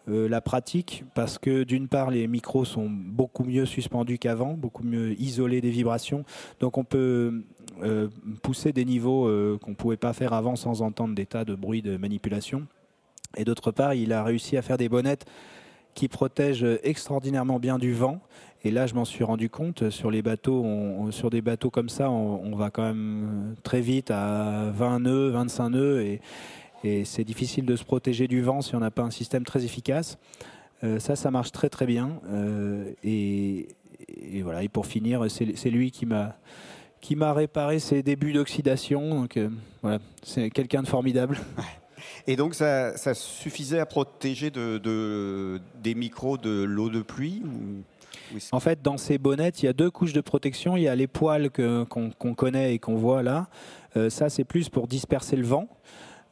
la 0.06 0.40
pratique 0.40 1.04
parce 1.14 1.38
que 1.38 1.64
d'une 1.64 1.88
part 1.88 2.10
les 2.10 2.28
micros 2.28 2.64
sont 2.64 2.88
beaucoup 2.88 3.42
mieux 3.42 3.66
suspendus 3.66 4.18
qu'avant, 4.18 4.54
beaucoup 4.54 4.84
mieux 4.84 5.20
isolés 5.20 5.60
des 5.60 5.70
vibrations, 5.70 6.24
donc 6.60 6.78
on 6.78 6.84
peut 6.84 7.42
pousser 8.42 8.72
des 8.72 8.84
niveaux 8.84 9.24
qu'on 9.58 9.72
ne 9.72 9.74
pouvait 9.74 9.96
pas 9.96 10.12
faire 10.12 10.32
avant 10.32 10.54
sans 10.54 10.80
entendre 10.80 11.16
des 11.16 11.26
tas 11.26 11.44
de 11.44 11.56
bruits 11.56 11.82
de 11.82 11.96
manipulation. 11.96 12.68
Et 13.36 13.44
d'autre 13.44 13.72
part, 13.72 13.94
il 13.94 14.12
a 14.12 14.22
réussi 14.22 14.56
à 14.56 14.62
faire 14.62 14.76
des 14.76 14.88
bonnettes 14.88 15.26
qui 15.94 16.06
protègent 16.06 16.78
extraordinairement 16.84 17.58
bien 17.58 17.76
du 17.76 17.92
vent 17.92 18.20
et 18.66 18.70
là, 18.72 18.88
je 18.88 18.94
m'en 18.94 19.04
suis 19.04 19.22
rendu 19.22 19.48
compte 19.48 19.90
sur 19.90 20.10
les 20.10 20.22
bateaux, 20.22 20.66
sur 21.10 21.30
des 21.30 21.40
bateaux 21.40 21.70
comme 21.70 21.88
ça, 21.88 22.10
on, 22.10 22.56
va 22.56 22.70
quand 22.70 22.82
même 22.82 23.54
très 23.62 23.80
vite 23.80 24.10
à 24.10 24.72
20 24.74 25.00
nœuds, 25.00 25.28
25 25.30 25.68
nœuds, 25.70 26.02
et, 26.02 26.20
c'est 27.04 27.24
difficile 27.24 27.64
de 27.64 27.74
se 27.74 27.84
protéger 27.84 28.28
du 28.28 28.42
vent 28.42 28.60
si 28.60 28.76
on 28.76 28.80
n'a 28.80 28.92
pas 28.92 29.02
un 29.02 29.10
système 29.10 29.44
très 29.44 29.64
efficace. 29.64 30.18
Euh, 30.84 31.00
ça, 31.00 31.16
ça 31.16 31.32
marche 31.32 31.50
très 31.50 31.68
très 31.68 31.86
bien. 31.86 32.20
Euh, 32.28 32.92
et, 33.02 33.68
voilà. 34.42 34.62
Et 34.62 34.68
pour 34.68 34.86
finir, 34.86 35.24
c'est 35.28 35.70
lui 35.70 35.90
qui 35.90 36.06
m'a 36.06 36.36
qui 37.00 37.14
m'a 37.14 37.32
réparé 37.32 37.78
ses 37.78 38.02
débuts 38.02 38.32
d'oxydation. 38.32 39.10
Donc 39.10 39.36
euh, 39.36 39.48
voilà, 39.82 39.98
c'est 40.22 40.50
quelqu'un 40.50 40.82
de 40.82 40.88
formidable. 40.88 41.38
Et 42.28 42.36
donc 42.36 42.54
ça, 42.54 42.94
suffisait 43.14 43.78
à 43.78 43.86
protéger 43.86 44.50
de, 44.50 45.60
des 45.82 45.94
micros 45.94 46.36
de 46.36 46.62
l'eau 46.62 46.90
de 46.90 47.02
pluie 47.02 47.42
en 48.52 48.60
fait, 48.60 48.82
dans 48.82 48.96
ces 48.96 49.18
bonnettes, 49.18 49.62
il 49.62 49.66
y 49.66 49.68
a 49.68 49.72
deux 49.72 49.90
couches 49.90 50.12
de 50.12 50.20
protection. 50.20 50.76
Il 50.76 50.82
y 50.82 50.88
a 50.88 50.94
les 50.94 51.06
poils 51.06 51.50
qu'on 51.50 52.34
connaît 52.34 52.74
et 52.74 52.78
qu'on 52.78 52.96
voit 52.96 53.22
là. 53.22 53.48
Euh, 53.96 54.10
ça, 54.10 54.28
c'est 54.28 54.44
plus 54.44 54.68
pour 54.68 54.86
disperser 54.86 55.36
le 55.36 55.44
vent. 55.44 55.68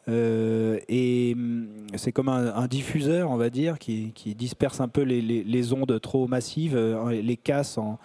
Euh, 0.09 0.79
et 0.89 1.33
hum, 1.35 1.67
c'est 1.97 2.13
comme 2.13 2.29
un, 2.29 2.67
diffuseur, 2.67 3.31
on 3.31 3.37
va 3.37 3.51
dire, 3.51 3.79
qui, 3.79 4.13
disperse 4.37 4.81
un 4.81 4.89
peu 4.89 5.03
les, 5.03 5.73
ondes 5.73 6.01
trop 6.01 6.27
massives, 6.27 6.77
euh, 6.77 7.11
les 7.11 7.37
casse 7.37 7.79
en, 7.79 7.99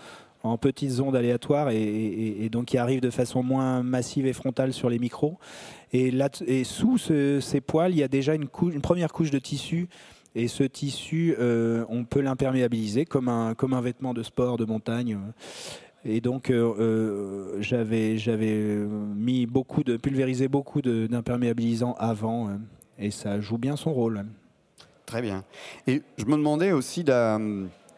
petites 0.58 1.02
ondes 1.02 1.18
aléatoires 1.18 1.70
et, 1.70 2.48
donc 2.50 2.68
qui 2.68 2.78
arrivent 2.78 3.02
de 3.02 3.10
façon 3.10 3.44
moins 3.44 3.84
massive 3.84 4.26
et 4.26 4.32
frontale 4.32 4.72
sur 4.72 4.90
les 4.90 4.98
micros. 4.98 5.38
Et, 5.92 6.12
là, 6.12 6.30
et 6.48 6.64
sous 6.64 6.98
ces 6.98 7.62
poils, 7.62 7.92
il 7.92 7.98
y 7.98 8.04
a 8.04 8.08
déjà 8.08 8.36
une, 8.36 8.48
une 8.72 8.82
première 8.82 9.12
couche 9.12 9.32
de 9.32 9.40
tissu 9.40 9.90
et 10.36 10.48
ce 10.48 10.64
tissu, 10.64 11.36
euh, 11.40 11.86
on 11.90 12.04
peut 12.04 12.22
l'imperméabiliser 12.22 13.06
comme 13.06 13.30
un, 13.30 13.56
comme 13.56 13.74
un 13.74 13.82
vêtement 13.82 14.14
de 14.14 14.24
sport, 14.24 14.58
de 14.58 14.66
montagne. 14.66 15.18
Et 16.06 16.22
donc, 16.22 16.50
euh, 16.50 16.74
euh, 16.80 17.62
j'avais, 17.62 18.16
mis 19.16 19.46
beaucoup 19.46 19.84
de, 19.84 19.98
pulvérisé 19.98 20.48
beaucoup 20.48 20.82
d'imperméabilisants 20.82 21.96
avant, 22.00 22.58
et 22.98 23.12
ça 23.12 23.42
joue 23.42 23.58
bien 23.58 23.76
son 23.76 23.94
rôle. 23.94 24.26
Très 25.06 25.22
bien. 25.22 25.44
Et 25.88 26.04
je 26.18 26.26
me 26.26 26.38
demandais 26.38 26.72
aussi, 26.72 27.04
la, 27.04 27.40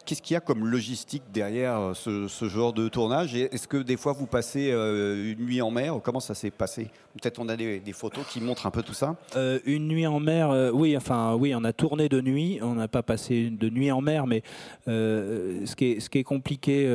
Qu'est-ce 0.05 0.21
qu'il 0.21 0.33
y 0.33 0.37
a 0.37 0.39
comme 0.39 0.65
logistique 0.65 1.23
derrière 1.33 1.77
euh, 1.79 2.27
ce, 2.27 2.49
genre 2.49 2.73
de 2.73 2.87
tournage 2.89 3.35
Est-ce 3.35 3.67
que 3.67 3.77
des 3.77 3.97
fois 3.97 4.13
vous 4.13 4.25
passez 4.25 4.71
euh, 4.71 5.33
une 5.33 5.45
nuit 5.45 5.61
en 5.61 5.71
mer 5.71 5.99
Comment 6.03 6.19
ça 6.19 6.33
s'est 6.33 6.51
passé? 6.51 6.89
Peut-être 7.13 7.39
on 7.39 7.49
a 7.49 7.55
des, 7.55 7.81
photos 7.93 8.25
qui 8.27 8.41
montrent 8.41 8.65
un 8.65 8.71
peu 8.71 8.83
tout 8.83 8.93
ça. 8.93 9.15
Euh, 9.35 9.59
une 9.65 9.87
nuit 9.87 10.07
en 10.07 10.19
mer, 10.19 10.71
oui, 10.73 10.95
enfin 10.95 11.35
oui, 11.35 11.53
on 11.55 11.63
a 11.63 11.73
tourné 11.73 12.09
de 12.09 12.21
nuit. 12.21 12.59
On 12.61 12.75
n'a 12.75 12.87
pas 12.87 13.03
passé 13.03 13.49
de 13.49 13.69
nuit 13.69 13.91
en 13.91 14.01
mer, 14.01 14.27
mais 14.27 14.43
ce, 14.87 15.75
qui 15.75 15.91
est, 15.91 15.99
ce 15.99 16.09
qui 16.09 16.19
est 16.19 16.23
compliqué, 16.23 16.87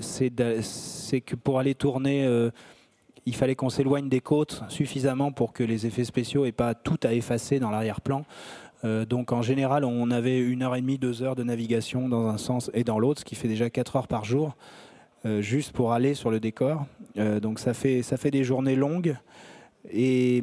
c'est 0.00 1.20
que 1.20 1.36
pour 1.36 1.58
aller 1.58 1.74
tourner 1.74 2.50
il 3.26 3.34
fallait 3.34 3.56
qu'on 3.56 3.70
s'éloigne 3.70 4.08
des 4.08 4.20
côtes 4.20 4.62
suffisamment 4.68 5.32
pour 5.32 5.52
que 5.52 5.64
les 5.64 5.84
effets 5.84 6.04
spéciaux 6.04 6.44
n'aient 6.44 6.52
pas 6.52 6.74
tout 6.74 6.98
à 7.02 7.12
effacer 7.12 7.58
dans 7.58 7.70
l'arrière-plan. 7.70 8.24
Euh, 8.84 9.04
donc 9.04 9.32
en 9.32 9.42
général, 9.42 9.84
on 9.84 10.10
avait 10.10 10.38
une 10.38 10.62
heure 10.62 10.76
et 10.76 10.80
demie, 10.80 10.98
deux 10.98 11.22
heures 11.22 11.36
de 11.36 11.42
navigation 11.42 12.08
dans 12.08 12.28
un 12.28 12.38
sens 12.38 12.70
et 12.74 12.84
dans 12.84 12.98
l'autre, 12.98 13.20
ce 13.20 13.24
qui 13.24 13.34
fait 13.34 13.48
déjà 13.48 13.70
quatre 13.70 13.96
heures 13.96 14.08
par 14.08 14.24
jour, 14.24 14.56
euh, 15.24 15.40
juste 15.40 15.72
pour 15.72 15.92
aller 15.92 16.14
sur 16.14 16.30
le 16.30 16.40
décor. 16.40 16.86
Euh, 17.16 17.40
donc 17.40 17.58
ça 17.58 17.74
fait, 17.74 18.02
ça 18.02 18.16
fait 18.16 18.30
des 18.30 18.44
journées 18.44 18.76
longues. 18.76 19.16
Et, 19.90 20.42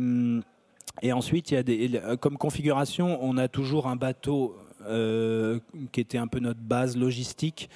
et 1.01 1.13
ensuite, 1.13 1.51
il 1.51 1.53
y 1.55 1.57
a 1.57 1.63
des, 1.63 2.01
comme 2.21 2.37
configuration, 2.37 3.19
on 3.21 3.37
a 3.37 3.47
toujours 3.47 3.87
un 3.87 3.95
bateau 3.95 4.57
qui 5.93 6.01
était 6.01 6.17
un 6.17 6.27
peu 6.27 6.39
notre 6.39 6.59
base 6.59 6.97
logistique. 6.97 7.69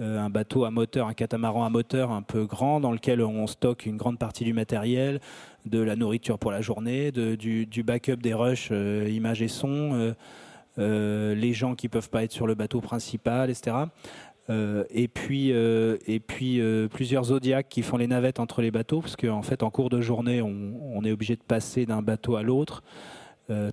Un 0.00 0.30
bateau 0.30 0.64
à 0.64 0.70
moteur, 0.70 1.06
un 1.06 1.14
catamaran 1.14 1.64
à 1.64 1.70
moteur 1.70 2.10
un 2.10 2.22
peu 2.22 2.46
grand 2.46 2.80
dans 2.80 2.92
lequel 2.92 3.22
on 3.22 3.46
stocke 3.46 3.86
une 3.86 3.96
grande 3.96 4.18
partie 4.18 4.44
du 4.44 4.52
matériel, 4.52 5.20
de 5.66 5.80
la 5.80 5.96
nourriture 5.96 6.38
pour 6.38 6.50
la 6.50 6.60
journée, 6.60 7.12
du, 7.12 7.82
backup 7.84 8.16
des 8.16 8.34
rushs, 8.34 8.68
euh, 8.70 9.08
images 9.08 9.42
et 9.42 9.48
son. 9.48 10.14
Euh, 10.78 11.34
les 11.36 11.52
gens 11.52 11.76
qui 11.76 11.88
peuvent 11.88 12.10
pas 12.10 12.24
être 12.24 12.32
sur 12.32 12.46
le 12.46 12.54
bateau 12.54 12.80
principal, 12.80 13.50
etc. 13.50 13.76
et 14.48 15.08
puis, 15.08 15.50
et 15.50 16.20
puis 16.20 16.60
plusieurs 16.90 17.24
zodiacs 17.24 17.68
qui 17.68 17.82
font 17.82 17.96
les 17.96 18.08
navettes 18.08 18.40
entre 18.40 18.60
les 18.60 18.72
bateaux, 18.72 19.00
parce 19.00 19.16
qu'en 19.16 19.42
fait, 19.42 19.62
en 19.62 19.70
cours 19.70 19.90
de 19.90 20.00
journée, 20.00 20.42
on, 20.42 21.04
est 21.04 21.12
obligé 21.12 21.36
de 21.36 21.42
passer 21.42 21.86
d'un 21.86 22.02
bateau 22.02 22.34
à 22.36 22.42
l'autre. 22.42 22.82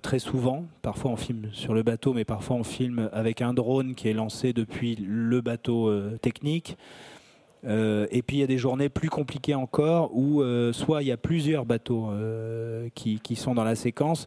Très 0.02 0.18
souvent, 0.18 0.64
parfois 0.82 1.10
on 1.10 1.16
filme 1.16 1.48
sur 1.52 1.72
le 1.72 1.82
bateau, 1.82 2.12
mais 2.12 2.24
parfois 2.24 2.56
on 2.56 2.64
filme 2.64 3.08
avec 3.12 3.40
un 3.40 3.54
drone 3.54 3.94
qui 3.94 4.08
est 4.08 4.12
lancé 4.12 4.52
depuis 4.52 4.96
le 4.96 5.40
bateau 5.40 5.90
technique. 6.18 6.76
Euh, 7.64 8.06
et 8.10 8.22
puis 8.22 8.38
il 8.38 8.40
y 8.40 8.42
a 8.42 8.46
des 8.48 8.58
journées 8.58 8.88
plus 8.88 9.08
compliquées 9.08 9.54
encore 9.54 10.10
où 10.16 10.42
euh, 10.42 10.72
soit 10.72 11.02
il 11.02 11.08
y 11.08 11.12
a 11.12 11.16
plusieurs 11.16 11.64
bateaux 11.64 12.10
euh, 12.10 12.88
qui, 12.94 13.20
sont 13.36 13.54
dans 13.54 13.64
la 13.64 13.76
séquence, 13.76 14.26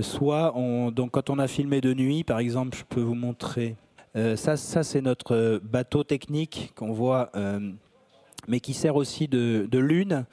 soit 0.00 0.56
on, 0.56 0.90
donc 0.90 1.12
quand 1.12 1.30
on 1.30 1.38
a 1.38 1.46
filmé 1.46 1.80
de 1.80 1.94
nuit, 1.94 2.24
par 2.24 2.38
exemple, 2.38 2.76
je 2.76 2.84
peux 2.84 3.00
vous 3.00 3.14
montrer. 3.14 3.76
ça, 4.14 4.56
ça 4.56 4.82
c'est 4.82 5.00
notre 5.00 5.60
bateau 5.62 6.04
technique 6.04 6.72
qu'on 6.74 6.92
voit, 6.92 7.30
mais 8.48 8.60
qui 8.60 8.74
sert 8.74 8.96
aussi 8.96 9.28
de, 9.28 9.68
lune, 9.72 10.26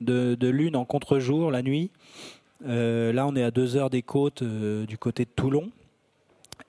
de, 0.00 0.48
lune 0.48 0.76
en 0.76 0.84
contre-jour 0.84 1.50
la 1.50 1.62
nuit. 1.62 1.90
Là, 2.64 3.26
on 3.26 3.36
est 3.36 3.42
à 3.42 3.50
deux 3.50 3.76
heures 3.76 3.90
des 3.90 4.02
côtes 4.02 4.42
du 4.42 4.98
côté 4.98 5.24
de 5.24 5.30
Toulon. 5.30 5.70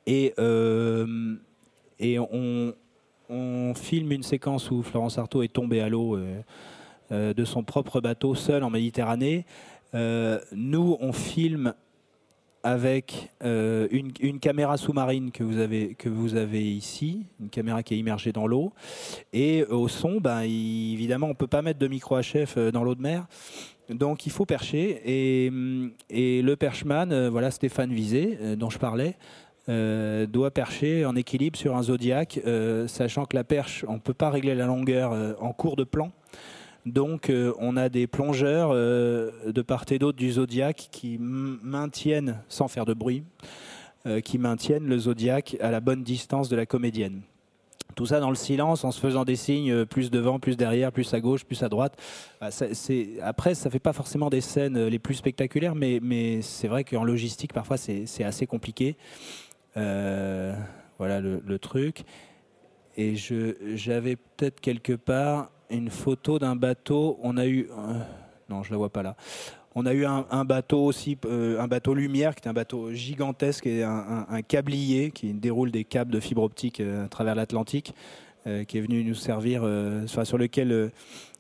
Et, 0.08 0.34
et 2.00 2.20
on, 2.20 2.74
on 3.32 3.74
filme 3.74 4.12
une 4.12 4.24
séquence 4.24 4.70
où 4.70 4.84
Florence 4.84 5.18
Artaud 5.18 5.42
est 5.42 5.54
tombée 5.54 5.80
à 5.80 5.90
l'eau 5.90 6.18
euh, 6.18 6.42
euh, 7.12 7.34
de 7.34 7.46
son 7.46 7.64
propre 7.64 8.02
bateau 8.02 8.36
seul 8.36 8.64
en 8.64 8.70
Méditerranée. 8.70 9.46
Euh, 9.96 10.40
nous, 10.52 10.98
on 11.00 11.14
filme 11.14 11.74
avec 12.64 13.32
une, 13.42 14.40
caméra 14.40 14.78
sous-marine 14.78 15.32
que 15.32 15.44
vous, 15.44 15.58
avez, 15.58 15.96
que 15.96 16.10
vous 16.10 16.36
avez 16.36 16.64
ici, 16.64 17.26
une 17.40 17.50
caméra 17.50 17.82
qui 17.82 17.96
est 17.96 17.98
immergée 17.98 18.32
dans 18.32 18.46
l'eau. 18.46 18.72
Et 19.34 19.64
au 19.64 19.88
son, 19.88 20.22
ben, 20.22 20.42
évidemment, 20.42 21.26
on 21.26 21.30
ne 21.30 21.36
peut 21.36 21.48
pas 21.48 21.64
mettre 21.64 21.80
de 21.80 21.88
micro 21.88 22.20
HF 22.20 22.60
dans 22.72 22.84
l'eau 22.84 22.94
de 22.94 23.02
mer. 23.02 23.26
Donc 23.92 24.26
il 24.26 24.32
faut 24.32 24.46
percher. 24.46 25.02
Et, 25.06 25.52
et 26.10 26.42
le 26.42 26.56
perchman, 26.56 27.30
voilà 27.30 27.52
Stéphane 27.52 27.94
Vizet, 27.94 28.56
dont 28.58 28.70
je 28.70 28.80
parlais, 28.80 29.16
euh, 29.70 30.26
doit 30.26 30.50
percher 30.50 31.06
en 31.06 31.16
équilibre 31.16 31.56
sur 31.56 31.78
un 31.78 31.84
zodiaque, 31.84 32.42
euh, 32.48 32.88
sachant 32.88 33.26
que 33.26 33.36
la 33.36 33.44
perche, 33.44 33.86
on 33.88 33.94
ne 33.94 34.00
peut 34.00 34.14
pas 34.14 34.32
régler 34.32 34.56
la 34.56 34.66
longueur 34.66 35.14
euh, 35.14 35.34
en 35.40 35.54
cours 35.54 35.76
de 35.76 35.84
plan. 35.84 36.12
Donc 36.88 37.32
on 37.60 37.78
a 37.78 37.90
des 37.90 38.08
plongeurs 38.08 38.74
de 38.74 39.62
part 39.62 39.86
et 39.92 40.00
d'autre 40.00 40.18
du 40.18 40.32
zodiaque 40.32 40.88
qui 40.92 41.20
maintiennent, 41.20 42.40
sans 42.50 42.68
faire 42.68 42.86
de 42.86 42.96
bruit, 42.96 43.24
qui 44.24 44.40
maintiennent 44.40 44.88
le 44.88 44.98
zodiaque 44.98 45.58
à 45.62 45.70
la 45.70 45.80
bonne 45.80 46.02
distance 46.02 46.50
de 46.50 46.56
la 46.56 46.66
comédienne. 46.66 47.22
Tout 47.96 48.06
ça 48.06 48.20
dans 48.20 48.30
le 48.30 48.36
silence, 48.36 48.84
en 48.84 48.92
se 48.92 49.00
faisant 49.00 49.26
des 49.26 49.36
signes 49.36 49.86
plus 49.86 50.10
devant, 50.12 50.40
plus 50.40 50.58
derrière, 50.58 50.92
plus 50.92 51.14
à 51.14 51.20
gauche, 51.20 51.44
plus 51.44 51.62
à 51.62 51.70
droite. 51.70 52.02
Bah, 52.40 52.50
après, 53.22 53.54
ça 53.54 53.70
ne 53.70 53.72
fait 53.72 53.80
pas 53.80 53.94
forcément 53.94 54.30
des 54.30 54.42
scènes 54.42 54.86
les 54.88 55.00
plus 55.00 55.16
spectaculaires, 55.16 55.76
mais, 55.76 56.42
c'est 56.42 56.68
vrai 56.68 56.84
qu'en 56.84 57.04
logistique, 57.04 57.54
parfois, 57.54 57.78
c'est 57.78 58.24
assez 58.24 58.48
compliqué. 58.48 58.96
Euh, 59.78 60.54
voilà 60.98 61.20
le, 61.20 61.60
truc. 61.60 62.04
Et 62.98 63.16
j'avais 63.16 64.16
peut-être 64.16 64.60
quelque 64.60 64.94
part 64.94 65.52
une 65.70 65.90
photo 65.90 66.40
d'un 66.40 66.56
bateau. 66.56 67.18
On 67.24 67.38
a 67.38 67.46
eu. 67.46 67.70
Euh, 67.72 68.00
non, 68.50 68.64
je 68.64 68.72
la 68.72 68.78
vois 68.78 68.90
pas 68.90 69.02
là. 69.02 69.16
On 69.76 69.86
a 69.86 69.94
eu 69.94 70.06
un, 70.06 70.46
bateau 70.46 70.84
aussi, 70.84 71.18
euh, 71.26 71.60
un 71.60 71.68
bateau 71.68 71.94
lumière, 71.94 72.36
qui 72.36 72.46
est 72.46 72.50
un 72.50 72.54
bateau 72.54 72.92
gigantesque 72.92 73.68
et 73.68 73.84
un, 73.84 74.42
câblier 74.46 75.12
qui 75.12 75.34
déroule 75.34 75.72
des 75.72 75.86
câbles 75.86 76.12
de 76.12 76.20
fibre 76.20 76.44
optique 76.44 76.82
à 76.82 77.08
travers 77.08 77.36
l'Atlantique, 77.36 77.94
qui 78.44 78.78
est 78.78 78.82
venu 78.82 79.04
nous 79.04 79.16
servir, 79.16 79.62
sur 80.08 80.38
lequel 80.38 80.92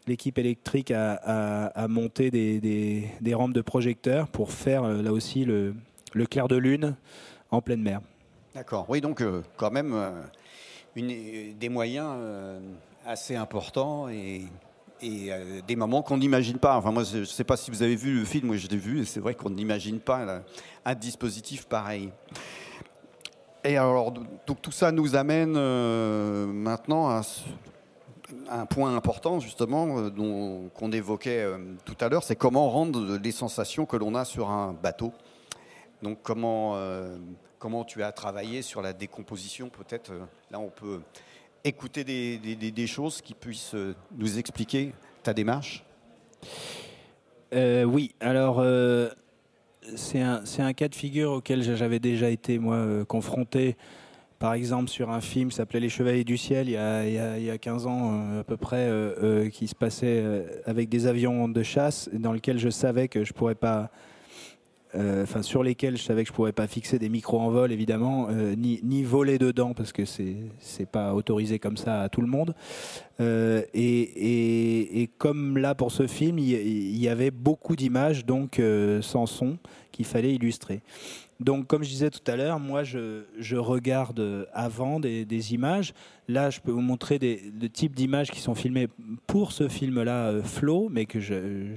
l'équipe 0.07 0.37
électrique 0.37 0.91
a, 0.91 1.87
monté 1.89 2.31
des, 2.31 3.33
rampes 3.33 3.53
de 3.53 3.61
projecteurs 3.61 4.27
pour 4.29 4.51
faire 4.51 4.83
là 4.83 5.11
aussi 5.11 5.43
le 5.43 5.73
clair 6.29 6.47
de 6.47 6.55
lune 6.55 6.95
en 7.51 7.61
pleine 7.61 7.81
mer. 7.81 7.99
D'accord. 8.55 8.85
Oui, 8.89 8.99
donc 8.99 9.21
euh, 9.21 9.41
quand 9.55 9.71
même 9.71 9.93
euh, 9.93 11.51
des 11.57 11.69
moyens 11.69 12.15
euh, 12.17 12.59
assez 13.05 13.35
importants 13.35 14.09
et, 14.09 14.43
des 15.01 15.75
moments 15.75 16.01
qu'on 16.01 16.17
n'imagine 16.17 16.57
pas. 16.57 16.77
Enfin, 16.77 16.91
moi, 16.91 17.03
je 17.03 17.19
ne 17.19 17.25
sais 17.25 17.43
pas 17.43 17.57
si 17.57 17.71
vous 17.71 17.83
avez 17.83 17.95
vu 17.95 18.19
le 18.19 18.25
film, 18.25 18.47
moi 18.47 18.57
je 18.57 18.67
l'ai 18.67 18.77
vu, 18.77 19.01
et 19.01 19.05
c'est 19.05 19.19
vrai 19.19 19.35
qu'on 19.35 19.49
n'imagine 19.49 19.99
pas 19.99 20.41
un 20.85 20.95
dispositif 20.95 21.65
pareil. 21.65 22.11
Et 23.63 23.77
alors, 23.77 24.13
tout 24.45 24.71
ça 24.71 24.91
nous 24.91 25.15
amène 25.15 25.53
maintenant 25.53 27.09
à 27.09 27.21
un 28.49 28.65
point 28.65 28.95
important 28.95 29.39
justement 29.39 30.09
qu'on 30.73 30.91
évoquait 30.91 31.45
tout 31.85 31.97
à 31.99 32.09
l'heure, 32.09 32.23
c'est 32.23 32.35
comment 32.35 32.69
rendre 32.69 33.17
les 33.17 33.31
sensations 33.31 33.85
que 33.85 33.97
l'on 33.97 34.15
a 34.15 34.25
sur 34.25 34.49
un 34.49 34.73
bateau. 34.73 35.13
Donc 36.01 36.19
comment 36.23 36.75
comment 37.61 37.85
tu 37.85 38.01
as 38.01 38.11
travaillé 38.11 38.63
sur 38.63 38.81
la 38.81 38.91
décomposition. 38.91 39.69
Peut-être 39.69 40.11
euh, 40.11 40.25
là, 40.49 40.59
on 40.59 40.69
peut 40.69 40.99
écouter 41.63 42.03
des, 42.03 42.87
choses 42.87 43.21
qui 43.21 43.33
puissent 43.33 43.75
euh, 43.75 43.93
nous 44.17 44.37
expliquer 44.37 44.93
ta 45.23 45.33
démarche? 45.33 45.83
Euh, 47.53 47.83
oui, 47.83 48.13
alors 48.19 48.63
c'est 49.95 50.21
un, 50.21 50.73
cas 50.73 50.87
de 50.87 50.95
figure 50.95 51.31
auquel 51.31 51.61
j'avais 51.63 51.99
déjà 51.99 52.29
été 52.29 52.59
moi 52.59 53.05
confronté. 53.05 53.75
Par 54.39 54.53
exemple, 54.53 54.89
sur 54.89 55.11
un 55.11 55.21
film 55.21 55.49
qui 55.49 55.57
s'appelait 55.57 55.81
Les 55.81 55.89
Chevaliers 55.89 56.23
du 56.23 56.37
Ciel, 56.37 56.67
il 56.69 56.71
y 56.71 56.77
a, 56.77 57.37
il 57.37 57.43
y 57.43 57.51
a, 57.51 57.57
15 57.57 57.85
ans 57.87 58.39
à 58.39 58.43
peu 58.43 58.57
près, 58.57 58.89
qui 59.51 59.67
se 59.67 59.75
passait 59.75 60.23
avec 60.65 60.89
des 60.89 61.07
avions 61.07 61.49
de 61.49 61.61
chasse, 61.61 62.09
dans 62.13 62.31
lequel 62.31 62.57
je 62.57 62.69
savais 62.69 63.07
que 63.07 63.23
je 63.23 63.33
pourrais 63.33 63.55
pas 63.55 63.81
euh, 63.81 63.87
enfin 64.95 65.41
sur 65.41 65.63
lesquels 65.63 65.97
je 65.97 66.03
savais 66.03 66.23
que 66.23 66.29
je 66.29 66.33
pourrais 66.33 66.51
pas 66.51 66.67
fixer 66.67 66.99
des 66.99 67.09
micros 67.09 67.39
en 67.39 67.49
vol 67.49 67.71
évidemment, 67.71 68.27
euh, 68.29 68.55
ni, 68.55 69.03
voler 69.03 69.37
dedans 69.37 69.73
parce 69.73 69.91
que 69.91 70.05
c'est 70.05 70.35
c'est 70.59 70.85
pas 70.85 71.13
autorisé 71.13 71.59
comme 71.59 71.77
ça 71.77 72.01
à 72.01 72.09
tout 72.09 72.21
le 72.21 72.27
monde. 72.27 72.53
Euh, 73.19 73.61
et, 73.73 75.09
comme 75.17 75.57
là 75.57 75.75
pour 75.75 75.91
ce 75.91 76.07
film, 76.07 76.39
il 76.39 76.49
y, 76.49 76.99
y 76.99 77.07
avait 77.07 77.31
beaucoup 77.31 77.75
d'images 77.75 78.25
donc 78.25 78.61
sans 79.01 79.25
son 79.25 79.57
qu'il 79.91 80.05
fallait 80.05 80.33
illustrer. 80.33 80.81
Donc, 81.41 81.65
comme 81.65 81.83
je 81.83 81.89
disais 81.89 82.11
tout 82.11 82.31
à 82.31 82.35
l'heure, 82.35 82.59
moi, 82.59 82.83
je, 82.83 83.55
regarde 83.55 84.47
avant 84.53 84.99
des, 84.99 85.53
images. 85.53 85.93
Là, 86.27 86.51
je 86.51 86.59
peux 86.59 86.69
vous 86.71 86.81
montrer 86.81 87.17
des, 87.17 87.51
types 87.73 87.95
d'images 87.95 88.29
qui 88.29 88.39
sont 88.39 88.53
filmées 88.53 88.87
pour 89.25 89.51
ce 89.51 89.67
film-là, 89.67 90.27
euh, 90.27 90.43
Flow, 90.43 90.87
mais 90.89 91.05
que 91.05 91.19
je, 91.19 91.73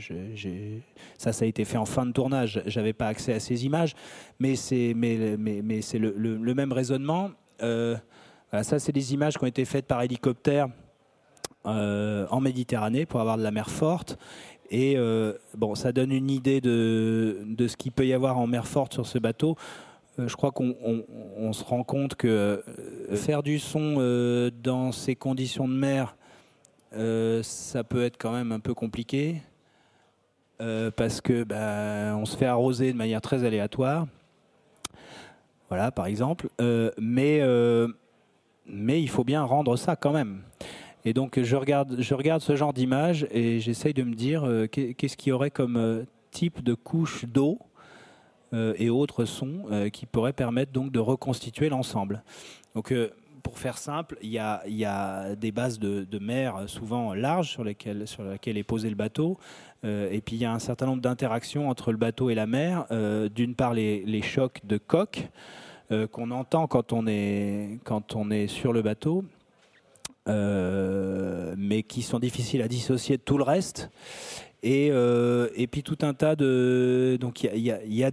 ça, 1.17 1.33
ça 1.33 1.45
a 1.47 1.49
été 1.49 1.65
fait 1.65 1.79
en 1.79 1.87
fin 1.87 2.05
de 2.05 2.13
tournage. 2.13 2.63
J'avais 2.67 2.93
pas 2.93 3.07
accès 3.07 3.33
à 3.33 3.41
ces 3.41 3.65
images, 3.65 3.95
mais 4.39 4.55
c'est 4.55 4.93
mais, 4.95 5.37
mais, 5.39 5.81
c'est 5.81 5.99
le, 5.99 6.55
même 6.55 6.73
raisonnement. 6.73 7.31
Euh, 7.63 7.97
ça, 8.63 8.79
c'est 8.79 8.93
des 8.93 9.15
images 9.15 9.39
qui 9.39 9.45
ont 9.45 9.49
été 9.49 9.65
faites 9.65 9.87
par 9.87 10.03
hélicoptère 10.03 10.69
euh, 11.67 12.27
en 12.31 12.41
Méditerranée 12.41 13.07
pour 13.07 13.21
avoir 13.21 13.39
de 13.39 13.43
la 13.43 13.51
mer 13.51 13.71
forte. 13.71 14.19
Et 14.77 14.97
euh, 14.97 15.35
bon, 15.57 15.77
ça 15.77 15.93
donne 15.93 16.11
une 16.11 16.29
idée 16.29 16.61
de, 16.61 17.45
de 17.47 17.69
ce 17.69 17.77
qu'il 17.77 17.93
peut 17.93 18.09
y 18.09 18.13
avoir 18.13 18.39
en 18.39 18.49
mer 18.49 18.67
forte 18.67 18.93
sur 18.93 19.07
ce 19.07 19.21
bateau. 19.21 19.57
Euh, 20.19 20.27
je 20.27 20.35
crois 20.35 20.51
qu'on 20.51 20.75
on, 21.39 21.53
se 21.53 21.63
rend 21.63 21.85
compte 21.85 22.17
que 22.17 22.27
euh, 22.67 23.15
faire 23.15 23.45
du 23.45 23.61
son 23.61 24.51
dans 24.65 24.91
ces 24.91 25.15
conditions 25.15 25.69
de 25.69 25.75
mer, 25.75 26.17
ça 26.91 27.85
peut 27.85 28.03
être 28.03 28.17
quand 28.19 28.33
même 28.33 28.51
un 28.51 28.59
peu 28.59 28.75
compliqué. 28.75 29.43
parce 30.59 31.21
que 31.21 31.45
bah, 31.45 32.17
on 32.17 32.25
se 32.25 32.37
fait 32.37 32.47
arroser 32.47 32.93
de 32.93 32.99
manière 32.99 33.21
très 33.21 33.45
aléatoire. 33.45 34.09
Voilà, 35.69 35.93
par 35.93 36.07
exemple. 36.07 36.49
mais, 36.99 37.41
mais 38.67 39.01
il 39.01 39.09
faut 39.09 39.25
bien 39.25 39.45
rendre 39.45 39.77
ça 39.77 39.95
quand 39.95 40.13
même. 40.13 40.43
Et 41.05 41.13
donc 41.13 41.41
je 41.41 41.57
regarde, 41.57 41.97
je 41.99 42.15
regarde 42.15 42.41
ce 42.41 42.57
genre 42.57 42.73
d'image 42.73 43.27
et 43.31 43.61
j'essaye 43.61 43.93
de 43.93 44.03
me 44.03 44.15
dire 44.15 44.45
euh, 44.45 44.67
qu'est-ce 44.67 45.17
qu'il 45.17 45.31
y 45.31 45.33
aurait 45.33 45.51
comme 45.51 45.77
euh, 45.77 46.05
type 46.31 46.63
de 46.63 46.73
couche 46.73 47.27
d'eau 47.27 47.59
euh, 48.55 48.73
et 48.79 48.89
autres 48.89 49.27
sons 49.27 49.65
qui 49.93 50.07
pourraient 50.07 50.33
permettre 50.33 50.73
donc 50.73 50.93
de 50.93 51.01
reconstituer 51.01 51.69
l'ensemble. 51.69 52.23
Donc 52.75 52.95
pour 53.43 53.59
faire 53.59 53.77
simple, 53.77 54.17
il 54.23 54.31
y 54.31 54.39
a, 54.39 54.63
y 54.67 54.87
a 54.87 55.37
des 55.37 55.53
bases 55.53 55.79
de, 55.79 56.19
mer 56.19 56.65
souvent 56.67 57.13
larges 57.13 57.51
sur 57.51 57.63
lesquelles, 57.63 58.09
sur 58.09 58.23
lesquelles 58.23 58.57
est 58.57 58.65
posé 58.65 58.89
le 58.89 58.97
bateau. 58.97 59.39
et 59.83 60.23
puis 60.25 60.37
il 60.37 60.43
y 60.43 60.45
a 60.45 60.53
un 60.53 60.59
certain 60.59 60.87
nombre 60.87 61.03
d'interactions 61.03 61.69
entre 61.69 61.93
le 61.93 61.99
bateau 61.99 62.31
et 62.31 62.35
la 62.35 62.47
mer. 62.47 62.87
D'une 63.35 63.55
part 63.55 63.75
les, 63.75 64.03
les, 64.05 64.23
chocs 64.23 64.61
de 64.65 64.79
coque 64.79 65.29
qu'on 66.11 66.31
entend 66.31 66.67
quand 66.67 66.93
on, 66.93 67.07
est, 67.07 67.79
quand 67.85 68.17
on 68.17 68.31
est 68.31 68.47
sur 68.47 68.73
le 68.73 68.83
bateau 68.83 69.25
euh, 70.27 71.55
mais 71.59 71.83
qui 71.83 72.01
sont 72.01 72.19
difficiles 72.19 72.63
à 72.63 72.69
dissocier 72.69 73.19
de 73.19 73.23
tout 73.23 73.37
le 73.37 73.45
reste. 73.45 73.91
Et, 74.63 74.89
euh, 74.91 75.49
et 75.55 75.67
puis 75.67 75.83
tout 75.83 75.99
un 76.01 76.15
tas 76.15 76.35
de... 76.35 77.19
Donc 77.21 77.43
il 77.45 77.59
y 77.59 77.71
a, 77.71 77.85
y, 77.85 77.99
y 77.99 78.05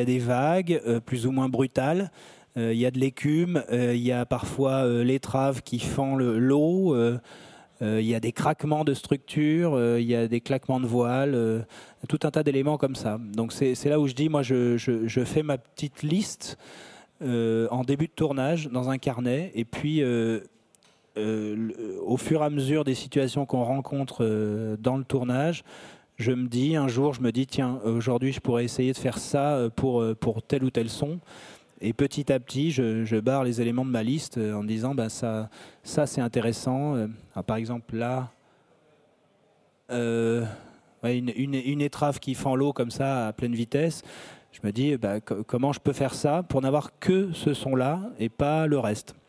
a, 0.00 0.04
des 0.04 0.18
vagues 0.18 0.80
euh, 0.84 0.98
plus 0.98 1.28
ou 1.28 1.30
moins 1.30 1.48
brutales. 1.48 2.10
il 2.56 2.74
y 2.74 2.86
a 2.86 2.90
de 2.90 2.98
l'écume, 2.98 3.62
il 3.70 4.02
y 4.02 4.10
a 4.10 4.26
parfois 4.26 4.84
l'étrave 5.04 5.62
qui 5.62 5.78
fend 5.78 6.16
l'eau. 6.16 6.96
il 7.80 8.00
y 8.00 8.14
a 8.16 8.20
des 8.20 8.32
craquements 8.32 8.84
de 8.84 8.92
structure, 8.92 9.98
il 9.98 10.04
y 10.04 10.16
a 10.16 10.26
des 10.26 10.40
claquements 10.40 10.80
de 10.80 10.86
voile, 10.86 11.64
tout 12.08 12.18
un 12.24 12.32
tas 12.32 12.42
d'éléments 12.42 12.76
comme 12.76 12.96
ça. 12.96 13.20
Donc 13.32 13.52
c'est 13.52 13.88
là 13.88 14.00
où 14.00 14.08
je 14.08 14.14
dis, 14.14 14.28
moi 14.28 14.42
je, 14.42 14.76
je 14.76 15.24
fais 15.24 15.44
ma 15.44 15.58
petite 15.58 16.02
liste 16.02 16.58
en 17.22 17.84
début 17.84 18.08
de 18.08 18.12
tournage 18.12 18.68
dans 18.68 18.90
un 18.90 18.98
carnet, 18.98 19.52
et 19.54 19.64
puis 19.64 20.02
euh, 21.16 21.98
au 22.02 22.16
fur 22.16 22.42
et 22.42 22.44
à 22.44 22.50
mesure 22.50 22.84
des 22.84 22.94
situations 22.94 23.44
qu'on 23.44 23.64
rencontre 23.64 24.18
euh, 24.24 24.76
dans 24.78 24.96
le 24.96 25.04
tournage, 25.04 25.64
je 26.16 26.32
me 26.32 26.46
dis, 26.46 26.76
un 26.76 26.86
jour, 26.86 27.14
je 27.14 27.20
me 27.20 27.32
dis, 27.32 27.46
tiens, 27.46 27.80
aujourd'hui, 27.84 28.32
je 28.32 28.40
pourrais 28.40 28.64
essayer 28.64 28.92
de 28.92 28.98
faire 28.98 29.18
ça 29.18 29.56
euh, 29.56 29.70
pour, 29.70 30.42
tel 30.46 30.62
ou 30.62 30.70
tel 30.70 30.88
son. 30.88 31.18
Et 31.80 31.92
petit 31.92 32.30
à 32.32 32.38
petit, 32.38 32.70
je, 32.70 33.20
barre 33.20 33.42
les 33.42 33.60
éléments 33.60 33.86
de 33.86 33.90
ma 33.90 34.02
liste 34.02 34.36
en 34.38 34.62
disant, 34.62 34.94
bah, 34.94 35.08
ça, 35.08 35.48
c'est 35.82 36.20
intéressant. 36.20 37.08
par 37.46 37.56
exemple, 37.56 37.96
là, 37.96 38.30
une, 39.90 41.80
étrave 41.80 42.20
qui 42.20 42.34
fend 42.34 42.54
l'eau 42.54 42.74
comme 42.74 42.90
ça 42.90 43.28
à 43.28 43.32
pleine 43.32 43.54
vitesse. 43.54 44.02
Je 44.52 44.58
me 44.62 44.72
dis, 44.72 44.98
bah, 44.98 45.20
comment 45.20 45.72
je 45.72 45.80
peux 45.80 45.94
faire 45.94 46.12
ça 46.12 46.42
pour 46.42 46.60
n'avoir 46.60 46.98
que 46.98 47.32
ce 47.32 47.54
son-là 47.54 48.02
et 48.18 48.28
pas 48.28 48.66
le 48.66 48.78
reste? 48.78 49.14
euh, 49.14 49.19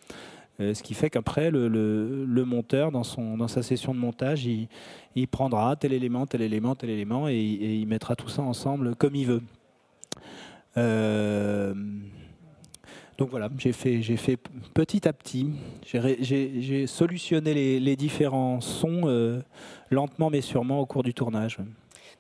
ce 0.74 0.84
qui 0.84 0.94
fait 0.94 1.10
qu'après, 1.10 1.52
le, 1.52 2.44
monteur, 2.46 2.92
dans, 2.92 3.04
sa 3.48 3.64
session 3.64 3.94
de 3.94 4.00
montage, 4.00 4.46
il, 4.46 5.28
prendra 5.28 5.76
tel 5.76 5.94
élément, 5.94 6.26
tel 6.26 6.42
élément, 6.42 6.76
tel 6.76 6.90
élément, 6.90 7.28
et, 7.28 7.40
il 7.40 7.88
mettra 7.88 8.16
tout 8.16 8.30
ça 8.30 8.42
ensemble 8.42 8.96
comme 8.96 9.16
il 9.16 9.28
veut. 9.28 9.42
Euh, 10.78 11.74
donc 13.18 13.30
voilà, 13.30 13.50
j'ai 13.58 13.74
fait, 13.74 14.02
j'ai 14.02 14.18
fait 14.18 14.38
petit 14.74 15.08
à 15.08 15.14
petit, 15.14 15.52
j'ai 15.86 16.88
solutionné 16.88 17.80
les, 17.80 17.96
différents 17.96 18.62
sons 18.62 19.02
euh, 19.06 19.42
lentement 19.92 20.30
mais 20.30 20.42
sûrement 20.42 20.80
au 20.80 20.86
cours 20.86 21.04
du 21.04 21.14
tournage. 21.14 21.60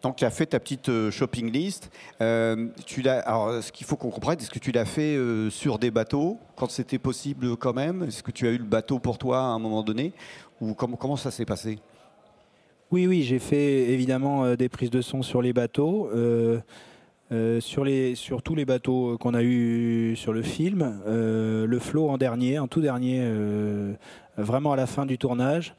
Donc 0.01 0.15
tu 0.15 0.25
as 0.25 0.31
fait 0.31 0.47
ta 0.47 0.59
petite 0.59 0.89
euh, 0.89 1.11
shopping 1.11 1.51
list. 1.51 1.91
Euh, 2.21 2.67
tu 2.85 3.07
alors 3.07 3.61
ce 3.61 3.71
qu'il 3.71 3.85
faut 3.85 3.95
qu'on 3.95 4.09
comprenne, 4.09 4.39
est-ce 4.39 4.49
que 4.49 4.59
tu 4.59 4.71
l'as 4.71 4.85
fait 4.85 5.15
euh, 5.15 5.49
sur 5.49 5.77
des 5.77 5.91
bateaux 5.91 6.39
quand 6.55 6.69
c'était 6.69 6.97
possible 6.97 7.55
quand 7.55 7.73
même 7.73 8.03
Est-ce 8.03 8.23
que 8.23 8.31
tu 8.31 8.47
as 8.47 8.51
eu 8.51 8.57
le 8.57 8.63
bateau 8.63 8.99
pour 8.99 9.17
toi 9.17 9.39
à 9.39 9.43
un 9.43 9.59
moment 9.59 9.83
donné? 9.83 10.13
Ou 10.59 10.73
comment, 10.73 10.97
comment 10.97 11.17
ça 11.17 11.29
s'est 11.29 11.45
passé? 11.45 11.79
Oui, 12.91 13.07
oui, 13.07 13.23
j'ai 13.23 13.39
fait 13.39 13.89
évidemment 13.91 14.55
des 14.55 14.67
prises 14.67 14.89
de 14.89 15.01
son 15.01 15.21
sur 15.21 15.41
les 15.41 15.53
bateaux. 15.53 16.09
sur, 17.61 17.85
les, 17.85 18.15
sur 18.15 18.41
tous 18.43 18.53
les 18.53 18.65
bateaux 18.65 19.17
qu'on 19.17 19.33
a 19.33 19.43
eu 19.43 20.15
sur 20.17 20.33
le 20.33 20.41
film, 20.41 20.99
le 21.07 21.79
flot 21.79 22.09
en 22.09 22.17
dernier, 22.17 22.59
en 22.59 22.67
tout 22.67 22.81
dernier, 22.81 23.25
vraiment 24.37 24.73
à 24.73 24.75
la 24.75 24.87
fin 24.87 25.05
du 25.05 25.17
tournage. 25.17 25.73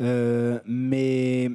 mais 0.00 1.50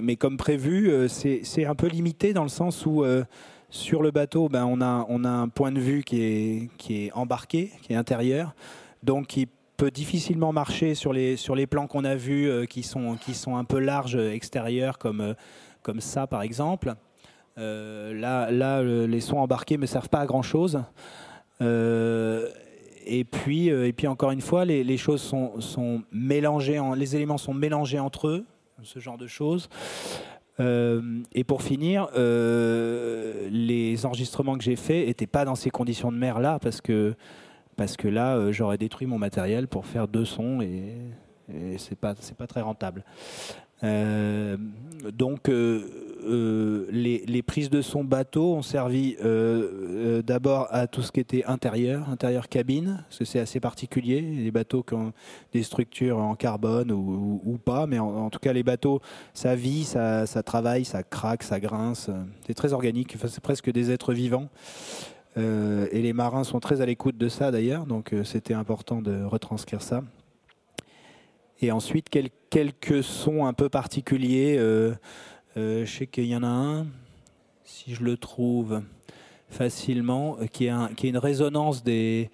mais 0.00 0.16
comme 0.16 0.36
prévu, 0.36 0.90
euh, 0.90 1.08
c'est 1.08 1.64
un 1.64 1.74
peu 1.74 1.86
limité 1.86 2.32
dans 2.32 2.42
le 2.42 2.48
sens 2.48 2.86
où 2.86 3.04
euh, 3.04 3.24
sur 3.70 4.02
le 4.02 4.10
bateau, 4.10 4.48
ben, 4.48 4.64
on, 4.64 4.80
a, 4.80 5.28
un 5.28 5.48
point 5.48 5.72
de 5.72 5.80
vue 5.80 6.02
qui 6.02 6.70
est, 6.90 7.12
embarqué, 7.14 7.72
qui 7.82 7.92
est 7.92 7.96
intérieur, 7.96 8.54
donc 9.02 9.28
qui 9.28 9.48
peut 9.76 9.90
difficilement 9.90 10.52
marcher 10.52 10.94
sur 10.94 11.12
les, 11.12 11.66
plans 11.66 11.86
qu'on 11.86 12.04
a 12.04 12.14
vus 12.14 12.48
euh, 12.48 12.66
qui, 12.66 12.82
sont, 12.82 13.18
un 13.56 13.64
peu 13.64 13.78
larges 13.78 14.16
extérieurs, 14.16 14.98
comme, 14.98 15.34
ça 15.98 16.26
par 16.26 16.42
exemple. 16.42 16.94
là, 17.56 18.82
les 18.82 19.20
sons 19.20 19.38
embarqués 19.38 19.78
ne 19.78 19.86
servent 19.86 20.10
pas 20.10 20.20
à 20.20 20.26
grand 20.26 20.42
chose. 20.42 20.82
et 21.60 23.24
puis, 23.24 24.06
encore 24.06 24.30
une 24.32 24.42
fois, 24.42 24.64
les, 24.64 24.96
choses 24.96 25.22
sont, 25.22 26.02
mélangées, 26.12 26.80
les 26.96 27.16
éléments 27.16 27.38
sont 27.38 27.54
mélangés 27.54 27.98
entre 27.98 28.28
eux 28.28 28.44
ce 28.84 28.98
genre 28.98 29.18
de 29.18 29.26
choses. 29.26 29.68
Euh, 30.60 31.22
et 31.32 31.44
pour 31.44 31.62
finir, 31.62 32.08
euh, 32.14 33.48
les 33.50 34.04
enregistrements 34.04 34.56
que 34.56 34.64
j'ai 34.64 34.76
faits 34.76 35.06
n'étaient 35.06 35.26
pas 35.26 35.44
dans 35.44 35.54
ces 35.54 35.70
conditions 35.70 36.12
de 36.12 36.16
mer 36.16 36.40
là, 36.40 36.58
parce 36.58 36.80
que, 36.80 37.14
parce 37.76 37.96
que 37.96 38.08
là, 38.08 38.36
euh, 38.36 38.52
j'aurais 38.52 38.78
détruit 38.78 39.06
mon 39.06 39.18
matériel 39.18 39.66
pour 39.66 39.86
faire 39.86 40.08
deux 40.08 40.24
sons 40.24 40.60
et, 40.60 40.94
et 41.52 41.78
c'est 41.78 41.98
pas, 41.98 42.14
pas 42.36 42.46
très 42.46 42.60
rentable. 42.60 43.04
Donc 43.82 45.50
euh, 46.24 46.86
euh, 46.92 47.22
les, 47.26 47.42
prises 47.42 47.70
de 47.70 47.82
son 47.82 48.04
bateau 48.04 48.54
ont 48.54 48.62
servi 48.62 49.16
d'abord 50.24 50.68
à 50.70 50.86
tout 50.86 51.02
ce 51.02 51.12
qui 51.12 51.20
était 51.20 51.44
intérieur, 51.44 52.08
intérieur 52.08 52.48
cabine, 52.48 53.04
parce 53.08 53.18
que 53.18 53.24
c'est 53.24 53.40
assez 53.40 53.60
particulier, 53.60 54.20
les 54.20 54.50
bateaux 54.50 54.82
qui 54.82 54.94
ont 54.94 55.12
des 55.52 55.62
structures 55.62 56.18
en 56.18 56.34
carbone 56.34 56.90
ou, 56.92 57.58
pas, 57.64 57.86
mais 57.86 57.98
en, 57.98 58.30
tout 58.30 58.38
cas 58.38 58.52
les 58.52 58.62
bateaux, 58.62 59.00
ça 59.34 59.54
vit, 59.54 59.84
ça, 59.84 60.26
travaille, 60.44 60.84
ça 60.84 61.02
craque, 61.02 61.42
ça 61.42 61.60
grince, 61.60 62.10
c'est 62.46 62.54
très 62.54 62.72
organique, 62.72 63.16
c'est 63.18 63.40
presque 63.40 63.70
des 63.70 63.90
êtres 63.90 64.12
vivants. 64.12 64.48
et 65.36 66.02
les 66.02 66.12
marins 66.12 66.44
sont 66.44 66.60
très 66.60 66.80
à 66.80 66.86
l'écoute 66.86 67.18
de 67.18 67.28
ça 67.28 67.50
d'ailleurs, 67.50 67.86
donc 67.86 68.14
c'était 68.24 68.54
important 68.54 69.02
de 69.02 69.24
retranscrire 69.24 69.82
ça. 69.82 70.02
Et 71.62 71.70
ensuite, 71.70 72.08
quelques 72.10 73.04
sons 73.04 73.46
un 73.46 73.52
peu 73.52 73.68
particuliers. 73.68 74.56
Euh, 74.58 74.62
euh, 74.62 74.94
je 75.56 75.84
sais 75.84 76.06
qu'il 76.06 76.26
y 76.26 76.36
en 76.36 76.42
a 76.42 76.48
un, 76.48 76.86
si 77.64 77.94
je 77.94 78.02
le 78.02 78.16
trouve 78.16 78.82
facilement, 79.48 80.36
euh, 80.40 80.46
qui 80.46 80.66
est, 80.66 80.94
qui 80.96 81.08
une 81.08 81.18
résonance 81.18 81.84
des, 81.84 82.30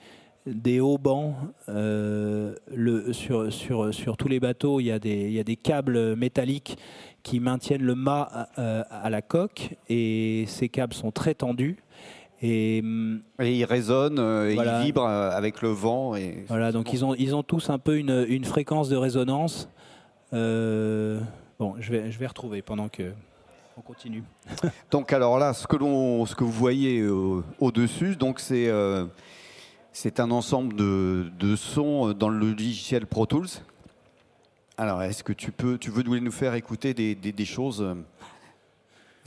des 0.47 0.81
haubans. 0.81 1.35
le, 1.67 3.13
sur, 3.13 3.53
sur, 3.53 3.93
sur, 3.93 4.17
tous 4.17 4.29
les 4.29 4.41
bateaux, 4.41 4.81
il 4.81 4.87
y, 4.87 4.93
a 4.93 4.99
des, 4.99 5.27
il 5.27 5.33
y 5.33 5.41
a 5.41 5.45
des 5.45 5.57
câbles 5.57 6.17
métalliques 6.17 6.79
qui 7.23 7.41
maintiennent 7.41 7.83
le 7.83 7.95
mât 7.95 8.49
à 8.57 9.11
la 9.11 9.23
coque 9.23 9.77
et 9.89 10.45
ces 10.47 10.69
câbles 10.69 10.95
sont 10.95 11.11
très 11.11 11.35
tendus. 11.35 11.79
Et, 12.41 12.83
il 13.41 13.65
résonne, 13.65 14.19
euh, 14.19 14.51
et 14.51 14.55
il 14.55 14.85
vibre 14.85 15.05
euh, 15.05 15.31
avec 15.31 15.61
le 15.61 15.71
vent. 15.71 16.15
Et 16.15 16.45
voilà, 16.49 16.71
donc 16.71 16.93
ils 16.93 17.05
ont, 17.05 17.15
ils 17.15 17.35
ont 17.35 17.43
tous 17.43 17.69
un 17.71 17.79
peu 17.79 17.97
une, 17.97 18.25
une 18.29 18.45
fréquence 18.45 18.89
de 18.89 18.97
résonance. 18.97 19.69
Euh, 20.33 21.21
bon, 21.59 21.75
je 21.79 21.93
vais, 21.93 22.11
je 22.11 22.19
vais 22.19 22.27
retrouver 22.27 22.63
pendant 22.63 22.89
que 22.89 23.13
on 23.77 23.81
continue. 23.81 24.25
donc 24.91 25.13
alors 25.13 25.39
là, 25.39 25.53
ce 25.53 25.67
que, 25.67 25.77
l'on, 25.77 26.27
ce 26.27 26.35
que 26.35 26.45
vous 26.45 26.53
voyez 26.53 27.07
au-dessus, 27.61 28.17
donc 28.17 28.41
c'est, 28.41 28.69
c'est 29.93 30.19
un 30.19 30.31
ensemble 30.33 30.75
de, 30.75 31.31
de, 31.39 31.55
sons 31.55 32.13
dans 32.13 32.29
le 32.29 32.39
logiciel 32.39 33.07
Pro 33.07 33.27
Tools. 33.27 33.47
Alors, 34.77 35.03
est-ce 35.03 35.23
que 35.23 35.33
tu 35.33 35.53
peux, 35.53 35.79
tu 35.79 35.91
veux 35.91 36.03
nous 36.03 36.33
faire 36.33 36.55
écouter 36.55 36.93
des, 36.93 37.15
des, 37.15 37.31
des 37.31 37.45
choses 37.45 37.85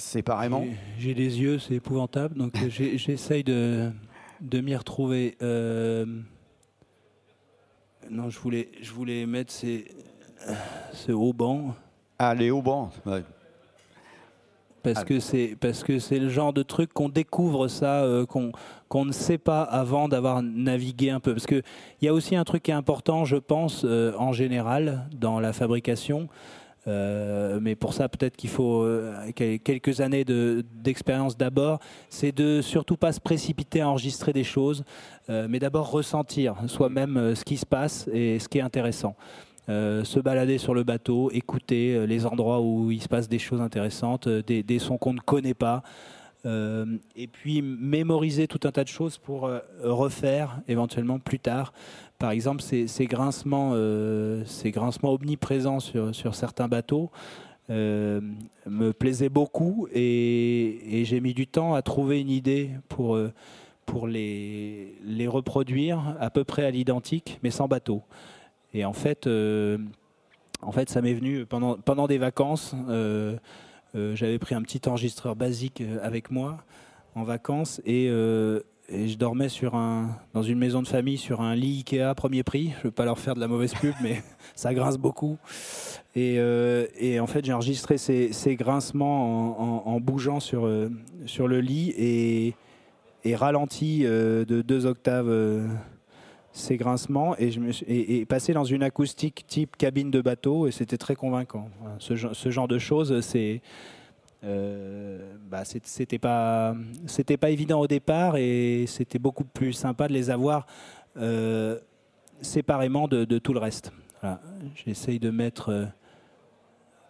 séparément? 0.02 0.66
J'ai 0.98 1.14
des 1.14 1.40
yeux, 1.40 1.60
c'est 1.60 1.76
épouvantable, 1.76 2.36
donc 2.36 2.56
euh, 2.58 2.70
j'essaye 2.70 3.44
de, 3.44 3.92
de 4.42 4.62
m'y 4.62 4.76
retrouver. 4.76 5.38
Euh, 5.42 6.06
non, 8.10 8.30
je 8.30 8.40
voulais, 8.40 8.70
je 8.82 8.92
voulais 8.92 9.26
mettre 9.26 9.54
ces, 9.54 9.86
ce 10.94 11.12
haut 11.12 11.34
banc. 11.34 11.76
Les 12.38 12.52
hauts 12.52 12.62
bancs 12.62 12.92
Parce 14.84 15.04
que 15.04 15.20
c'est 16.00 16.20
le 16.20 16.30
genre 16.30 16.54
de 16.54 16.64
truc 16.64 16.94
qu'on 16.94 17.10
découvre 17.10 17.68
ça, 17.68 18.04
euh, 18.04 18.26
qu'on 18.26 19.06
ne 19.06 19.12
sait 19.12 19.38
pas 19.38 19.64
avant 19.64 20.08
d'avoir 20.08 20.42
navigué 20.42 21.10
un 21.10 21.20
peu. 21.20 21.34
Parce 21.34 21.48
que 21.48 21.62
il 22.02 22.06
y 22.06 22.08
a 22.08 22.14
aussi 22.14 22.36
un 22.36 22.44
truc 22.44 22.64
qui 22.64 22.72
est 22.72 22.76
important, 22.76 23.26
je 23.26 23.38
pense, 23.38 23.86
en 23.86 24.32
général 24.32 25.08
dans 25.12 25.40
la 25.40 25.54
fabrication, 25.54 26.30
euh, 26.88 27.60
mais 27.62 27.76
pour 27.76 27.94
ça, 27.94 28.10
peut-être 28.10 28.36
qu'il 28.36 28.50
faut 28.50 28.84
euh, 28.84 29.32
quelques 29.36 30.02
années 30.02 30.26
d'expérience 30.26 31.38
d'abord. 31.38 31.80
C'est 32.10 32.32
de 32.32 32.62
surtout 32.62 32.98
pas 32.98 33.12
se 33.12 33.20
précipiter 33.20 33.82
à 33.82 33.90
enregistrer 33.90 34.34
des 34.34 34.44
choses, 34.44 34.84
euh, 35.30 35.48
mais 35.50 35.60
d'abord 35.60 35.92
ressentir 35.92 36.56
soi-même 36.68 37.36
ce 37.36 37.44
qui 37.44 37.58
se 37.58 37.66
passe 37.66 38.10
et 38.12 38.40
ce 38.40 38.48
qui 38.50 38.58
est 38.58 38.62
intéressant. 38.62 39.16
Se 39.68 40.20
balader 40.20 40.58
sur 40.58 40.74
le 40.74 40.84
bateau, 40.84 41.32
écouter 41.32 42.06
les 42.06 42.26
endroits 42.26 42.62
où 42.62 42.92
il 42.92 43.02
se 43.02 43.08
passe 43.08 43.30
des 43.30 43.40
choses 43.40 43.62
intéressantes, 43.62 44.28
des, 44.28 44.64
des 44.64 44.80
sons 44.80 44.98
qu'on 44.98 45.14
ne 45.14 45.20
connaît 45.20 45.54
pas. 45.54 45.84
et 46.46 47.28
puis 47.32 47.62
mémoriser 47.62 48.48
tout 48.48 48.60
un 48.68 48.72
tas 48.72 48.84
de 48.84 48.90
choses 48.90 49.18
pour 49.18 49.50
refaire 49.82 50.60
éventuellement 50.68 51.20
plus 51.20 51.40
tard 51.40 51.72
par 52.22 52.30
exemple, 52.30 52.62
ces, 52.62 53.06
grincements, 53.08 53.72
euh, 53.74 54.44
ces 54.46 54.70
grincements 54.70 55.12
omniprésents 55.14 55.80
sur, 55.80 56.36
certains 56.36 56.68
bateaux 56.68 57.10
euh, 57.72 58.22
me 58.68 58.94
plaisaient 58.94 59.28
beaucoup 59.28 59.88
et, 59.92 61.02
j'ai 61.04 61.20
mis 61.20 61.34
du 61.34 61.48
temps 61.48 61.74
à 61.74 61.82
trouver 61.82 62.22
une 62.22 62.30
idée 62.30 62.70
pour, 62.90 63.16
euh, 63.16 63.34
pour 63.88 64.08
les 64.08 65.28
reproduire 65.28 66.16
à 66.20 66.30
peu 66.30 66.44
près 66.44 66.64
à 66.64 66.70
l'identique, 66.70 67.40
mais 67.42 67.50
sans 67.50 67.68
bateau. 67.68 68.04
Et 68.74 68.86
en 68.86 68.94
fait, 68.94 69.28
en 69.28 70.72
fait 70.72 70.90
ça 70.90 71.02
m'est 71.02 71.14
venu 71.14 71.46
pendant, 71.46 71.76
pendant 71.76 72.08
des 72.08 72.18
vacances. 72.18 72.76
J'avais 73.94 74.40
pris 74.40 74.56
un 74.56 74.62
petit 74.62 74.82
enregistreur 74.88 75.36
basique 75.36 75.84
avec 76.02 76.32
moi 76.32 76.64
en 77.16 77.24
vacances 77.24 77.82
et 77.86 78.10
je 78.92 79.16
dormais 79.16 79.50
sur 79.50 79.76
un, 79.76 80.18
dans 80.34 80.44
une 80.44 80.58
maison 80.58 80.82
de 80.82 80.88
famille 80.88 81.18
sur 81.18 81.42
un 81.42 81.56
lit 81.56 81.84
Ikea 81.88 82.14
premier 82.16 82.44
prix. 82.44 82.72
Je 82.74 82.80
ne 82.80 82.84
veux 82.86 82.92
pas 82.92 83.06
leur 83.06 83.20
faire 83.20 83.36
de 83.36 83.40
la 83.40 83.48
mauvaise 83.48 83.74
pub, 83.74 83.94
mais 84.04 84.22
ça 84.56 84.74
grince 84.74 84.98
beaucoup. 84.98 85.38
Et, 86.16 86.36
euh, 86.38 86.88
en 87.20 87.28
fait, 87.28 87.46
j'ai 87.46 87.54
enregistré 87.54 87.98
ces, 87.98 88.56
grincements 88.56 89.88
en, 89.88 90.00
bougeant 90.00 90.40
sur, 90.40 90.66
euh, 90.66 90.90
sur 91.26 91.48
le 91.48 91.62
lit 91.62 91.94
et, 91.98 93.36
ralenti 93.36 94.02
euh, 94.04 94.44
de 94.46 94.62
deux 94.62 94.86
octaves 94.86 95.30
ces 96.54 96.78
grincements 96.78 97.36
et, 97.38 97.52
je 97.52 97.60
me 97.60 97.72
suis, 97.72 98.26
passé 98.26 98.54
dans 98.54 98.64
une 98.64 98.84
acoustique 98.84 99.46
type 99.48 99.78
cabine 99.78 100.12
de 100.12 100.22
bateau 100.22 100.68
et 100.68 100.72
c'était 100.72 100.98
très 100.98 101.16
convaincant. 101.16 101.70
Ce, 102.00 102.16
genre 102.16 102.68
de 102.68 102.78
choses, 102.78 103.22
c'est 103.22 103.62
euh, 104.44 105.36
bah, 105.50 105.64
c'était 105.66 106.18
pas 106.18 106.76
évident 107.50 107.80
au 107.80 107.88
départ 107.88 108.38
et 108.38 108.86
c'était 108.88 109.20
beaucoup 109.20 109.44
plus 109.44 109.74
sympa 109.74 110.08
de 110.08 110.14
les 110.14 110.30
avoir 110.30 110.66
euh, 111.18 111.80
séparément 112.42 113.08
de, 113.08 113.38
tout 113.38 113.54
le 113.54 113.60
reste. 113.60 113.92
J'essaye 114.76 115.20
de 115.20 115.32
mettre 115.32 115.70
euh, 115.70 115.86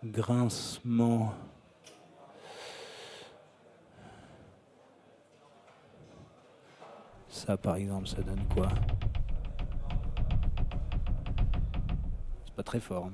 grincement. 0.03 1.33
Ça 7.27 7.57
par 7.57 7.75
exemple, 7.75 8.07
ça 8.07 8.21
donne 8.21 8.43
quoi? 8.53 8.67
Pas 12.61 12.63
très 12.63 12.79
fort. 12.79 13.09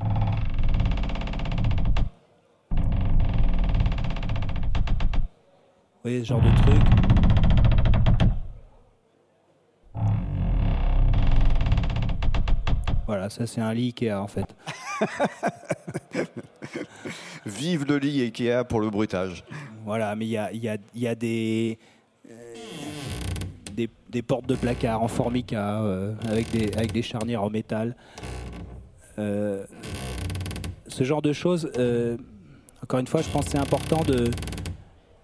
Vous 0.00 0.06
voyez 6.02 6.20
ce 6.20 6.24
genre 6.26 6.42
de 6.42 6.62
truc 6.62 6.82
Voilà, 13.06 13.30
ça 13.30 13.46
c'est 13.46 13.62
un 13.62 13.72
lit 13.72 13.94
Ikea 13.98 14.12
en 14.12 14.28
fait. 14.28 14.54
Vive 17.46 17.86
le 17.86 17.96
lit 17.96 18.20
Ikea 18.20 18.64
pour 18.68 18.80
le 18.80 18.90
bruitage. 18.90 19.42
Voilà, 19.86 20.14
mais 20.14 20.26
il 20.26 20.30
y 20.30 20.36
a, 20.36 20.52
y, 20.52 20.68
a, 20.68 20.76
y 20.94 21.06
a, 21.06 21.14
des, 21.14 21.78
euh, 22.30 22.54
des, 23.86 24.22
portes 24.22 24.46
de 24.46 24.56
placard 24.56 25.02
en 25.02 25.08
formica 25.08 25.82
euh, 25.82 26.14
avec, 26.28 26.50
des, 26.50 26.72
avec 26.74 26.92
des 26.92 27.02
charnières 27.02 27.42
en 27.42 27.50
métal. 27.50 27.94
Euh, 29.18 29.64
ce 30.86 31.04
genre 31.04 31.22
de 31.22 31.32
choses, 31.32 31.70
euh, 31.78 32.16
encore 32.82 33.00
une 33.00 33.06
fois, 33.06 33.22
je 33.22 33.28
pense 33.28 33.44
que 33.44 33.50
c'est 33.52 33.58
important 33.58 34.02
de, 34.02 34.30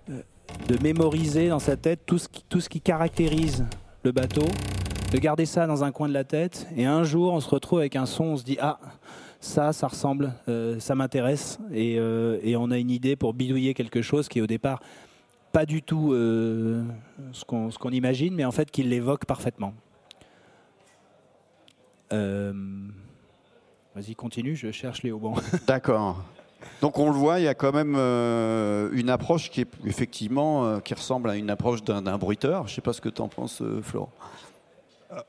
de 0.08 0.82
mémoriser 0.82 1.48
dans 1.48 1.58
sa 1.58 1.76
tête 1.76 2.00
tout 2.06 2.18
ce 2.18 2.28
qui, 2.28 2.44
tout 2.48 2.60
ce 2.60 2.68
qui 2.68 2.80
caractérise 2.80 3.64
le 4.02 4.12
bateau, 4.12 4.46
de 5.12 5.18
garder 5.18 5.46
ça 5.46 5.66
dans 5.66 5.84
un 5.84 5.90
coin 5.90 6.08
de 6.08 6.14
la 6.14 6.24
tête, 6.24 6.66
et 6.76 6.84
un 6.84 7.04
jour 7.04 7.32
on 7.32 7.40
se 7.40 7.48
retrouve 7.48 7.78
avec 7.78 7.96
un 7.96 8.06
son, 8.06 8.24
on 8.24 8.36
se 8.36 8.44
dit 8.44 8.58
ah 8.60 8.78
ça, 9.40 9.72
ça 9.72 9.88
ressemble, 9.88 10.34
ça 10.78 10.94
m'intéresse, 10.94 11.58
et, 11.72 11.94
et, 11.94 12.56
on 12.56 12.70
a 12.70 12.78
une 12.78 12.90
idée 12.90 13.14
pour 13.14 13.34
bidouiller 13.34 13.74
quelque 13.74 14.00
chose 14.00 14.28
qui 14.28 14.40
au 14.40 14.46
départ 14.46 14.80
pas 15.54 15.64
du 15.64 15.80
tout 15.80 16.12
euh, 16.12 16.84
ce 17.32 17.44
qu'on 17.46 17.70
qu 17.70 17.94
imagine, 17.94 18.34
mais 18.34 18.44
en 18.44 18.52
fait 18.52 18.70
qui 18.70 18.82
l'évoque 18.82 19.24
parfaitement. 19.24 19.72
Vas-y, 23.94 24.16
continue, 24.16 24.56
je 24.56 24.72
cherche 24.72 25.04
les 25.04 25.12
haubans. 25.12 25.36
D'accord. 25.66 26.24
Donc 26.80 26.98
on 26.98 27.06
le 27.06 27.16
voit, 27.16 27.38
il 27.38 27.44
y 27.44 27.48
a 27.48 27.54
quand 27.54 27.72
même 27.72 27.94
euh, 27.96 28.90
une 28.92 29.08
approche 29.08 29.50
qui 29.50 29.60
est 29.60 29.68
effectivement 29.84 30.64
euh, 30.64 30.80
qui 30.80 30.94
ressemble 30.94 31.30
à 31.30 31.36
une 31.36 31.50
approche 31.50 31.84
d'un 31.84 32.18
bruiteur. 32.18 32.66
Je 32.66 32.72
ne 32.72 32.74
sais 32.74 32.80
pas 32.80 32.92
ce 32.92 33.00
que 33.00 33.08
tu 33.08 33.22
en 33.22 33.28
penses, 33.28 33.62
euh, 33.62 33.80
Florent. 33.82 34.10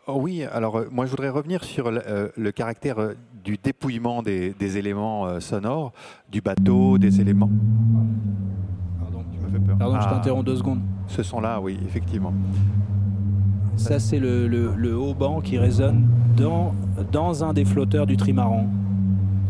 Oh 0.08 0.16
oui, 0.20 0.44
alors 0.44 0.84
moi 0.90 1.06
je 1.06 1.12
voudrais 1.12 1.30
revenir 1.30 1.64
sur 1.64 1.92
le, 1.92 2.32
le 2.36 2.52
caractère 2.52 3.12
du 3.44 3.58
dépouillement 3.58 4.24
des, 4.24 4.52
des, 4.54 4.80
éléments 4.80 5.40
sonores, 5.40 5.94
du 6.32 6.42
bateau, 6.42 6.98
des 6.98 7.22
éléments. 7.22 7.52
Fait 9.52 9.60
peur. 9.60 9.78
Pardon, 9.78 9.96
ah, 9.98 10.02
je 10.04 10.10
t'interromps 10.10 10.46
deux 10.46 10.56
secondes. 10.56 10.80
Ce 11.08 11.24
son-là, 11.24 11.60
oui, 11.62 11.78
effectivement. 11.86 12.34
Ça, 13.76 14.00
c'est 14.00 14.20
le, 14.20 14.48
le, 14.48 14.72
le 14.76 14.98
haut-banc 14.98 15.42
qui 15.42 15.58
résonne 15.58 16.08
dans, 16.38 16.74
dans 17.12 17.44
un 17.44 17.54
des 17.54 17.66
flotteurs 17.66 18.06
du 18.06 18.18
trimaran. 18.18 18.68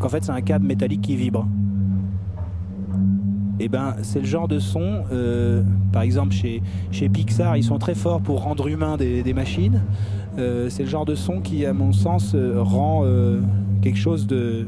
En 0.01 0.09
fait, 0.09 0.23
c'est 0.23 0.31
un 0.31 0.41
câble 0.41 0.65
métallique 0.65 1.01
qui 1.01 1.15
vibre 1.15 1.47
et 3.57 3.65
eh 3.65 3.69
ben, 3.69 3.95
c'est 4.01 4.19
le 4.19 4.25
genre 4.25 4.49
de 4.49 4.59
son, 4.59 5.05
euh, 5.13 5.63
par 5.93 6.01
exemple 6.01 6.33
chez, 6.33 6.61
chez 6.91 7.07
Pixar, 7.07 7.55
ils 7.55 7.63
sont 7.63 7.79
très 7.79 7.95
forts 7.95 8.19
pour 8.19 8.43
rendre 8.43 8.67
humain 8.67 8.97
des, 8.97 9.23
des 9.23 9.33
machines. 9.33 9.81
Euh, 10.37 10.67
c'est 10.69 10.83
le 10.83 10.89
genre 10.89 11.05
de 11.05 11.15
son 11.15 11.39
qui, 11.39 11.65
à 11.65 11.71
mon 11.71 11.93
sens, 11.93 12.33
euh, 12.35 12.55
rend 12.57 13.03
euh, 13.05 13.39
quelque 13.81 13.97
chose 13.97 14.27
de, 14.27 14.67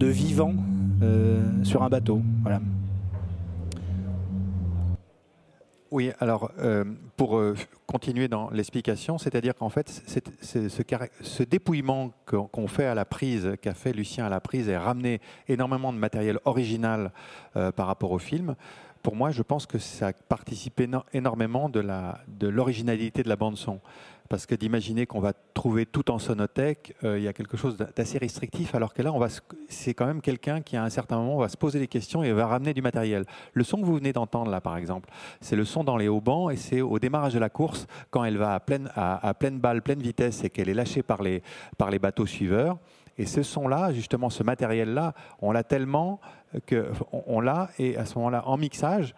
de 0.00 0.06
vivant 0.08 0.52
euh, 1.00 1.40
sur 1.62 1.84
un 1.84 1.88
bateau. 1.88 2.20
Voilà. 2.42 2.60
Oui, 5.90 6.10
alors 6.20 6.50
euh, 6.58 6.84
pour 7.16 7.38
euh, 7.38 7.54
continuer 7.86 8.28
dans 8.28 8.50
l'explication, 8.50 9.16
c'est-à-dire 9.16 9.54
qu'en 9.54 9.70
fait, 9.70 10.02
ce, 10.42 11.42
dépouillement 11.44 12.12
qu'on 12.26 12.46
qu 12.46 12.68
fait 12.68 12.84
à 12.84 12.94
la 12.94 13.06
prise, 13.06 13.54
qu'a 13.62 13.72
fait 13.72 13.94
Lucien 13.94 14.26
à 14.26 14.28
la 14.28 14.40
prise, 14.40 14.68
et 14.68 14.76
ramené 14.76 15.20
énormément 15.48 15.90
de 15.90 15.98
matériel 15.98 16.40
original 16.44 17.10
euh, 17.56 17.72
par 17.72 17.86
rapport 17.86 18.12
au 18.12 18.18
film, 18.18 18.54
pour 19.02 19.16
moi, 19.16 19.30
je 19.30 19.42
pense 19.42 19.64
que 19.64 19.78
ça 19.78 20.12
participe 20.12 20.82
énormément 21.14 21.70
de 21.70 22.48
l'originalité 22.48 23.22
de 23.22 23.28
la 23.30 23.36
bande 23.36 23.56
son 23.56 23.80
parce 24.28 24.44
que 24.44 24.54
d'imaginer 24.54 25.06
qu'on 25.06 25.20
va 25.20 25.32
trouver 25.32 25.86
tout 25.86 26.10
en 26.10 26.18
sonothèque, 26.18 26.94
euh, 27.02 27.18
il 27.18 27.24
y 27.24 27.28
a 27.28 27.32
quelque 27.32 27.56
chose 27.56 27.76
d'assez 27.76 28.18
restrictif, 28.18 28.74
alors 28.74 28.92
que 28.92 29.02
là, 29.02 29.12
c'est 29.68 29.94
quand 29.94 30.06
même 30.06 30.20
quelqu'un 30.20 30.60
qui, 30.60 30.76
à 30.76 30.84
un 30.84 30.90
certain 30.90 31.16
moment, 31.16 31.38
va 31.38 31.48
se 31.48 31.56
poser 31.56 31.78
des 31.78 31.88
questions 31.88 32.22
et 32.22 32.32
va 32.32 32.46
ramener 32.46 32.74
du 32.74 32.82
matériel. 32.82 33.24
Le 33.54 33.64
son 33.64 33.78
que 33.80 33.86
vous 33.86 33.94
venez 33.94 34.12
d'entendre 34.12 34.50
là, 34.50 34.60
par 34.60 34.76
exemple, 34.76 35.08
c'est 35.40 35.56
le 35.56 35.64
son 35.64 35.82
dans 35.82 35.96
les 35.96 36.08
haubans 36.08 36.50
et 36.50 36.56
c'est 36.56 36.82
au 36.82 36.98
démarrage 36.98 37.34
de 37.34 37.38
la 37.38 37.48
course, 37.48 37.86
quand 38.10 38.22
elle 38.24 38.36
va 38.36 38.54
à 38.54 38.60
pleine, 38.60 38.90
à, 38.94 39.32
pleine 39.34 39.58
balle, 39.58 39.82
pleine 39.82 40.00
vitesse 40.00 40.44
et 40.44 40.50
qu'elle 40.50 40.68
est 40.68 40.74
lâchée 40.74 41.02
par 41.02 41.22
les, 41.22 41.42
par 41.78 41.90
les 41.90 41.98
bateaux 41.98 42.26
suiveurs. 42.26 42.78
Et 43.16 43.26
ce 43.26 43.42
son-là, 43.42 43.92
justement, 43.92 44.30
ce 44.30 44.42
matériel-là, 44.42 45.14
on 45.40 45.52
l'a 45.52 45.64
tellement 45.64 46.20
qu'on 46.68 47.22
on, 47.26 47.40
l'a, 47.40 47.70
et 47.78 47.96
à 47.96 48.04
ce 48.04 48.16
moment-là, 48.18 48.46
en 48.46 48.56
mixage, 48.56 49.14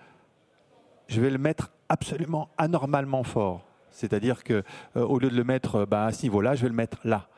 je 1.08 1.20
vais 1.20 1.30
le 1.30 1.38
mettre 1.38 1.70
absolument 1.88 2.48
anormalement 2.56 3.24
fort. 3.24 3.69
C'est-à-dire 3.92 4.44
que 4.44 4.62
euh, 4.96 5.04
au 5.04 5.18
lieu 5.18 5.30
de 5.30 5.36
le 5.36 5.44
mettre 5.44 5.84
bah, 5.86 6.06
à 6.06 6.12
ce 6.12 6.22
niveau-là, 6.22 6.54
je 6.54 6.62
vais 6.62 6.68
le 6.68 6.74
mettre 6.74 6.98
là. 7.04 7.28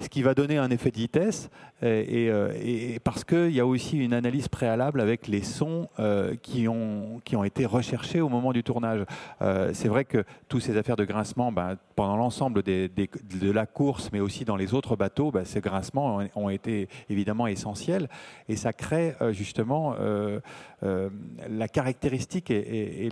Ce 0.00 0.08
qui 0.08 0.22
va 0.22 0.34
donner 0.34 0.58
un 0.58 0.70
effet 0.70 0.90
de 0.90 0.96
vitesse, 0.96 1.48
et, 1.82 2.26
et, 2.26 2.94
et 2.94 2.98
parce 2.98 3.24
qu'il 3.24 3.50
y 3.50 3.60
a 3.60 3.66
aussi 3.66 3.98
une 3.98 4.14
analyse 4.14 4.48
préalable 4.48 5.00
avec 5.00 5.28
les 5.28 5.42
sons 5.42 5.88
euh, 6.00 6.34
qui, 6.42 6.66
ont, 6.66 7.20
qui 7.24 7.36
ont 7.36 7.44
été 7.44 7.66
recherchés 7.66 8.20
au 8.20 8.28
moment 8.28 8.52
du 8.52 8.64
tournage. 8.64 9.04
Euh, 9.42 9.70
c'est 9.74 9.88
vrai 9.88 10.04
que 10.04 10.24
toutes 10.48 10.62
ces 10.62 10.76
affaires 10.76 10.96
de 10.96 11.04
grincement, 11.04 11.52
bah, 11.52 11.76
pendant 11.94 12.16
l'ensemble 12.16 12.62
de 12.62 13.50
la 13.50 13.66
course, 13.66 14.10
mais 14.12 14.20
aussi 14.20 14.44
dans 14.44 14.56
les 14.56 14.74
autres 14.74 14.96
bateaux, 14.96 15.30
bah, 15.30 15.44
ces 15.44 15.60
grincements 15.60 16.20
ont, 16.34 16.48
été 16.48 16.88
évidemment 17.08 17.46
essentiels, 17.46 18.08
et 18.48 18.56
ça 18.56 18.72
crée 18.72 19.14
euh, 19.20 19.32
justement 19.32 19.94
euh, 20.00 20.40
euh, 20.82 21.10
la 21.48 21.68
caractéristique 21.68 22.50
et 22.50 23.08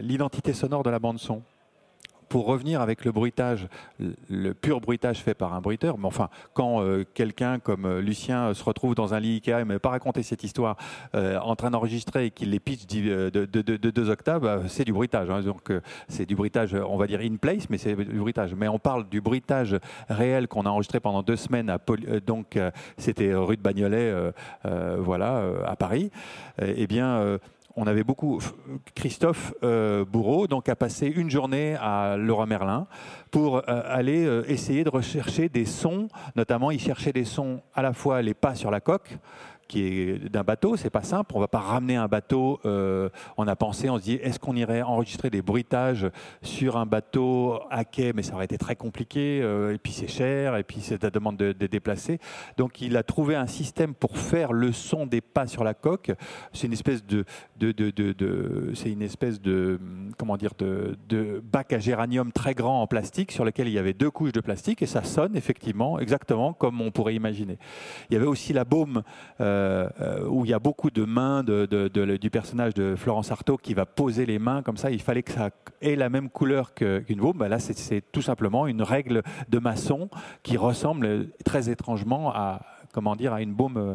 l'identité 0.00 0.52
sonore 0.52 0.82
de 0.82 0.90
la 0.90 0.98
bande 0.98 1.18
son 1.18 1.42
pour 2.32 2.46
revenir 2.46 2.80
avec 2.80 3.04
le 3.04 3.12
bruitage, 3.12 3.68
le 4.30 4.54
pur 4.54 4.80
bruitage 4.80 5.18
fait 5.18 5.34
par 5.34 5.52
un 5.52 5.60
bruiteur, 5.60 5.98
mais 5.98 6.06
enfin, 6.06 6.30
quand 6.54 6.80
euh, 6.80 7.04
quelqu'un 7.12 7.58
comme 7.58 7.84
euh, 7.84 8.00
Lucien 8.00 8.46
euh, 8.46 8.54
se 8.54 8.64
retrouve 8.64 8.94
dans 8.94 9.12
un 9.12 9.20
lit 9.20 9.34
Ikea, 9.34 9.60
il 9.60 9.66
ne 9.66 9.76
pas 9.76 9.90
raconter 9.90 10.22
cette 10.22 10.42
histoire, 10.42 10.78
en 11.12 11.54
train 11.56 11.70
d'enregistrer 11.70 12.26
et 12.26 12.30
qu'il 12.30 12.48
les 12.48 12.58
pitch 12.58 12.86
de, 12.86 13.28
de, 13.28 13.44
de, 13.44 13.60
de, 13.60 13.90
deux 13.90 14.08
octaves, 14.08 14.66
c'est 14.68 14.84
du 14.84 14.94
bruitage. 14.94 15.28
Hein, 15.28 15.42
donc 15.42 15.70
c'est 16.08 16.24
du 16.24 16.34
bruitage, 16.34 16.74
on 16.74 16.96
va 16.96 17.06
dire 17.06 17.20
in 17.20 17.36
place, 17.36 17.68
mais 17.68 17.76
c'est 17.76 17.94
du 17.94 18.18
bruitage. 18.18 18.54
Mais 18.54 18.68
on 18.68 18.78
parle 18.78 19.06
du 19.10 19.20
bruitage 19.20 19.76
réel 20.08 20.48
qu'on 20.48 20.62
a 20.62 20.70
enregistré 20.70 21.00
pendant 21.00 21.22
deux 21.22 21.36
semaines 21.36 21.68
à 21.68 21.78
donc 22.24 22.58
c'était 22.96 23.34
rue 23.34 23.58
de 23.58 23.62
Bagnolet, 23.62 24.32
voilà, 24.98 25.44
à 25.66 25.76
Paris. 25.76 26.10
eh 26.62 26.86
bien 26.86 27.38
on 27.76 27.86
avait 27.86 28.04
beaucoup. 28.04 28.40
Christophe 28.94 29.54
euh, 29.62 30.04
Bourreau 30.04 30.46
donc 30.46 30.68
a 30.68 30.76
passé 30.76 31.06
une 31.06 31.30
journée 31.30 31.76
à 31.80 32.16
Leroy 32.16 32.46
Merlin 32.46 32.86
pour 33.30 33.56
euh, 33.56 33.62
aller 33.68 34.24
euh, 34.24 34.44
essayer 34.48 34.84
de 34.84 34.90
rechercher 34.90 35.48
des 35.48 35.64
sons. 35.64 36.08
Notamment, 36.36 36.70
il 36.70 36.80
cherchait 36.80 37.12
des 37.12 37.24
sons 37.24 37.62
à 37.74 37.82
la 37.82 37.92
fois 37.92 38.22
les 38.22 38.34
pas 38.34 38.54
sur 38.54 38.70
la 38.70 38.80
coque 38.80 39.18
qui 39.68 39.82
est 39.82 40.28
d'un 40.28 40.42
bateau. 40.42 40.76
C'est 40.76 40.90
pas 40.90 41.02
simple. 41.02 41.32
On 41.34 41.40
va 41.40 41.48
pas 41.48 41.60
ramener 41.60 41.96
un 41.96 42.08
bateau. 42.08 42.60
on 42.64 43.48
a 43.48 43.56
pensé, 43.56 43.90
on 43.90 43.98
se 43.98 44.02
dit, 44.02 44.14
est-ce 44.14 44.38
qu'on 44.38 44.56
irait 44.56 44.82
enregistrer 44.82 45.30
des 45.30 45.42
bruitages 45.42 46.06
sur 46.42 46.76
un 46.76 46.86
bateau 46.86 47.60
à 47.70 47.84
quai? 47.84 48.12
Mais 48.12 48.22
ça 48.22 48.34
aurait 48.34 48.44
été 48.44 48.58
très 48.58 48.76
compliqué. 48.76 49.38
et 49.38 49.78
puis 49.78 49.92
c'est 49.92 50.08
cher. 50.08 50.56
Et 50.56 50.62
puis 50.62 50.80
c'est 50.80 51.02
la 51.02 51.10
demande 51.10 51.36
de, 51.36 51.52
de 51.52 51.66
déplacer. 51.66 52.18
Donc 52.56 52.80
il 52.80 52.96
a 52.96 53.02
trouvé 53.02 53.34
un 53.34 53.46
système 53.46 53.94
pour 53.94 54.18
faire 54.18 54.52
le 54.52 54.72
son 54.72 55.06
des 55.06 55.20
pas 55.20 55.46
sur 55.46 55.64
la 55.64 55.74
coque. 55.74 56.12
C'est 56.52 56.66
une 56.66 56.72
espèce 56.72 57.04
de, 57.04 57.24
c'est 58.74 58.90
une 58.90 59.02
espèce 59.02 59.40
de 59.40 59.78
comment 60.18 60.36
dire 60.36 60.52
de 60.58 61.42
bac 61.44 61.72
à 61.72 61.78
géranium 61.78 62.32
très 62.32 62.54
grand 62.54 62.82
en 62.82 62.86
plastique 62.86 63.32
sur 63.32 63.44
lequel 63.44 63.68
il 63.68 63.74
y 63.74 63.78
avait 63.78 63.92
deux 63.92 64.10
couches 64.10 64.32
de 64.32 64.40
plastique 64.40 64.82
et 64.82 64.86
ça 64.86 65.02
sonne 65.02 65.36
effectivement 65.36 65.98
exactement 65.98 66.52
comme 66.52 66.80
on 66.80 66.90
pourrait 66.90 67.14
imaginer. 67.14 67.58
Il 68.10 68.14
y 68.14 68.16
avait 68.16 68.26
aussi 68.26 68.52
la 68.52 68.64
baume 68.64 69.02
euh, 69.40 69.61
euh, 69.62 70.26
où 70.28 70.44
il 70.44 70.50
y 70.50 70.54
a 70.54 70.58
beaucoup 70.58 70.90
de 70.90 71.04
mains 71.04 71.42
du 71.42 72.30
personnage 72.30 72.74
de 72.74 72.94
Florence 72.96 73.30
Artaud 73.30 73.56
qui 73.56 73.74
va 73.74 73.86
poser 73.86 74.26
les 74.26 74.38
mains 74.38 74.62
comme 74.62 74.76
ça. 74.76 74.90
Il 74.90 75.00
fallait 75.00 75.22
que 75.22 75.32
ça 75.32 75.50
ait 75.80 75.96
la 75.96 76.08
même 76.08 76.28
couleur 76.28 76.74
qu'une 76.74 77.18
baume. 77.18 77.38
Ben 77.38 77.48
là, 77.48 77.58
c'est 77.58 78.02
tout 78.12 78.22
simplement 78.22 78.66
une 78.66 78.82
règle 78.82 79.22
de 79.48 79.58
maçon 79.58 80.08
qui 80.42 80.56
ressemble 80.56 81.28
très 81.44 81.70
étrangement 81.70 82.32
à 82.32 82.60
comment 82.92 83.16
dire 83.16 83.32
à 83.32 83.42
une 83.42 83.54
baume 83.54 83.76
euh, 83.76 83.94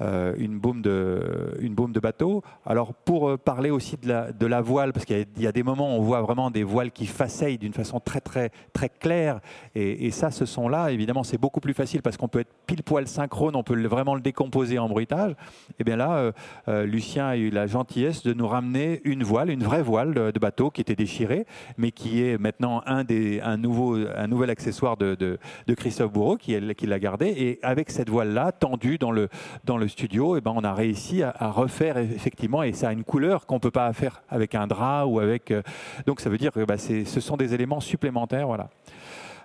une, 0.00 0.58
baume 0.58 0.82
de, 0.82 1.56
une 1.60 1.74
baume 1.74 1.92
de 1.92 2.00
bateau. 2.00 2.42
Alors 2.66 2.94
pour 2.94 3.28
euh, 3.28 3.36
parler 3.36 3.70
aussi 3.70 3.96
de 3.96 4.08
la, 4.08 4.32
de 4.32 4.46
la 4.46 4.60
voile, 4.60 4.92
parce 4.92 5.04
qu'il 5.04 5.26
y, 5.38 5.46
a 5.46 5.52
des 5.52 5.62
moments 5.62 5.96
où 5.96 6.00
on 6.00 6.02
voit 6.02 6.22
vraiment 6.22 6.50
des 6.50 6.62
voiles 6.62 6.90
qui 6.90 7.06
faceillent 7.06 7.58
d'une 7.58 7.72
façon 7.72 8.00
très 8.00 8.20
très 8.20 8.50
très 8.72 8.88
claire, 8.88 9.40
et, 9.74 10.10
ça, 10.10 10.30
ce 10.30 10.46
son-là, 10.46 10.90
évidemment, 10.92 11.24
c'est 11.24 11.38
beaucoup 11.38 11.60
plus 11.60 11.74
facile 11.74 12.02
parce 12.02 12.16
qu'on 12.16 12.28
peut 12.28 12.40
être 12.40 12.52
pile 12.66 12.82
poil 12.82 13.06
synchrone, 13.06 13.56
on 13.56 13.62
peut 13.62 13.80
vraiment 13.86 14.14
le 14.14 14.20
décomposer 14.20 14.78
en 14.78 14.88
bruitage. 14.88 15.32
Et 15.32 15.74
eh 15.80 15.84
bien 15.84 15.96
là, 15.96 16.32
euh, 16.68 16.86
Lucien 16.86 17.26
a 17.26 17.36
eu 17.36 17.50
la 17.50 17.66
gentillesse 17.66 18.22
de 18.22 18.32
nous 18.32 18.46
ramener 18.46 19.00
une 19.04 19.22
voile, 19.22 19.50
une 19.50 19.62
vraie 19.62 19.82
voile 19.82 20.14
de, 20.14 20.38
bateau 20.38 20.70
qui 20.70 20.80
était 20.80 20.96
déchirée, 20.96 21.46
mais 21.78 21.90
qui 21.90 22.22
est 22.22 22.38
maintenant 22.38 22.82
un, 22.86 23.04
des, 23.04 23.40
un, 23.40 23.56
nouveau, 23.56 23.96
un 23.96 24.26
nouvel 24.26 24.50
accessoire 24.50 24.96
de, 24.96 25.14
de, 25.14 25.38
de 25.66 25.74
Christophe 25.74 26.12
Bourreau 26.12 26.36
qui, 26.36 26.56
qui 26.74 26.86
l'a 26.86 26.98
gardé. 26.98 27.26
Et 27.26 27.58
avec 27.62 27.90
cette 27.90 28.10
voile-là, 28.10 28.52
tendue 28.52 28.98
dans 28.98 29.10
le, 29.10 29.28
dans 29.64 29.78
le 29.78 29.83
studio, 29.88 30.36
et 30.36 30.38
eh 30.38 30.40
ben, 30.40 30.52
on 30.54 30.64
a 30.64 30.74
réussi 30.74 31.22
à, 31.22 31.50
refaire 31.50 31.98
effectivement, 31.98 32.62
et 32.62 32.72
ça 32.72 32.88
a 32.88 32.92
une 32.92 33.04
couleur 33.04 33.46
qu'on 33.46 33.60
peut 33.60 33.70
pas 33.70 33.92
faire 33.92 34.22
avec 34.28 34.54
un 34.54 34.66
drap 34.66 35.06
ou 35.06 35.20
avec. 35.20 35.50
Euh, 35.50 35.62
donc 36.06 36.20
ça 36.20 36.30
veut 36.30 36.38
dire 36.38 36.52
que 36.52 36.64
bah, 36.64 36.78
ce 36.78 37.20
sont 37.20 37.36
des 37.36 37.54
éléments 37.54 37.80
supplémentaires, 37.80 38.46
voilà. 38.46 38.68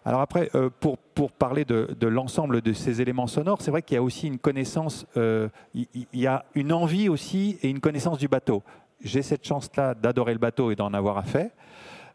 Alors 0.06 0.22
après, 0.22 0.50
euh, 0.56 0.70
pour, 0.80 0.98
pour 0.98 1.32
parler 1.32 1.66
de, 1.66 2.08
l'ensemble 2.08 2.62
de 2.62 2.74
ces 2.74 3.02
éléments 3.02 3.28
sonores, 3.28 3.62
c'est 3.62 3.72
vrai 3.72 3.82
qu'il 3.82 3.96
y 3.96 3.98
a 3.98 4.04
aussi 4.04 4.28
une 4.28 4.40
connaissance, 4.40 5.06
euh, 5.18 5.50
il, 5.74 5.88
y 6.14 6.28
a 6.28 6.46
une 6.56 6.72
envie 6.72 7.10
aussi 7.10 7.58
et 7.62 7.70
une 7.70 7.80
connaissance 7.80 8.18
du 8.18 8.28
bateau. 8.28 8.64
J'ai 9.04 9.22
cette 9.22 9.46
chance-là 9.46 9.94
d'adorer 9.94 10.34
le 10.34 10.40
bateau 10.40 10.72
et 10.72 10.76
d'en 10.76 10.94
avoir 10.94 11.18
à 11.18 11.24
fait. 11.24 11.52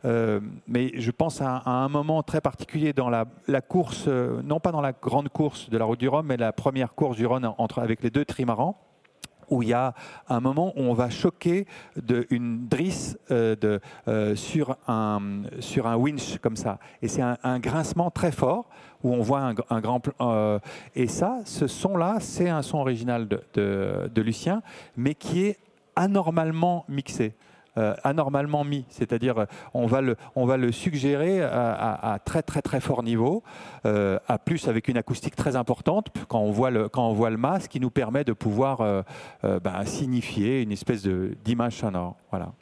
Euh, 0.05 0.41
mais 0.67 0.93
je 0.95 1.11
pense 1.11 1.41
à, 1.41 1.63
un 1.65 1.89
moment 1.89 2.23
très 2.23 2.41
particulier 2.41 2.93
dans 2.93 3.09
la, 3.09 3.25
course, 3.61 4.05
euh, 4.07 4.43
non 4.43 4.61
pas 4.61 4.73
dans 4.73 4.81
la 4.81 4.93
grande 4.93 5.29
course 5.29 5.71
de 5.71 5.79
la 5.79 5.85
route 5.85 6.01
du 6.01 6.09
Rhum, 6.09 6.27
mais 6.27 6.37
la 6.37 6.53
première 6.53 6.95
course 6.95 7.17
du 7.17 7.27
Rhône 7.27 7.51
entre, 7.59 7.79
avec 7.79 8.03
les 8.03 8.11
deux 8.11 8.25
trimarans 8.25 8.79
où 9.51 9.63
il 9.63 9.69
y 9.69 9.75
a 9.75 9.93
un 10.31 10.41
moment 10.41 10.73
où 10.75 10.81
on 10.81 10.95
va 10.95 11.11
choquer 11.11 11.67
de, 11.97 12.27
une 12.31 12.67
drisse 12.67 13.19
euh, 13.31 13.77
sur, 14.37 14.79
un, 14.89 15.21
winch 15.97 16.39
comme 16.39 16.57
ça. 16.57 16.79
Et 17.03 17.09
c'est 17.09 17.21
un, 17.21 17.59
grincement 17.59 18.11
très 18.11 18.33
fort 18.33 18.71
où 19.03 19.13
on 19.13 19.21
voit 19.21 19.53
un, 19.69 19.81
grand... 19.81 20.01
et 20.95 21.09
ça, 21.09 21.41
ce 21.45 21.67
son-là, 21.67 22.17
c'est 22.21 22.49
un 22.49 22.63
son 22.63 22.79
original 22.79 23.29
de 23.29 24.23
Lucien, 24.23 24.63
mais 24.97 25.15
qui 25.15 25.45
est 25.45 25.59
anormalement 25.95 26.87
mixé. 26.89 27.35
Euh, 27.77 27.95
anormalement 28.05 28.63
mis, 28.63 28.85
c'est-à-dire 28.89 29.37
euh, 29.37 29.45
on 29.73 29.87
va 29.87 30.01
le, 30.01 30.17
on 30.37 30.47
va 30.47 30.57
le 30.57 30.71
suggérer 30.71 31.43
à, 31.43 32.21
très 32.25 32.43
très 32.43 32.63
très 32.63 32.79
fort 32.79 33.03
niveau, 33.03 33.43
euh, 33.85 34.17
à 34.29 34.39
plus 34.39 34.69
avec 34.69 34.87
une 34.87 34.97
acoustique 34.97 35.35
très 35.35 35.57
importante 35.57 36.07
quand 36.29 36.39
on 36.39 36.53
voit 36.53 36.71
le, 36.71 36.89
quand 36.89 37.09
on 37.09 37.15
voit 37.15 37.31
le 37.31 37.37
masque 37.37 37.73
qui 37.73 37.81
nous 37.81 37.91
permet 37.91 38.23
de 38.23 38.33
pouvoir 38.33 39.05
ben, 39.43 39.85
signifier 39.85 40.63
une 40.63 40.71
espèce 40.71 41.05
d'image 41.05 41.79
sonore. 41.79 42.15
Voilà. 42.31 42.53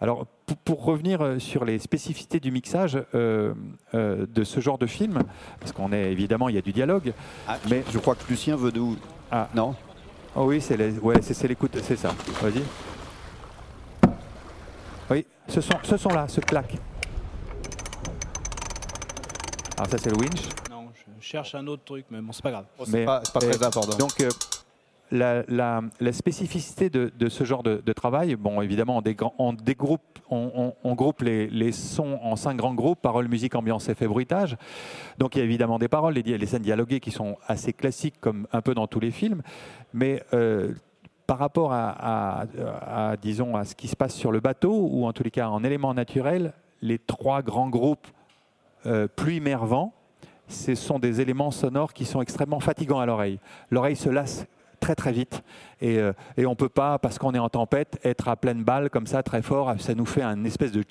Alors, 0.00 0.26
pour, 0.64 0.84
revenir 0.84 1.36
sur 1.38 1.66
les 1.66 1.78
spécificités 1.78 2.40
du 2.40 2.50
mixage 2.50 2.98
de 3.12 4.44
ce 4.44 4.60
genre 4.60 4.78
de 4.78 4.86
film, 4.86 5.22
parce 5.60 5.72
qu'on 5.72 5.92
est 5.92 6.10
évidemment, 6.12 6.48
il 6.48 6.54
y 6.54 6.58
a 6.58 6.62
du 6.62 6.72
dialogue. 6.72 7.12
Ah, 7.46 7.58
mais 7.68 7.84
je 7.90 7.98
crois 7.98 8.14
que 8.14 8.24
Lucien 8.28 8.56
veut 8.56 8.72
nous. 8.74 8.96
Ah 9.30 9.48
non? 9.54 9.74
Oh 10.34 10.44
oui, 10.46 10.60
c'est 10.60 10.76
l'écoute, 10.76 11.78
c'est 11.82 11.96
ça. 11.96 12.14
Vas-y. 12.40 12.62
Oui, 15.10 15.26
ce 15.48 15.60
son, 15.60 15.74
ce 15.82 15.96
son 15.96 16.08
là, 16.10 16.26
ce 16.28 16.40
claque. 16.40 16.76
Alors 19.76 19.90
ça 19.90 19.98
c'est 19.98 20.10
le 20.10 20.16
winch. 20.16 20.48
Non, 20.70 20.88
je 20.94 21.24
cherche 21.24 21.54
un 21.54 21.66
autre 21.66 21.84
truc, 21.84 22.06
mais 22.10 22.20
bon, 22.20 22.32
c'est 22.32 22.42
pas 22.42 22.50
grave. 22.50 22.66
c'est 22.84 23.04
pas, 23.04 23.20
très 23.20 23.62
important. 23.62 23.96
Donc 23.98 24.20
euh, 24.20 24.28
la, 25.10 25.44
la, 25.48 26.12
spécificité 26.12 26.90
de, 26.90 27.12
de, 27.16 27.28
ce 27.28 27.44
genre 27.44 27.62
de, 27.62 27.82
de, 27.84 27.92
travail, 27.92 28.34
bon 28.34 28.60
évidemment 28.60 29.00
on, 29.04 29.32
on 29.38 29.52
dégroupe, 29.52 30.00
on, 30.30 30.72
on, 30.82 30.94
groupe 30.94 31.22
les, 31.22 31.46
les, 31.48 31.72
sons 31.72 32.18
en 32.22 32.34
cinq 32.36 32.56
grands 32.56 32.74
groupes, 32.74 33.00
paroles, 33.00 33.28
musique, 33.28 33.54
ambiance, 33.54 33.88
effet, 33.88 34.08
bruitage. 34.08 34.56
Donc 35.18 35.36
il 35.36 35.38
y 35.38 35.42
a 35.42 35.44
évidemment 35.44 35.78
des 35.78 35.88
paroles, 35.88 36.14
les, 36.14 36.38
les 36.38 36.46
scènes 36.46 36.62
dialoguées 36.62 37.00
qui 37.00 37.12
sont 37.12 37.36
assez 37.46 37.72
classiques 37.72 38.20
comme 38.20 38.48
un 38.52 38.62
peu 38.62 38.74
dans 38.74 38.86
tous 38.86 39.00
les 39.00 39.10
films, 39.12 39.42
mais 39.92 40.22
euh, 40.32 40.72
par 41.26 41.38
rapport 41.38 41.72
à, 41.72 42.46
disons, 43.20 43.56
à 43.56 43.64
ce 43.64 43.74
qui 43.74 43.88
se 43.88 43.96
passe 43.96 44.14
sur 44.14 44.30
le 44.30 44.40
bateau, 44.40 44.88
ou 44.90 45.06
en 45.06 45.12
tous 45.12 45.24
les 45.24 45.30
cas 45.30 45.48
en 45.48 45.64
éléments 45.64 45.94
naturels, 45.94 46.52
les 46.82 46.98
trois 46.98 47.42
grands 47.42 47.68
groupes 47.68 48.06
euh, 48.86 49.08
pluie-mer-vent, 49.08 49.92
ce 50.48 50.76
sont 50.76 51.00
des 51.00 51.20
éléments 51.20 51.50
sonores 51.50 51.92
qui 51.92 52.04
sont 52.04 52.20
extrêmement 52.20 52.60
fatigants 52.60 53.00
à 53.00 53.06
l'oreille. 53.06 53.40
L'oreille 53.70 53.96
se 53.96 54.08
lasse 54.08 54.46
très 54.78 54.94
très 54.94 55.10
vite. 55.10 55.42
Et, 55.80 55.98
euh, 55.98 56.12
on 56.38 56.50
ne 56.50 56.54
peut 56.54 56.68
pas, 56.68 56.98
parce 57.00 57.18
qu'on 57.18 57.34
est 57.34 57.38
en 57.40 57.48
tempête, 57.48 57.98
être 58.04 58.28
à 58.28 58.36
pleine 58.36 58.62
balle 58.62 58.90
comme 58.90 59.06
ça 59.06 59.24
très 59.24 59.42
fort, 59.42 59.74
ça 59.80 59.94
nous 59.94 60.06
fait 60.06 60.22
un 60.22 60.44
espèce 60.44 60.70
de 60.70 60.84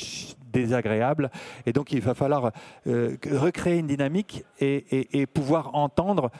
désagréable. 0.51 1.29
Et 1.65 1.71
donc 1.71 1.93
il 1.93 2.01
va 2.01 2.13
falloir 2.13 2.51
euh, 2.87 3.15
recréer 3.31 3.77
une 3.77 3.87
dynamique 3.87 4.43
et 4.59 5.25
pouvoir 5.27 5.73
entendre 5.75 6.31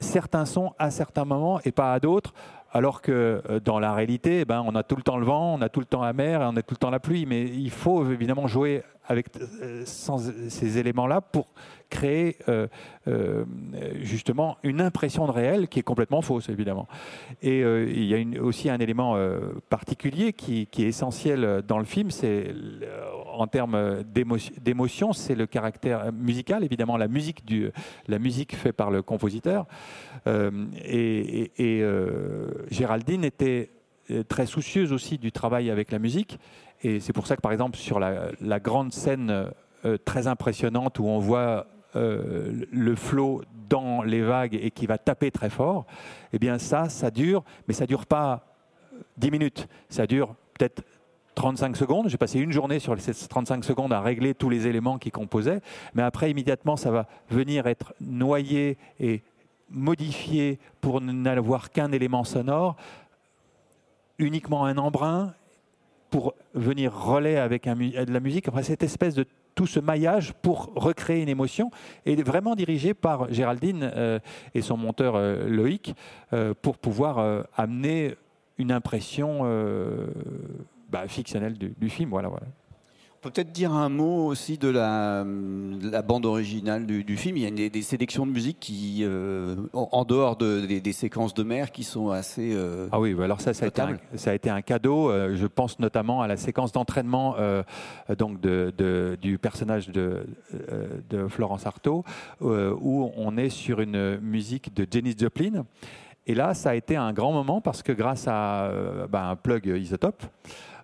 certains 0.00 0.44
sons 0.44 0.72
à 0.78 0.90
certains 0.90 1.24
moments 1.24 1.60
et 1.64 1.72
pas 1.72 1.92
à 1.92 2.00
d'autres 2.00 2.34
alors 2.72 3.00
que 3.00 3.42
euh, 3.48 3.60
dans 3.60 3.78
la 3.78 3.94
réalité, 3.94 4.40
eh 4.40 4.44
ben, 4.44 4.62
on 4.66 4.74
a 4.74 4.82
tout 4.82 4.96
le 4.96 5.02
temps 5.02 5.16
le 5.16 5.24
vent, 5.24 5.54
on 5.54 5.62
a 5.62 5.68
tout 5.68 5.80
le 5.80 5.86
temps 5.86 6.02
la 6.02 6.12
mer 6.12 6.40
on 6.42 6.56
a 6.56 6.62
tout 6.62 6.74
le 6.74 6.78
temps 6.78 6.90
la 6.90 7.00
pluie. 7.00 7.26
Mais 7.26 7.42
il 7.44 7.70
faut 7.70 8.10
évidemment 8.10 8.46
jouer 8.46 8.82
avec 9.06 9.26
euh, 9.36 9.84
ces 9.84 10.78
éléments-là 10.78 11.20
pour 11.20 11.48
créer 11.88 12.36
euh, 12.48 12.66
justement 14.00 14.58
une 14.64 14.80
impression 14.80 15.26
de 15.26 15.30
réel 15.30 15.68
qui 15.68 15.78
est 15.78 15.84
complètement 15.84 16.20
fausse, 16.20 16.48
évidemment. 16.48 16.88
Et 17.42 17.60
il 17.60 18.04
y 18.04 18.14
a 18.14 18.42
aussi 18.42 18.68
un 18.68 18.78
élément 18.78 19.16
particulier 19.68 20.32
qui, 20.32 20.68
est 20.78 20.80
essentiel 20.80 21.62
dans 21.66 21.78
le 21.78 21.84
film, 21.84 22.10
c'est 22.10 22.52
en 23.32 23.46
termes 23.46 24.02
d'émotion, 24.02 25.12
c'est 25.12 25.36
le 25.36 25.46
caractère 25.46 26.12
musical, 26.12 26.64
évidemment 26.64 26.96
la 26.96 27.06
musique, 27.06 27.44
du, 27.44 27.70
la 28.08 28.18
musique 28.18 28.56
faite 28.56 28.74
par 28.74 28.90
le 28.90 29.02
compositeur. 29.02 29.66
et, 30.26 31.84
Géraldine 32.70 33.24
était 33.24 33.70
euh, 33.70 33.75
très 34.28 34.46
soucieuse 34.46 34.92
aussi 34.92 35.18
du 35.18 35.32
travail 35.32 35.70
avec 35.70 35.90
la 35.90 35.98
musique. 35.98 36.38
Et 36.82 37.00
c'est 37.00 37.12
pour 37.12 37.26
ça 37.26 37.36
que, 37.36 37.40
par 37.40 37.52
exemple, 37.52 37.76
sur 37.76 37.98
la, 37.98 38.60
grande 38.60 38.92
scène 38.92 39.50
euh, 39.84 39.96
très 40.04 40.26
impressionnante 40.26 40.98
où 40.98 41.06
on 41.06 41.18
voit 41.18 41.66
euh, 41.96 42.64
le 42.70 42.94
flot 42.94 43.42
dans 43.68 44.02
les 44.02 44.22
vagues 44.22 44.54
et 44.54 44.70
qui 44.70 44.86
va 44.86 44.98
taper 44.98 45.30
très 45.30 45.50
fort, 45.50 45.86
eh 46.32 46.38
bien 46.38 46.58
ça, 46.58 46.88
ça 46.88 47.10
dure, 47.10 47.42
mais 47.66 47.74
ça 47.74 47.86
dure 47.86 48.06
pas 48.06 48.46
10 49.16 49.30
minutes, 49.30 49.68
ça 49.88 50.06
dure 50.06 50.34
peut-être 50.58 50.82
35 51.34 51.76
secondes. 51.76 52.08
J'ai 52.08 52.16
passé 52.16 52.38
une 52.38 52.52
journée 52.52 52.78
sur 52.78 52.98
ces 53.00 53.12
35 53.12 53.64
secondes 53.64 53.92
à 53.92 54.00
régler 54.00 54.34
tous 54.34 54.48
les 54.48 54.66
éléments 54.66 54.98
qui 54.98 55.10
composaient, 55.10 55.60
mais 55.94 56.02
après, 56.02 56.30
immédiatement, 56.30 56.76
ça 56.76 56.90
va 56.90 57.06
venir 57.30 57.66
être 57.66 57.94
noyé 58.00 58.78
et 59.00 59.22
modifié 59.68 60.58
pour 60.80 61.00
n'avoir 61.00 61.70
qu'un 61.70 61.90
élément 61.90 62.24
sonore, 62.24 62.76
uniquement 64.18 64.64
un 64.64 64.78
embrun 64.78 65.34
pour 66.10 66.34
venir 66.54 66.92
relais 66.92 67.36
avec 67.36 67.64
de 67.64 68.12
la 68.12 68.20
musique. 68.20 68.48
Après, 68.48 68.62
cette 68.62 68.82
espèce 68.82 69.14
de 69.14 69.26
tout 69.56 69.66
ce 69.66 69.80
maillage 69.80 70.34
pour 70.34 70.70
recréer 70.76 71.22
une 71.22 71.28
émotion 71.28 71.70
est 72.04 72.22
vraiment 72.22 72.54
dirigé 72.54 72.94
par 72.94 73.32
Géraldine 73.32 73.90
euh, 73.96 74.20
et 74.54 74.62
son 74.62 74.76
monteur 74.76 75.16
euh, 75.16 75.48
Loïc 75.48 75.94
euh, 76.32 76.54
pour 76.60 76.78
pouvoir 76.78 77.44
amener 77.56 78.14
une 78.58 78.70
impression 78.70 79.42
bah, 80.90 81.08
fictionnelle 81.08 81.54
du, 81.58 81.90
film. 81.90 82.10
Voilà, 82.10 82.28
voilà. 82.28 82.46
Peut-être 83.26 83.50
dire 83.50 83.72
un 83.72 83.88
mot 83.88 84.26
aussi 84.26 84.56
de 84.56 84.68
la, 84.68 85.24
la 85.82 86.02
bande 86.02 86.26
originale 86.26 86.86
du, 86.86 87.16
film. 87.16 87.36
Il 87.36 87.60
y 87.60 87.66
a 87.66 87.68
des, 87.68 87.82
sélections 87.82 88.24
de 88.24 88.30
musique 88.30 88.60
qui, 88.60 89.00
euh, 89.02 89.56
en, 89.72 90.04
dehors 90.04 90.36
de, 90.36 90.64
des, 90.64 90.92
séquences 90.92 91.34
de 91.34 91.42
mer, 91.42 91.72
qui 91.72 91.82
sont 91.82 92.10
assez. 92.10 92.52
Euh, 92.54 92.88
ah 92.92 93.00
oui, 93.00 93.14
bah 93.14 93.24
alors 93.24 93.40
ça, 93.40 93.52
ça 93.52 93.64
a, 93.64 93.68
été 93.68 93.82
un, 93.82 93.98
ça 94.14 94.30
a, 94.30 94.34
été 94.34 94.48
un, 94.48 94.62
cadeau. 94.62 95.10
Euh, 95.10 95.34
je 95.34 95.46
pense 95.46 95.80
notamment 95.80 96.22
à 96.22 96.28
la 96.28 96.36
séquence 96.36 96.70
d'entraînement 96.70 97.36
donc 98.16 98.40
de, 98.40 99.18
du 99.20 99.38
personnage 99.38 99.88
de, 99.88 100.26
de 101.10 101.26
Florence 101.26 101.66
Artaud, 101.66 102.04
où 102.40 103.10
on 103.16 103.36
est 103.36 103.50
sur 103.50 103.80
une 103.80 104.18
musique 104.20 104.72
de 104.72 104.86
Janis 104.88 105.16
Joplin. 105.18 105.66
Et 106.28 106.34
là, 106.34 106.54
ça 106.54 106.70
a 106.70 106.74
été 106.74 106.96
un 106.96 107.12
grand 107.12 107.32
moment 107.32 107.60
parce 107.60 107.82
que 107.82 107.92
grâce 107.92 108.26
à 108.28 108.70
bah, 109.10 109.28
un 109.28 109.36
plug 109.36 109.66
isotope, 109.66 110.22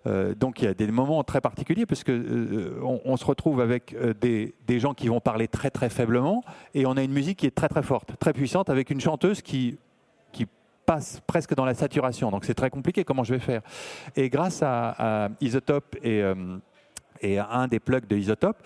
donc 0.06 0.60
il 0.60 0.64
y 0.64 0.68
a 0.68 0.74
des 0.74 0.88
moments 0.88 1.22
très 1.22 1.40
particuliers 1.40 1.86
parce 1.86 2.02
que 2.02 2.12
euh, 2.12 2.80
on, 2.82 3.16
se 3.16 3.24
retrouve 3.24 3.60
avec 3.60 3.94
euh, 3.94 4.14
des, 4.14 4.80
gens 4.80 4.94
qui 4.94 5.08
vont 5.08 5.20
parler 5.20 5.46
très 5.46 5.70
très 5.70 5.88
faiblement 5.88 6.42
et 6.74 6.86
on 6.86 6.96
a 6.96 7.02
une 7.02 7.12
musique 7.12 7.38
qui 7.38 7.46
est 7.46 7.54
très 7.54 7.68
très 7.68 7.84
forte, 7.84 8.18
très 8.18 8.32
puissante 8.32 8.68
avec 8.68 8.90
une 8.90 9.00
chanteuse 9.00 9.42
qui 9.42 9.78
passe 10.84 11.20
presque 11.28 11.54
dans 11.54 11.64
la 11.64 11.74
saturation. 11.74 12.32
Donc 12.32 12.44
c'est 12.44 12.54
très 12.54 12.68
compliqué. 12.68 13.04
Comment 13.04 13.22
je 13.22 13.34
vais 13.34 13.40
faire? 13.40 13.62
Et 14.16 14.28
grâce 14.28 14.64
à, 14.64 15.28
Isotope 15.40 15.96
et 16.02 16.22
et 17.20 17.38
à 17.38 17.52
un 17.52 17.68
des 17.68 17.78
plugs 17.78 18.08
de 18.08 18.16
Isotope, 18.16 18.60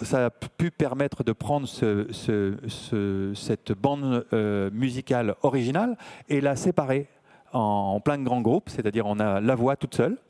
ça 0.00 0.26
a 0.26 0.30
pu 0.30 0.70
permettre 0.70 1.24
de 1.24 1.32
prendre 1.32 1.68
cette 1.68 3.72
bande 3.72 4.24
musicale 4.72 5.34
originale 5.42 5.98
et 6.30 6.40
la 6.40 6.56
séparer 6.56 7.06
en, 7.52 7.92
en 7.96 8.00
plein 8.00 8.16
de 8.16 8.24
grands 8.24 8.40
groupes, 8.40 8.70
c'est-à-dire 8.70 9.04
on 9.04 9.20
a 9.20 9.42
la 9.42 9.54
voix 9.54 9.76
toute 9.76 9.94
seule, 9.94 10.12
euh, 10.12 10.27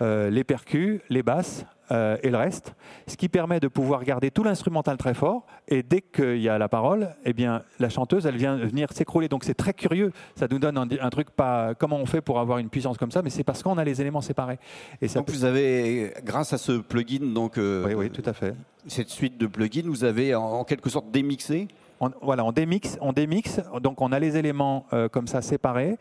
les 0.00 0.44
percus, 0.44 1.00
les 1.08 1.22
basses 1.22 1.64
euh, 1.92 2.16
et 2.24 2.30
le 2.30 2.36
reste, 2.36 2.74
ce 3.06 3.16
qui 3.16 3.28
permet 3.28 3.60
de 3.60 3.68
pouvoir 3.68 4.02
garder 4.02 4.32
tout 4.32 4.42
l'instrumental 4.42 4.96
très 4.96 5.14
fort. 5.14 5.46
Et 5.68 5.84
dès 5.84 6.00
qu'il 6.00 6.38
y 6.38 6.48
a 6.48 6.58
la 6.58 6.68
parole, 6.68 7.10
eh 7.24 7.32
bien, 7.32 7.62
la 7.78 7.88
chanteuse, 7.88 8.26
elle 8.26 8.36
vient 8.36 8.56
venir 8.56 8.92
s'écrouler. 8.92 9.28
Donc 9.28 9.44
c'est 9.44 9.54
très 9.54 9.72
curieux. 9.72 10.10
Ça 10.34 10.48
nous 10.50 10.58
donne 10.58 10.76
un, 10.78 11.10
truc 11.10 11.30
pas 11.30 11.74
comment 11.74 11.96
on 11.96 12.06
fait 12.06 12.20
pour 12.20 12.40
avoir 12.40 12.58
une 12.58 12.70
puissance 12.70 12.98
comme 12.98 13.12
ça, 13.12 13.22
mais 13.22 13.30
c'est 13.30 13.44
parce 13.44 13.62
qu'on 13.62 13.78
a 13.78 13.84
les 13.84 14.00
éléments 14.00 14.20
séparés. 14.20 14.58
Et 15.00 15.06
ça 15.06 15.20
donc 15.20 15.30
vous 15.30 15.44
avez, 15.44 16.12
grâce 16.24 16.52
à 16.52 16.58
ce 16.58 16.72
plugin, 16.72 17.32
donc 17.32 17.56
euh, 17.56 17.84
oui, 17.86 17.94
oui, 17.94 18.10
tout 18.10 18.28
à 18.28 18.32
fait. 18.32 18.54
Cette 18.88 19.10
suite 19.10 19.38
de 19.38 19.46
plugins, 19.46 19.86
vous 19.86 20.02
avez 20.02 20.34
en, 20.34 20.64
quelque 20.64 20.90
sorte 20.90 21.10
démixé 21.10 21.68
on, 21.98 22.10
voilà, 22.20 22.44
on 22.44 22.52
démixe, 22.52 22.98
on 23.00 23.12
démixe, 23.12 23.60
donc 23.80 24.02
on 24.02 24.12
a 24.12 24.18
les 24.18 24.36
éléments 24.36 24.84
comme 25.12 25.26
ça 25.26 25.40
séparés 25.40 25.96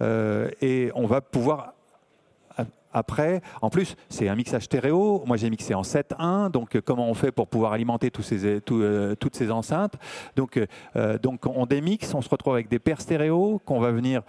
et 0.00 0.92
on 0.94 1.06
va 1.06 1.20
pouvoir 1.20 1.74
après. 2.92 3.40
En 3.62 3.70
plus, 3.70 3.96
c'est 4.08 4.28
un 4.28 4.34
mixage 4.34 4.64
stéréo. 4.64 5.22
Moi, 5.26 5.36
j'ai 5.36 5.50
mixé 5.50 5.74
en 5.74 5.82
7.1. 5.82 6.50
Donc, 6.50 6.74
euh, 6.74 6.80
comment 6.84 7.08
on 7.08 7.14
fait 7.14 7.32
pour 7.32 7.48
pouvoir 7.48 7.72
alimenter 7.72 8.10
ces, 8.20 8.44
euh, 8.44 9.14
toutes 9.14 9.36
ces 9.36 9.50
enceintes? 9.50 9.94
Donc, 10.36 10.58
euh, 10.96 11.18
donc, 11.18 11.46
on 11.46 11.66
démixe, 11.66 12.14
on 12.14 12.22
se 12.22 12.28
retrouve 12.28 12.54
avec 12.54 12.68
des 12.68 12.78
paires 12.78 13.00
stéréo 13.00 13.60
qu'on 13.64 13.80
va 13.80 13.90
venir 13.92 14.22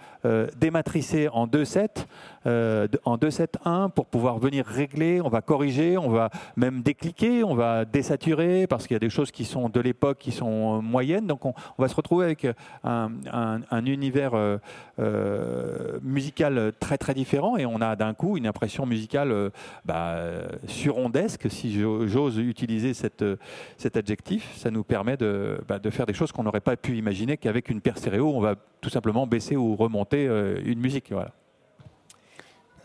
dématricer 0.56 1.28
en 1.28 1.46
2.7, 1.46 2.06
en 2.46 3.16
2.7.1 3.16 3.90
pour 3.90 4.06
pouvoir 4.06 4.38
venir 4.38 4.66
régler. 4.66 5.20
On 5.20 5.28
va 5.28 5.40
corriger, 5.40 5.96
on 5.98 6.08
va 6.08 6.30
même 6.56 6.82
décliquer, 6.82 7.44
on 7.44 7.54
va 7.54 7.84
désaturer 7.84 8.66
parce 8.66 8.86
qu'il 8.86 8.94
y 8.94 8.96
a 8.96 9.00
des 9.00 9.10
choses 9.10 9.30
qui 9.30 9.44
sont 9.44 9.68
de 9.68 9.80
l'époque 9.80 10.18
qui 10.18 10.32
sont 10.32 10.82
moyennes. 10.82 11.26
Donc, 11.26 11.44
on, 11.44 11.54
va 11.78 11.88
se 11.88 11.94
retrouver 11.94 12.24
avec 12.26 12.46
un, 12.84 13.10
un 13.32 13.86
univers 13.86 14.32
musical 16.02 16.72
très 16.78 16.98
très 16.98 17.14
différent 17.14 17.56
et 17.56 17.66
on 17.66 17.80
a 17.80 17.96
d'un 17.96 18.14
coup 18.14 18.36
une 18.36 18.46
impression 18.46 18.86
musicale 18.86 19.32
euh, 19.32 19.50
bah, 19.84 20.16
surondesque, 20.66 21.50
si 21.50 21.72
j'ose 21.80 22.38
utiliser 22.38 22.94
cet 22.94 23.96
adjectif. 23.96 24.54
Ça 24.56 24.70
nous 24.70 24.84
permet 24.84 25.16
de, 25.16 25.60
bah, 25.68 25.78
de 25.78 25.90
faire 25.90 26.06
des 26.06 26.14
choses 26.14 26.32
qu'on 26.32 26.44
n'aurait 26.44 26.60
pas 26.60 26.76
pu 26.76 26.96
imaginer 26.96 27.36
qu'avec 27.36 27.68
une 27.68 27.80
paire 27.80 27.98
stéréo, 27.98 28.32
on 28.34 28.40
va 28.40 28.54
tout 28.80 28.90
simplement 28.90 29.26
baisser 29.26 29.56
ou 29.56 29.76
remonter 29.76 30.26
euh, 30.26 30.60
une 30.64 30.80
musique. 30.80 31.10
Voilà. 31.10 31.32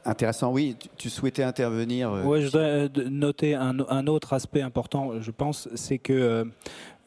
Intéressant, 0.07 0.53
oui. 0.53 0.77
Tu 0.97 1.09
souhaitais 1.09 1.43
intervenir 1.43 2.11
euh, 2.11 2.23
Oui, 2.23 2.41
je 2.41 2.45
voudrais 2.45 2.89
noter 3.09 3.55
un, 3.55 4.07
autre 4.07 4.31
aspect 4.33 4.61
important, 4.61 5.21
je 5.21 5.31
pense, 5.31 5.67
c'est 5.75 5.97
que 5.97 6.47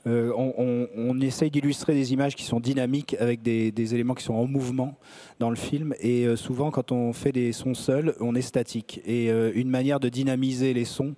euh, 0.07 0.33
on, 0.35 1.21
essaye 1.21 1.51
d'illustrer 1.51 1.93
des 1.93 2.15
images 2.15 2.35
qui 2.35 2.45
sont 2.45 2.59
dynamiques 2.59 3.15
avec 3.21 3.43
des, 3.43 3.95
éléments 3.95 4.15
qui 4.15 4.25
sont 4.25 4.35
en 4.35 4.47
mouvement 4.47 4.97
dans 5.39 5.51
le 5.51 5.57
film. 5.57 5.95
Et 6.01 6.25
euh, 6.25 6.37
souvent, 6.37 6.71
quand 6.71 6.91
on 6.91 7.13
fait 7.13 7.33
des 7.33 7.53
sons 7.53 7.75
seuls, 7.75 8.15
on 8.21 8.35
est 8.35 8.43
statique. 8.43 9.03
Et 9.05 9.31
euh, 9.31 9.53
une 9.55 9.69
manière 9.69 10.01
de 10.01 10.09
dynamiser 10.09 10.73
les 10.73 10.87
sons, 10.87 11.15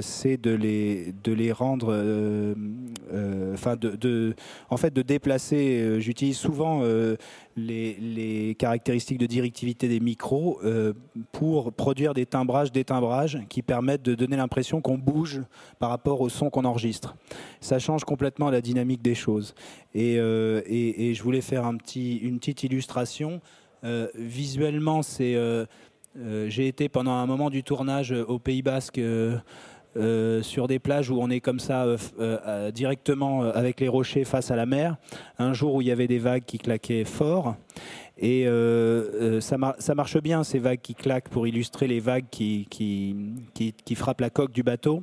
c'est 0.00 0.36
de 0.36 0.50
les, 0.50 1.14
de 1.24 1.32
les 1.32 1.52
rendre, 1.52 1.94
enfin, 3.52 3.76
de, 3.76 4.34
en 4.70 4.76
fait, 4.76 4.92
de 4.92 5.02
déplacer. 5.02 6.00
J'utilise 6.00 6.36
souvent 6.36 6.82
les, 7.56 8.56
caractéristiques 8.58 9.18
de 9.18 9.26
directivité 9.26 9.88
des 9.88 10.00
micros 10.00 10.60
pour 11.32 11.72
produire 11.72 12.14
des 12.14 12.26
timbrages, 12.26 12.72
des 12.72 12.84
timbrages 12.84 13.38
qui 13.48 13.62
permettent 13.62 14.02
de 14.02 14.14
donner 14.14 14.36
l'impression 14.36 14.80
qu'on 14.80 14.98
bouge 14.98 15.40
par 15.78 15.90
rapport 15.90 16.20
au 16.20 16.28
son 16.28 16.50
qu'on 16.50 16.64
enregistre. 16.64 17.16
Ça 17.60 17.78
change 17.78 18.04
complètement 18.04 18.50
la 18.50 18.60
dynamique 18.60 19.02
des 19.02 19.14
choses. 19.14 19.54
Et, 19.94 20.18
euh, 20.18 20.62
je 20.66 21.22
voulais 21.22 21.40
faire 21.40 21.66
un 21.66 21.76
petit, 21.76 22.16
une 22.18 22.38
petite 22.38 22.62
illustration. 22.62 23.40
Euh, 23.84 24.08
visuellement, 24.14 25.02
c'est, 25.02 25.34
euh, 25.34 25.66
j'ai 26.46 26.68
été 26.68 26.88
pendant 26.88 27.12
un 27.12 27.26
moment 27.26 27.50
du 27.50 27.62
tournage 27.62 28.12
au 28.12 28.38
Pays 28.38 28.62
Basque. 28.62 29.00
sur 30.42 30.68
des 30.68 30.78
plages 30.78 31.10
où 31.10 31.20
on 31.20 31.28
est 31.28 31.40
comme 31.40 31.60
ça 31.60 31.86
directement 32.74 33.42
avec 33.42 33.80
les 33.80 33.88
rochers 33.88 34.24
face 34.24 34.50
à 34.50 34.56
la 34.56 34.66
mer. 34.66 34.96
Un 35.38 35.52
jour 35.52 35.74
où 35.74 35.82
il 35.82 35.88
y 35.88 35.90
avait 35.90 36.08
des 36.08 36.18
vagues 36.18 36.44
qui 36.44 36.58
claquaient 36.58 37.04
fort. 37.04 37.56
Et 38.18 38.46
ça, 39.40 39.94
marche 39.94 40.20
bien, 40.22 40.44
ces 40.44 40.58
vagues 40.58 40.80
qui 40.82 40.94
claquent, 40.94 41.28
pour 41.28 41.46
illustrer 41.46 41.86
les 41.86 42.00
vagues 42.00 42.28
qui 42.30 42.66
frappent 43.94 44.20
la 44.20 44.30
coque 44.30 44.52
du 44.52 44.62
bateau. 44.62 45.02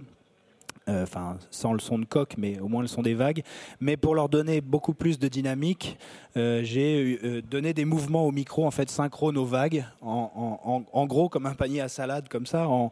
Euh, 0.89 1.03
enfin 1.03 1.37
sans 1.51 1.73
le 1.73 1.79
son 1.79 1.99
de 1.99 2.05
coque, 2.05 2.35
mais 2.37 2.59
au 2.59 2.67
moins 2.67 2.81
le 2.81 2.87
son 2.87 3.01
des 3.01 3.13
vagues. 3.13 3.43
Mais 3.79 3.95
pour 3.95 4.15
leur 4.15 4.27
donner 4.27 4.59
beaucoup 4.61 4.93
plus 4.93 5.19
de 5.19 5.27
dynamique, 5.27 5.97
euh, 6.35 6.61
j'ai 6.63 7.19
euh, 7.23 7.41
donné 7.41 7.73
des 7.73 7.85
mouvements 7.85 8.25
au 8.25 8.31
micro 8.31 8.65
en 8.65 8.71
fait 8.71 8.89
synchrones 8.89 9.37
aux 9.37 9.45
vagues, 9.45 9.85
en, 10.01 11.05
gros 11.05 11.29
comme 11.29 11.45
un 11.45 11.53
panier 11.53 11.81
à 11.81 11.89
salade 11.89 12.27
comme 12.29 12.45
ça, 12.45 12.67
en, 12.67 12.91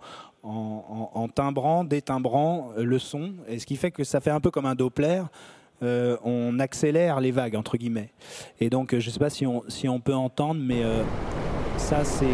timbrant, 1.34 1.84
détimbrant 1.84 2.72
le 2.78 3.00
son, 3.00 3.34
et 3.48 3.60
ce 3.60 3.66
qui 3.66 3.76
fait 3.76 3.92
que 3.92 4.04
ça 4.04 4.20
fait 4.20 4.32
un 4.32 4.40
peu 4.40 4.52
comme 4.52 4.66
un 4.66 4.76
Doppler. 4.76 5.24
on 5.82 6.60
accélère 6.60 7.20
les 7.20 7.32
vagues 7.32 7.56
entre 7.56 7.78
guillemets. 7.78 8.12
Et 8.60 8.70
donc 8.70 8.92
je 8.92 9.08
ne 9.08 9.12
sais 9.12 9.20
pas 9.20 9.30
si 9.30 9.88
on 9.88 10.00
peut 10.00 10.16
entendre, 10.16 10.62
mais 10.62 10.84
ça 11.78 12.04
c'est 12.04 12.26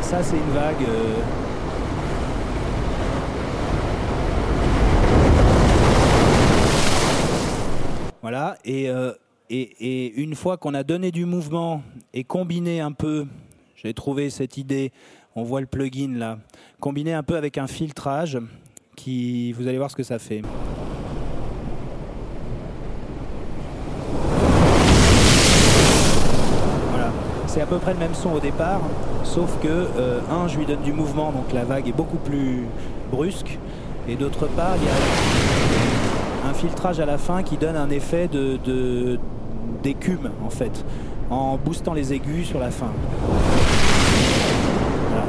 ça, 0.00 0.22
c'est 0.22 0.36
une 0.36 0.50
vague. 0.50 0.84
Euh. 0.88 1.14
Voilà, 8.20 8.56
euh, 8.68 9.12
et, 9.50 9.60
et, 9.80 10.14
une 10.14 10.36
fois 10.36 10.56
qu'on 10.56 10.74
a 10.74 10.84
donné 10.84 11.10
du 11.10 11.24
mouvement 11.24 11.82
et 12.14 12.22
combiné 12.22 12.80
un 12.80 12.92
peu, 12.92 13.26
j'ai 13.74 13.92
trouvé 13.92 14.30
cette 14.30 14.56
idée, 14.56 14.92
on 15.34 15.42
voit 15.42 15.60
le 15.60 15.66
plugin 15.66 16.16
là, 16.16 16.38
combiné 16.78 17.14
un 17.14 17.24
peu 17.24 17.36
avec 17.36 17.58
un 17.58 17.66
filtrage, 17.66 18.38
qui, 18.94 19.52
vous 19.52 19.66
allez 19.66 19.78
voir 19.78 19.90
ce 19.90 19.96
que 19.96 20.04
ça 20.04 20.20
fait. 20.20 20.42
C'est 27.52 27.60
à 27.60 27.66
peu 27.66 27.76
près 27.76 27.92
le 27.92 27.98
même 27.98 28.14
son 28.14 28.30
au 28.30 28.40
départ, 28.40 28.80
sauf 29.24 29.58
que, 29.62 29.68
euh, 29.68 30.20
un, 30.30 30.48
je 30.48 30.56
lui 30.56 30.64
donne 30.64 30.80
du 30.80 30.94
mouvement, 30.94 31.32
donc 31.32 31.52
la 31.52 31.64
vague 31.64 31.86
est 31.86 31.92
beaucoup 31.92 32.16
plus 32.16 32.62
brusque, 33.10 33.58
et 34.08 34.16
d'autre 34.16 34.46
part, 34.46 34.74
il 34.76 34.84
y 34.84 34.88
a 34.88 36.50
un 36.50 36.54
filtrage 36.54 36.98
à 36.98 37.04
la 37.04 37.18
fin 37.18 37.42
qui 37.42 37.58
donne 37.58 37.76
un 37.76 37.90
effet 37.90 38.26
de, 38.26 39.18
d'écume, 39.82 40.30
en 40.42 40.48
fait, 40.48 40.82
en 41.28 41.58
boostant 41.62 41.92
les 41.92 42.14
aigus 42.14 42.48
sur 42.48 42.58
la 42.58 42.70
fin. 42.70 42.88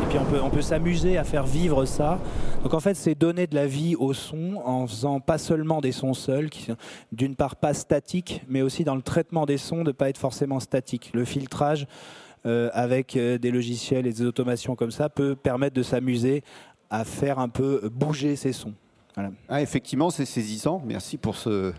Et 0.04 0.06
puis 0.10 0.18
on 0.18 0.26
peut, 0.26 0.40
on 0.42 0.50
peut 0.50 0.62
s'amuser 0.62 1.18
à 1.18 1.24
faire 1.24 1.46
vivre 1.46 1.86
ça. 1.86 2.20
Donc 2.64 2.74
en 2.74 2.80
fait, 2.80 2.94
c'est 2.94 3.16
donner 3.16 3.48
de 3.48 3.56
la 3.56 3.68
vie 3.68 3.96
au 3.96 4.14
son 4.14 4.62
en 4.66 4.88
faisant 4.88 5.20
pas 5.20 5.38
seulement 5.38 5.82
des 5.82 5.92
sons 5.92 6.14
seuls, 6.14 6.50
qui 6.50 6.64
sont 6.64 6.76
d'une 7.12 7.36
part 7.36 7.56
pas 7.56 7.74
statiques, 7.74 8.44
mais 8.48 8.62
aussi 8.62 8.84
dans 8.84 8.96
le 8.96 9.02
traitement 9.02 9.46
des 9.46 9.58
sons 9.58 9.84
de 9.84 9.92
pas 9.92 10.10
être 10.10 10.18
forcément 10.18 10.60
statique. 10.60 11.12
Le 11.14 11.26
filtrage 11.26 11.88
euh, 12.46 12.70
avec 12.74 13.16
euh, 13.16 13.38
des 13.38 13.52
logiciels 13.52 14.08
et 14.08 14.14
des 14.14 14.24
automations 14.24 14.76
comme 14.76 14.92
ça 14.92 15.10
peut 15.10 15.36
permettre 15.36 15.76
de 15.76 15.84
s'amuser 15.84 16.44
à 16.90 17.06
faire 17.06 17.40
un 17.40 17.50
peu 17.50 17.90
bouger 17.92 18.36
ces 18.36 18.54
sons. 18.54 18.74
Ah, 19.48 19.62
effectivement, 19.62 20.10
c'est 20.10 20.26
saisissant. 20.26 20.82
Merci 20.86 21.18
pour 21.18 21.36
ce, 21.36 21.72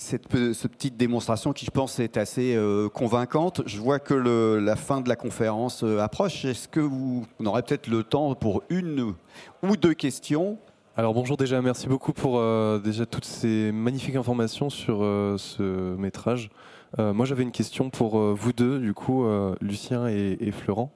cette, 0.00 0.28
petite 0.28 0.96
démonstration 0.96 1.52
qui, 1.52 1.66
je 1.66 1.70
pense, 1.70 2.00
est 2.00 2.16
assez 2.16 2.54
euh, 2.56 2.88
convaincante. 2.88 3.60
Je 3.66 3.78
vois 3.78 3.98
que 3.98 4.14
la 4.14 4.74
fin 4.74 5.02
de 5.02 5.08
la 5.08 5.16
conférence 5.16 5.84
euh, 5.84 5.98
approche. 5.98 6.44
Est-ce 6.46 6.68
que 6.68 6.80
vous, 6.80 7.26
aurez 7.44 7.62
peut-être 7.62 7.86
le 7.86 8.02
temps 8.02 8.34
pour 8.34 8.62
une 8.70 9.14
ou 9.62 9.76
deux 9.76 9.92
questions? 9.92 10.58
Alors 10.96 11.12
bonjour 11.14 11.36
déjà, 11.36 11.60
merci 11.60 11.86
beaucoup 11.86 12.12
pour 12.12 12.38
euh, 12.38 12.78
déjà 12.78 13.04
toutes 13.04 13.26
ces 13.26 13.72
magnifiques 13.72 14.16
informations 14.16 14.70
sur 14.70 15.00
ce 15.00 15.94
métrage. 15.96 16.50
moi 16.98 17.26
j'avais 17.26 17.42
une 17.42 17.52
question 17.52 17.90
pour 17.90 18.18
vous 18.18 18.52
deux, 18.52 18.78
du 18.78 18.92
coup, 18.92 19.24
Lucien 19.60 20.08
et, 20.08 20.36
et 20.40 20.50
Florent. 20.50 20.92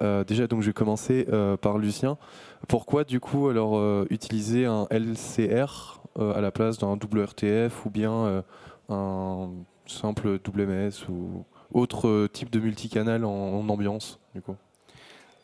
déjà 0.00 0.46
donc 0.46 0.62
je 0.62 0.68
vais 0.68 0.72
commencer 0.72 1.26
par 1.60 1.78
Lucien. 1.78 2.18
Pourquoi 2.68 3.04
du 3.04 3.18
coup 3.18 3.48
alors 3.48 3.82
utiliser 4.10 4.66
un 4.66 4.86
LCR 4.90 6.01
à 6.18 6.40
la 6.40 6.50
place 6.50 6.78
d'un 6.78 6.96
double 6.96 7.22
RTF 7.22 7.86
ou 7.86 7.90
bien 7.90 8.12
euh, 8.12 8.42
un 8.88 9.50
simple 9.86 10.38
WMS 10.46 11.08
ou 11.08 11.44
autre 11.72 12.26
type 12.32 12.50
de 12.50 12.60
multicanal 12.60 13.24
en, 13.24 13.68
ambiance 13.68 14.18
du 14.34 14.42
coup 14.42 14.56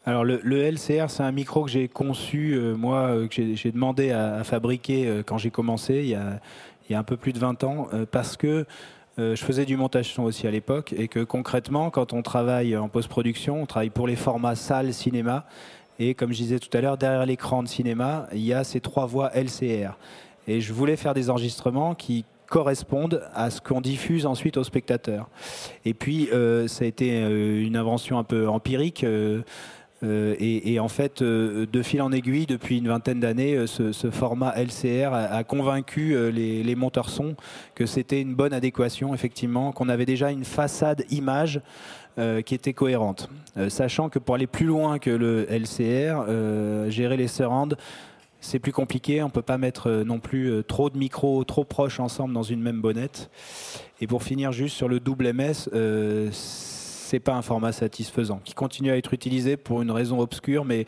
alors 0.07 0.25
le, 0.25 0.41
LCR, 0.41 1.11
c'est 1.11 1.23
un 1.23 1.33
micro 1.33 1.65
que 1.65 1.71
j'ai 1.71 1.87
conçu, 1.87 2.55
euh, 2.55 2.75
moi, 2.75 3.29
que 3.29 3.55
j'ai 3.55 3.73
demandé 3.73 4.11
à, 4.11 4.43
fabriquer 4.43 5.23
quand 5.27 5.37
j'ai 5.37 5.51
commencé, 5.51 5.97
il 5.97 6.09
y, 6.09 6.15
a, 6.15 6.41
il 6.89 6.93
y, 6.93 6.95
a, 6.95 6.99
un 6.99 7.03
peu 7.03 7.19
plus 7.19 7.35
de 7.35 7.39
20 7.39 7.63
ans, 7.65 7.89
parce 8.11 8.39
que 8.39 8.65
je 9.19 9.37
faisais 9.37 9.67
du 9.67 9.77
montage 9.77 10.15
son 10.15 10.23
aussi 10.23 10.47
à 10.47 10.51
l'époque, 10.51 10.95
et 10.97 11.09
que 11.09 11.21
concrètement, 11.21 11.91
quand 11.91 12.15
on 12.15 12.23
travaille 12.23 12.75
en 12.75 12.89
post-production, 12.89 13.61
on 13.61 13.67
travaille 13.67 13.91
pour 13.91 14.07
les 14.07 14.17
formats 14.17 14.55
salle, 14.55 14.95
cinéma, 14.95 15.45
et 15.99 16.15
comme 16.15 16.33
je 16.33 16.39
disais 16.39 16.59
tout 16.59 16.75
à 16.77 16.81
l'heure, 16.81 16.97
derrière 16.97 17.27
l'écran 17.27 17.63
de 17.63 17.69
cinéma, 17.69 18.29
il 18.33 18.45
y 18.45 18.55
a 18.55 18.65
ces 18.65 18.81
trois 18.81 19.07
voix 19.07 19.31
LCR. 19.35 19.99
Et 20.49 20.63
je 20.63 20.73
voulais 20.73 20.97
faire 20.97 21.13
des 21.13 21.29
enregistrements 21.29 21.95
qui 21.95 22.25
correspondent 22.49 23.23
à 23.35 23.51
ce 23.51 23.61
qu'on 23.61 23.83
diffuse 23.83 24.27
ensuite 24.27 24.57
aux 24.57 24.65
spectateurs. 24.65 25.29
Et 25.85 25.95
puis, 25.95 26.31
euh, 26.33 26.67
ça 26.67 26.85
a 26.85 26.89
été 26.89 27.23
euh, 27.23 27.63
une 27.63 27.77
invention 27.77 28.19
un 28.19 28.25
peu 28.25 28.49
empirique. 28.49 29.05
Euh, 29.05 29.43
et, 30.03 30.79
en 30.79 30.87
fait, 30.87 31.25
de 31.25 31.83
fil 31.83 32.01
en 32.01 32.13
aiguille, 32.13 32.47
depuis 32.47 32.79
une 32.79 32.87
vingtaine 32.87 33.19
d'années, 33.19 33.67
ce, 33.67 34.11
format 34.13 34.55
LCR 34.57 35.13
a, 35.13 35.43
convaincu 35.43 36.17
les, 36.31 36.75
monteurs 36.77 37.11
son 37.11 37.35
que 37.75 37.85
c'était 37.85 38.21
une 38.21 38.37
bonne 38.37 38.53
adéquation, 38.53 39.13
effectivement, 39.13 39.73
qu'on 39.73 39.89
avait 39.89 40.07
déjà 40.07 40.31
une 40.31 40.45
façade 40.45 41.05
image 41.11 41.61
qui 42.17 42.55
était 42.55 42.75
cohérente. 42.75 43.29
sachant 43.71 44.09
que 44.09 44.21
pour 44.21 44.37
aller 44.37 44.47
plus 44.47 44.67
loin 44.67 45.01
que 45.01 45.11
le 45.11 45.49
LCR, 45.51 46.91
gérer 46.93 47.17
les 47.17 47.27
surrounds, 47.27 47.77
c'est 48.41 48.59
plus 48.59 48.73
compliqué. 48.73 49.23
On 49.23 49.31
peut 49.31 49.43
pas 49.43 49.59
mettre 49.59 49.89
euh, 49.89 50.05
non 50.05 50.21
plus 50.21 50.51
euh, 50.51 50.63
trop 50.63 50.91
de 50.91 50.99
micros 50.99 51.43
trop 51.45 51.65
proches 51.65 52.01
ensemble 52.01 52.35
dans 52.35 52.43
une 52.43 52.61
même 52.61 52.81
bonnette. 52.81 53.31
Et 54.01 54.07
pour 54.07 54.23
finir 54.23 54.53
juste 54.53 54.77
sur 54.77 54.89
le 54.89 55.01
double 55.01 55.33
MS, 55.33 55.69
euh, 55.73 56.29
c'est 56.33 57.21
pas 57.21 57.35
un 57.35 57.43
format 57.43 57.73
satisfaisant 57.73 58.41
qui 58.45 58.55
continue 58.55 58.91
à 58.91 58.97
être 58.97 59.15
utilisé 59.15 59.57
pour 59.57 59.83
une 59.83 59.91
raison 59.91 60.21
obscure, 60.21 60.65
mais 60.65 60.87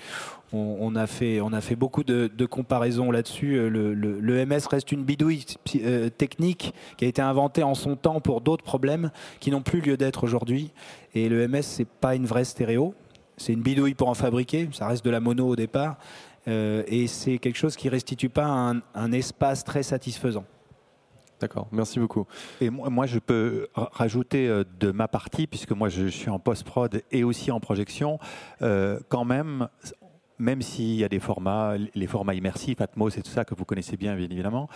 on, 0.53 0.95
a, 0.97 1.07
fait, 1.07 1.41
on 1.41 1.53
a 1.53 1.61
fait 1.61 1.77
beaucoup 1.77 2.03
de, 2.05 2.29
comparaisons 2.45 3.11
là-dessus. 3.11 3.71
Le, 3.71 4.45
MS 4.45 4.67
reste 4.69 4.93
une 4.93 5.05
bidouille 5.05 5.47
technique 6.19 6.75
qui 6.99 7.05
a 7.05 7.09
été 7.09 7.23
inventée 7.23 7.63
en 7.63 7.75
son 7.75 7.97
temps 7.97 8.21
pour 8.21 8.43
d'autres 8.43 8.65
problèmes 8.65 9.13
qui 9.39 9.51
n'ont 9.51 9.63
plus 9.63 9.81
lieu 9.81 9.97
d'être 9.97 10.25
aujourd'hui. 10.25 10.73
Et 11.15 11.31
le 11.31 11.49
MS, 11.49 11.63
c'est 11.63 11.89
pas 11.89 12.17
une 12.17 12.27
vraie 12.27 12.45
stéréo. 12.45 12.95
C'est 13.39 13.55
une 13.55 13.63
bidouille 13.63 13.95
pour 13.95 14.11
en 14.11 14.15
fabriquer. 14.15 14.69
Ça 14.73 14.87
reste 14.89 15.03
de 15.03 15.11
la 15.11 15.21
mono 15.21 15.49
au 15.49 15.57
départ. 15.57 15.97
Euh, 16.51 16.83
et 16.87 17.07
c'est 17.07 17.39
quelque 17.39 17.57
chose 17.57 17.77
qui 17.77 17.87
ne 17.87 17.93
restitue 17.93 18.29
pas 18.29 18.47
un, 18.95 19.13
espace 19.13 19.65
très 19.65 19.83
satisfaisant. 19.83 20.45
D'accord, 21.41 21.69
merci 21.73 21.99
beaucoup. 21.99 22.27
Et 22.61 22.69
moi, 22.69 23.07
je 23.07 23.19
peux 23.19 23.69
rajouter 23.75 24.47
euh, 24.47 24.65
de 24.79 24.91
ma 24.91 25.09
partie, 25.09 25.47
puisque 25.47 25.73
moi 25.73 25.89
je 25.89 26.07
suis 26.09 26.29
en 26.29 26.39
post-prod 26.39 27.03
et 27.11 27.25
aussi 27.25 27.51
en 27.51 27.61
projection, 27.61 28.19
euh, 28.61 29.01
quand 29.09 29.25
même, 29.25 29.69
même 30.39 30.61
s'il 30.61 30.95
y 30.97 31.05
a 31.05 31.09
des 31.09 31.21
formats, 31.21 31.77
les 31.95 32.07
formats 32.07 32.35
immersifs, 32.35 32.81
Atmos 32.83 33.17
et 33.17 33.23
tout 33.23 33.31
ça 33.31 33.47
que 33.47 33.55
vous 33.55 33.65
connaissez 33.65 33.97
bien, 33.97 34.15
bien 34.17 34.29
évidemment, 34.31 34.69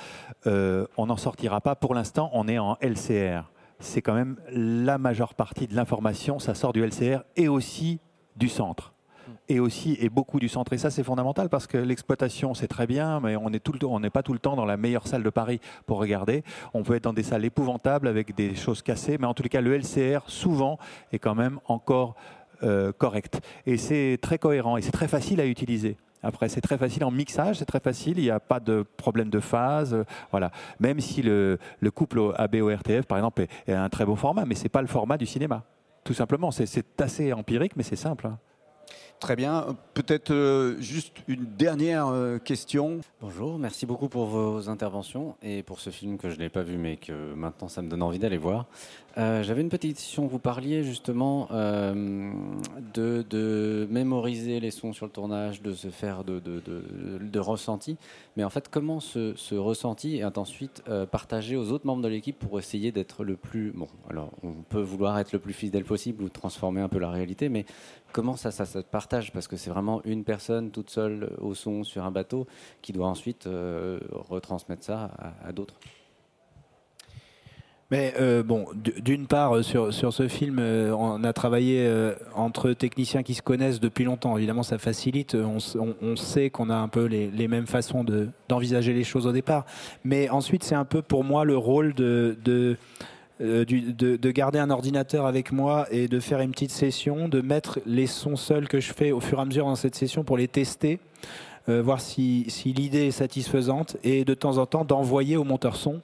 on 0.46 1.06
n'en 1.06 1.16
sortira 1.16 1.60
pas. 1.60 1.74
Pour 1.74 1.94
l'instant, 1.94 2.30
on 2.32 2.48
est 2.48 2.58
en 2.58 2.78
LCR. 2.80 3.50
C'est 3.80 4.00
quand 4.00 4.14
même 4.14 4.36
la 4.50 4.96
majeure 4.96 5.34
partie 5.34 5.66
de 5.66 5.74
l'information, 5.74 6.38
ça 6.38 6.54
sort 6.54 6.72
du 6.72 6.82
LCR 6.82 7.24
et 7.36 7.48
aussi 7.48 8.00
du 8.36 8.48
centre 8.48 8.93
et 9.48 9.60
aussi 9.60 9.96
et 10.00 10.08
beaucoup 10.08 10.40
du 10.40 10.48
centre. 10.48 10.72
Et 10.72 10.78
ça, 10.78 10.90
c'est 10.90 11.04
fondamental 11.04 11.48
parce 11.48 11.66
que 11.66 11.78
l'exploitation, 11.78 12.54
c'est 12.54 12.68
très 12.68 12.86
bien, 12.86 13.20
mais 13.20 13.36
on 13.36 13.50
n'est 13.50 14.10
pas 14.10 14.22
tout 14.22 14.32
le 14.32 14.38
temps 14.38 14.56
dans 14.56 14.64
la 14.64 14.76
meilleure 14.76 15.06
salle 15.06 15.22
de 15.22 15.30
Paris 15.30 15.60
pour 15.86 15.98
regarder. 15.98 16.42
On 16.72 16.82
peut 16.82 16.94
être 16.94 17.04
dans 17.04 17.12
des 17.12 17.22
salles 17.22 17.44
épouvantables 17.44 18.08
avec 18.08 18.34
des 18.34 18.54
choses 18.54 18.82
cassées, 18.82 19.16
mais 19.18 19.26
en 19.26 19.34
les 19.42 19.48
cas, 19.48 19.60
le 19.60 19.76
LCR, 19.76 20.22
souvent, 20.26 20.78
est 21.12 21.18
quand 21.18 21.34
même 21.34 21.60
encore 21.66 22.14
euh, 22.62 22.92
correct. 22.92 23.40
Et 23.66 23.76
c'est 23.76 24.18
très 24.20 24.38
cohérent 24.38 24.76
et 24.76 24.82
c'est 24.82 24.92
très 24.92 25.08
facile 25.08 25.40
à 25.40 25.46
utiliser. 25.46 25.96
Après, 26.22 26.48
c'est 26.48 26.62
très 26.62 26.78
facile 26.78 27.04
en 27.04 27.10
mixage, 27.10 27.56
c'est 27.56 27.66
très 27.66 27.80
facile, 27.80 28.18
il 28.18 28.24
n'y 28.24 28.30
a 28.30 28.40
pas 28.40 28.58
de 28.58 28.86
problème 28.96 29.28
de 29.28 29.40
phase. 29.40 29.92
Euh, 29.92 30.04
voilà. 30.30 30.50
Même 30.80 31.00
si 31.00 31.20
le, 31.20 31.58
le 31.80 31.90
couple 31.90 32.32
ABO-RTF, 32.36 33.04
par 33.06 33.18
exemple, 33.18 33.46
est, 33.66 33.72
un 33.72 33.88
très 33.90 34.06
beau 34.06 34.16
format, 34.16 34.46
mais 34.46 34.54
ce 34.54 34.62
n'est 34.62 34.70
pas 34.70 34.80
le 34.80 34.88
format 34.88 35.18
du 35.18 35.26
cinéma. 35.26 35.64
Tout 36.02 36.14
simplement, 36.14 36.50
c'est 36.50 37.00
assez 37.00 37.32
empirique, 37.32 37.76
mais 37.76 37.82
c'est 37.82 37.96
simple. 37.96 38.26
Hein. 38.26 38.38
Très 39.24 39.36
bien. 39.36 39.74
Peut-être 39.94 40.32
euh, 40.32 40.78
juste 40.80 41.16
une 41.28 41.46
dernière 41.56 42.08
euh, 42.08 42.36
question. 42.36 43.00
Bonjour, 43.22 43.58
merci 43.58 43.86
beaucoup 43.86 44.10
pour 44.10 44.26
vos 44.26 44.68
interventions 44.68 45.34
et 45.42 45.62
pour 45.62 45.80
ce 45.80 45.88
film 45.88 46.18
que 46.18 46.28
je 46.28 46.38
n'ai 46.38 46.50
pas 46.50 46.60
vu 46.60 46.76
mais 46.76 46.98
que 46.98 47.32
maintenant 47.32 47.68
ça 47.68 47.80
me 47.80 47.88
donne 47.88 48.02
envie 48.02 48.18
d'aller 48.18 48.36
voir. 48.36 48.66
Euh, 49.16 49.42
j'avais 49.42 49.62
une 49.62 49.70
petite 49.70 49.96
question. 49.96 50.26
Vous 50.26 50.40
parliez 50.40 50.82
justement 50.82 51.48
de, 52.92 53.86
mémoriser 53.88 54.60
les 54.60 54.70
sons 54.70 54.92
sur 54.92 55.06
le 55.06 55.12
tournage, 55.12 55.62
de 55.62 55.72
se 55.72 55.88
faire 55.88 56.24
de, 56.24 56.40
de, 56.40 57.38
ressenti. 57.38 57.96
Mais 58.36 58.44
en 58.44 58.50
fait, 58.50 58.68
comment 58.68 59.00
ce, 59.00 59.32
ce 59.36 59.54
ressenti 59.54 60.18
est 60.18 60.36
ensuite 60.36 60.82
partagé 61.10 61.56
aux 61.56 61.70
autres 61.70 61.86
membres 61.86 62.02
de 62.02 62.08
l'équipe 62.08 62.38
pour 62.38 62.58
essayer 62.58 62.92
d'être 62.92 63.24
le 63.24 63.36
plus... 63.36 63.70
Bon, 63.70 63.86
alors 64.10 64.32
on 64.42 64.52
peut 64.68 64.82
vouloir 64.82 65.18
être 65.18 65.32
le 65.32 65.38
plus 65.38 65.52
fidèle 65.52 65.84
possible 65.84 66.24
ou 66.24 66.28
transformer 66.28 66.80
un 66.80 66.88
peu 66.88 66.98
la 66.98 67.10
réalité, 67.10 67.48
mais 67.48 67.64
comment 68.14 68.36
ça, 68.36 68.52
se 68.52 68.78
partage 68.78 69.32
Parce 69.32 69.48
que 69.48 69.56
c'est 69.56 69.70
vraiment 69.70 70.00
une 70.04 70.24
personne 70.24 70.70
toute 70.70 70.88
seule 70.88 71.30
au 71.40 71.52
son 71.54 71.82
sur 71.82 72.04
un 72.04 72.10
bateau 72.10 72.46
qui 72.80 72.92
doit 72.92 73.08
ensuite 73.08 73.46
euh, 73.46 73.98
retransmettre 74.12 74.84
ça 74.84 75.10
à, 75.44 75.52
d'autres. 75.52 75.74
Mais 77.90 78.14
euh, 78.18 78.42
bon, 78.42 78.66
d'une 78.74 79.26
part, 79.26 79.56
euh, 79.56 79.62
sur, 79.62 79.92
ce 79.92 80.28
film, 80.28 80.60
on 80.60 81.24
a 81.24 81.32
travaillé 81.32 81.90
entre 82.34 82.72
techniciens 82.72 83.24
qui 83.24 83.34
se 83.34 83.42
connaissent 83.42 83.80
depuis 83.80 84.04
longtemps. 84.04 84.38
Évidemment, 84.38 84.62
ça 84.62 84.78
facilite. 84.78 85.34
On, 85.34 86.16
sait 86.16 86.50
qu'on 86.50 86.70
a 86.70 86.76
un 86.76 86.88
peu 86.88 87.06
les, 87.06 87.48
mêmes 87.48 87.66
façons 87.66 88.04
d'envisager 88.48 88.92
les 88.92 89.04
choses 89.04 89.26
au 89.26 89.32
départ. 89.32 89.66
Mais 90.04 90.30
ensuite, 90.30 90.62
c'est 90.62 90.76
un 90.76 90.84
peu 90.84 91.02
pour 91.02 91.24
moi 91.24 91.44
le 91.44 91.56
rôle 91.56 91.94
de 91.94 92.78
euh, 93.40 93.64
de, 93.64 94.30
garder 94.30 94.60
un 94.60 94.70
ordinateur 94.70 95.26
avec 95.26 95.50
moi 95.50 95.88
et 95.90 96.06
de 96.06 96.20
faire 96.20 96.40
une 96.40 96.52
petite 96.52 96.70
session, 96.70 97.28
de 97.28 97.40
mettre 97.40 97.80
les 97.84 98.06
sons 98.06 98.36
seuls 98.36 98.68
que 98.68 98.78
je 98.78 98.92
fais 98.92 99.10
au 99.10 99.18
fur 99.18 99.38
et 99.38 99.42
à 99.42 99.44
mesure 99.44 99.66
dans 99.66 99.74
cette 99.74 99.96
session 99.96 100.22
pour 100.22 100.36
les 100.36 100.46
tester, 100.46 101.00
euh, 101.68 101.82
voir 101.82 102.00
si, 102.00 102.46
l'idée 102.64 103.08
est 103.08 103.10
satisfaisante 103.10 103.96
et 104.04 104.24
de 104.24 104.34
temps 104.34 104.58
en 104.58 104.66
temps 104.66 104.84
d'envoyer 104.84 105.36
au 105.36 105.42
monteur 105.42 105.74
son 105.74 106.00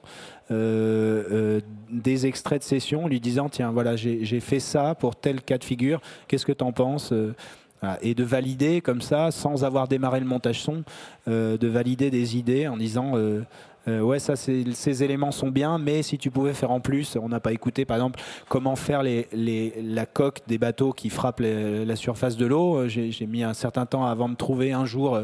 euh, 0.49 1.61
des 1.89 2.25
extraits 2.25 2.59
de 2.59 2.65
session 2.65 3.07
lui 3.07 3.21
disant 3.21 3.47
tiens 3.47 3.71
voilà 3.71 3.95
j'ai 3.95 4.39
fait 4.41 4.59
ça 4.59 4.93
pour 4.95 5.15
tel 5.15 5.41
cas 5.41 5.57
de 5.57 5.63
figure, 5.63 6.01
qu'est-ce 6.27 6.45
que 6.45 6.51
tu 6.51 6.65
en 6.65 6.73
penses 6.73 7.13
et 8.01 8.13
de 8.13 8.23
valider 8.23 8.81
comme 8.81 9.01
ça, 9.01 9.31
sans 9.31 9.63
avoir 9.63 9.87
démarré 9.87 10.19
le 10.19 10.25
montage 10.25 10.61
son, 10.61 10.83
de 11.27 11.67
valider 11.67 12.11
des 12.11 12.37
idées 12.37 12.67
en 12.67 12.75
disant 12.75 13.13
euh, 13.87 14.01
ouais, 14.01 14.19
ça, 14.19 14.35
ces 14.35 15.03
éléments 15.03 15.31
sont 15.31 15.49
bien, 15.49 15.77
mais 15.77 16.03
si 16.03 16.17
tu 16.17 16.29
pouvais 16.29 16.53
faire 16.53 16.71
en 16.71 16.79
plus, 16.79 17.17
on 17.21 17.29
n'a 17.29 17.39
pas 17.39 17.51
écouté 17.51 17.85
par 17.85 17.97
exemple 17.97 18.19
comment 18.47 18.75
faire 18.75 19.01
les, 19.01 19.27
la 19.83 20.05
coque 20.05 20.41
des 20.47 20.57
bateaux 20.57 20.93
qui 20.93 21.09
frappent 21.09 21.41
la 21.41 21.95
surface 21.95 22.37
de 22.37 22.45
l'eau. 22.45 22.77
Euh, 22.77 22.87
j'ai 22.87 23.25
mis 23.25 23.43
un 23.43 23.53
certain 23.53 23.85
temps 23.85 24.05
avant 24.05 24.29
de 24.29 24.35
trouver 24.35 24.71
un 24.71 24.85
jour 24.85 25.19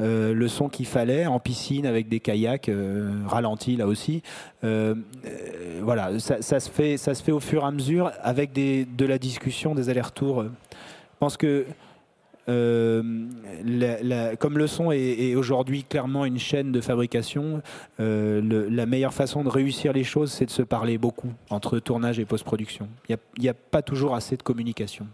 euh, 0.00 0.34
le 0.34 0.48
son 0.48 0.68
qu'il 0.68 0.86
fallait 0.86 1.26
en 1.26 1.38
piscine 1.38 1.86
avec 1.86 2.08
des 2.08 2.20
kayaks 2.20 2.70
ralentis 3.26 3.76
là 3.76 3.86
aussi. 3.86 4.22
voilà, 4.62 6.18
ça, 6.18 6.60
se 6.60 6.70
fait, 6.70 6.96
ça 6.96 7.14
se 7.14 7.22
fait 7.22 7.32
au 7.32 7.40
fur 7.40 7.62
et 7.62 7.66
à 7.66 7.70
mesure 7.70 8.10
avec 8.22 8.52
des, 8.52 8.84
de 8.84 9.06
la 9.06 9.18
discussion, 9.18 9.74
des 9.74 9.88
allers-retours. 9.88 10.44
Je 10.44 11.18
pense 11.18 11.36
que 11.36 11.66
euh, 12.48 14.36
comme 14.38 14.58
le 14.58 14.66
son 14.66 14.90
est, 14.90 15.34
aujourd'hui 15.34 15.84
clairement 15.84 16.24
une 16.24 16.38
chaîne 16.38 16.72
de 16.72 16.80
fabrication, 16.80 17.62
euh, 18.00 18.68
la 18.70 18.86
meilleure 18.86 19.14
façon 19.14 19.44
de 19.44 19.48
réussir 19.48 19.92
les 19.92 20.04
choses, 20.04 20.32
c'est 20.32 20.46
de 20.46 20.50
se 20.50 20.62
parler 20.62 20.98
beaucoup 20.98 21.32
entre 21.50 21.78
tournage 21.78 22.18
et 22.18 22.24
post-production. 22.24 22.88
Il 23.08 23.16
n'y 23.38 23.48
a, 23.48 23.54
pas 23.54 23.82
toujours 23.82 24.14
assez 24.14 24.36
de 24.36 24.42
communication. 24.42 25.06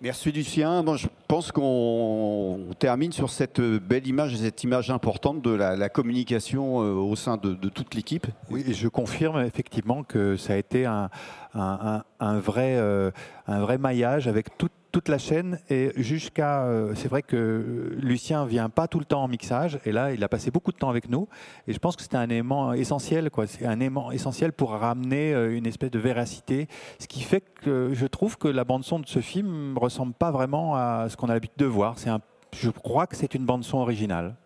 Merci 0.00 0.32
Lucien. 0.32 0.82
Bon, 0.82 0.96
pense 1.34 1.50
qu'on 1.50 2.60
termine 2.78 3.10
sur 3.10 3.28
cette 3.28 3.60
belle 3.60 4.06
image, 4.06 4.36
cette 4.36 4.62
image 4.62 4.88
importante 4.90 5.42
de 5.42 5.50
la, 5.50 5.88
communication 5.88 6.80
euh, 6.80 6.92
au 6.92 7.16
sein 7.16 7.38
de, 7.38 7.54
toute 7.68 7.94
l'équipe. 7.96 8.28
Oui, 8.50 8.62
et 8.68 8.72
je 8.72 8.86
confirme 8.86 9.40
effectivement 9.40 10.04
que 10.04 10.36
ça 10.36 10.52
a 10.52 10.56
été 10.56 10.86
un, 10.86 11.10
vrai, 11.54 12.76
euh, 12.76 13.10
un 13.46 13.60
vrai 13.60 13.78
maillage 13.78 14.28
avec 14.28 14.56
toute 14.58 14.72
toute 14.94 15.08
la 15.08 15.18
chaîne 15.18 15.58
et 15.68 15.90
jusqu'à. 15.96 16.66
Euh, 16.66 16.92
c'est 16.94 17.08
vrai 17.08 17.22
que 17.22 17.96
Lucien 17.98 18.46
vient 18.46 18.68
pas 18.68 18.86
tout 18.86 19.00
le 19.00 19.04
temps 19.04 19.24
en 19.24 19.28
mixage 19.28 19.80
et 19.84 19.90
là 19.90 20.12
il 20.12 20.22
a 20.22 20.28
passé 20.28 20.52
beaucoup 20.52 20.70
de 20.70 20.76
temps 20.76 20.88
avec 20.88 21.10
nous 21.10 21.26
et 21.66 21.72
je 21.72 21.78
pense 21.80 21.96
que 21.96 22.02
c'était 22.02 22.16
un 22.16 22.30
élément 22.30 22.72
essentiel. 22.72 23.28
C'est 23.48 23.66
un 23.66 23.80
élément 23.80 24.12
essentiel 24.12 24.52
pour 24.52 24.70
ramener 24.70 25.34
euh, 25.34 25.56
une 25.56 25.66
espèce 25.66 25.90
de 25.90 25.98
véracité, 25.98 26.68
ce 27.00 27.08
qui 27.08 27.22
fait 27.22 27.42
que 27.60 27.90
je 27.92 28.06
trouve 28.06 28.38
que 28.38 28.46
la 28.46 28.62
bande 28.62 28.84
son 28.84 29.00
de 29.00 29.08
ce 29.08 29.18
film 29.18 29.76
ressemble 29.76 30.14
pas 30.14 30.30
vraiment 30.30 30.76
à 30.76 31.08
ce 31.08 31.16
qu'on 31.16 31.28
a 31.28 31.34
l'habitude 31.34 31.58
de 31.58 31.66
voir. 31.66 31.96
Un, 32.06 32.20
je 32.52 32.70
crois 32.70 33.08
que 33.08 33.16
c'est 33.16 33.34
une 33.34 33.44
bande 33.44 33.64
son 33.64 33.78
originale. 33.78 34.36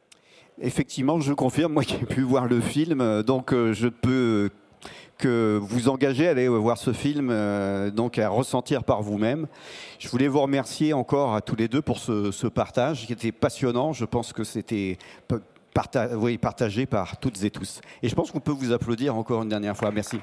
Effectivement, 0.61 1.21
je 1.21 1.35
confirme, 1.35 1.75
moi 1.75 1.85
qui 1.85 1.97
ai 1.97 2.07
pu 2.07 2.23
voir 2.23 2.47
le 2.47 2.61
film, 2.61 3.23
donc 3.23 3.53
je 3.53 3.89
peux 3.89 4.51
que 5.19 5.59
vous 5.61 5.89
engagez 5.89 6.29
à 6.29 6.31
aller 6.31 6.49
voir 6.49 6.79
ce 6.79 6.93
film, 6.93 7.29
euh, 7.31 7.91
donc 7.91 8.19
à 8.19 8.29
ressentir 8.29 8.85
par 8.85 9.03
vous-même. 9.03 9.47
Je 9.99 10.09
voulais 10.09 10.29
vous 10.29 10.41
remercier 10.41 10.93
encore 10.93 11.35
à 11.35 11.41
tous 11.41 11.57
les 11.57 11.69
deux 11.69 11.83
pour 11.83 11.99
ce, 11.99 12.47
partage 12.47 13.07
qui 13.07 13.13
était 13.13 13.33
passionnant. 13.33 13.93
Je 13.93 14.05
pense 14.05 14.33
que 14.33 14.45
c'était 14.45 14.97
partagé 16.41 16.87
par 16.87 17.19
toutes 17.19 17.43
et 17.45 17.51
tous. 17.51 17.81
Et 18.03 18.09
je 18.09 18.15
pense 18.15 18.31
qu'on 18.31 18.41
peut 18.41 18.53
vous 18.53 18.73
applaudir 18.73 19.17
encore 19.17 19.43
une 19.43 19.49
dernière 19.49 19.77
fois. 19.77 19.91
Merci. 19.91 20.19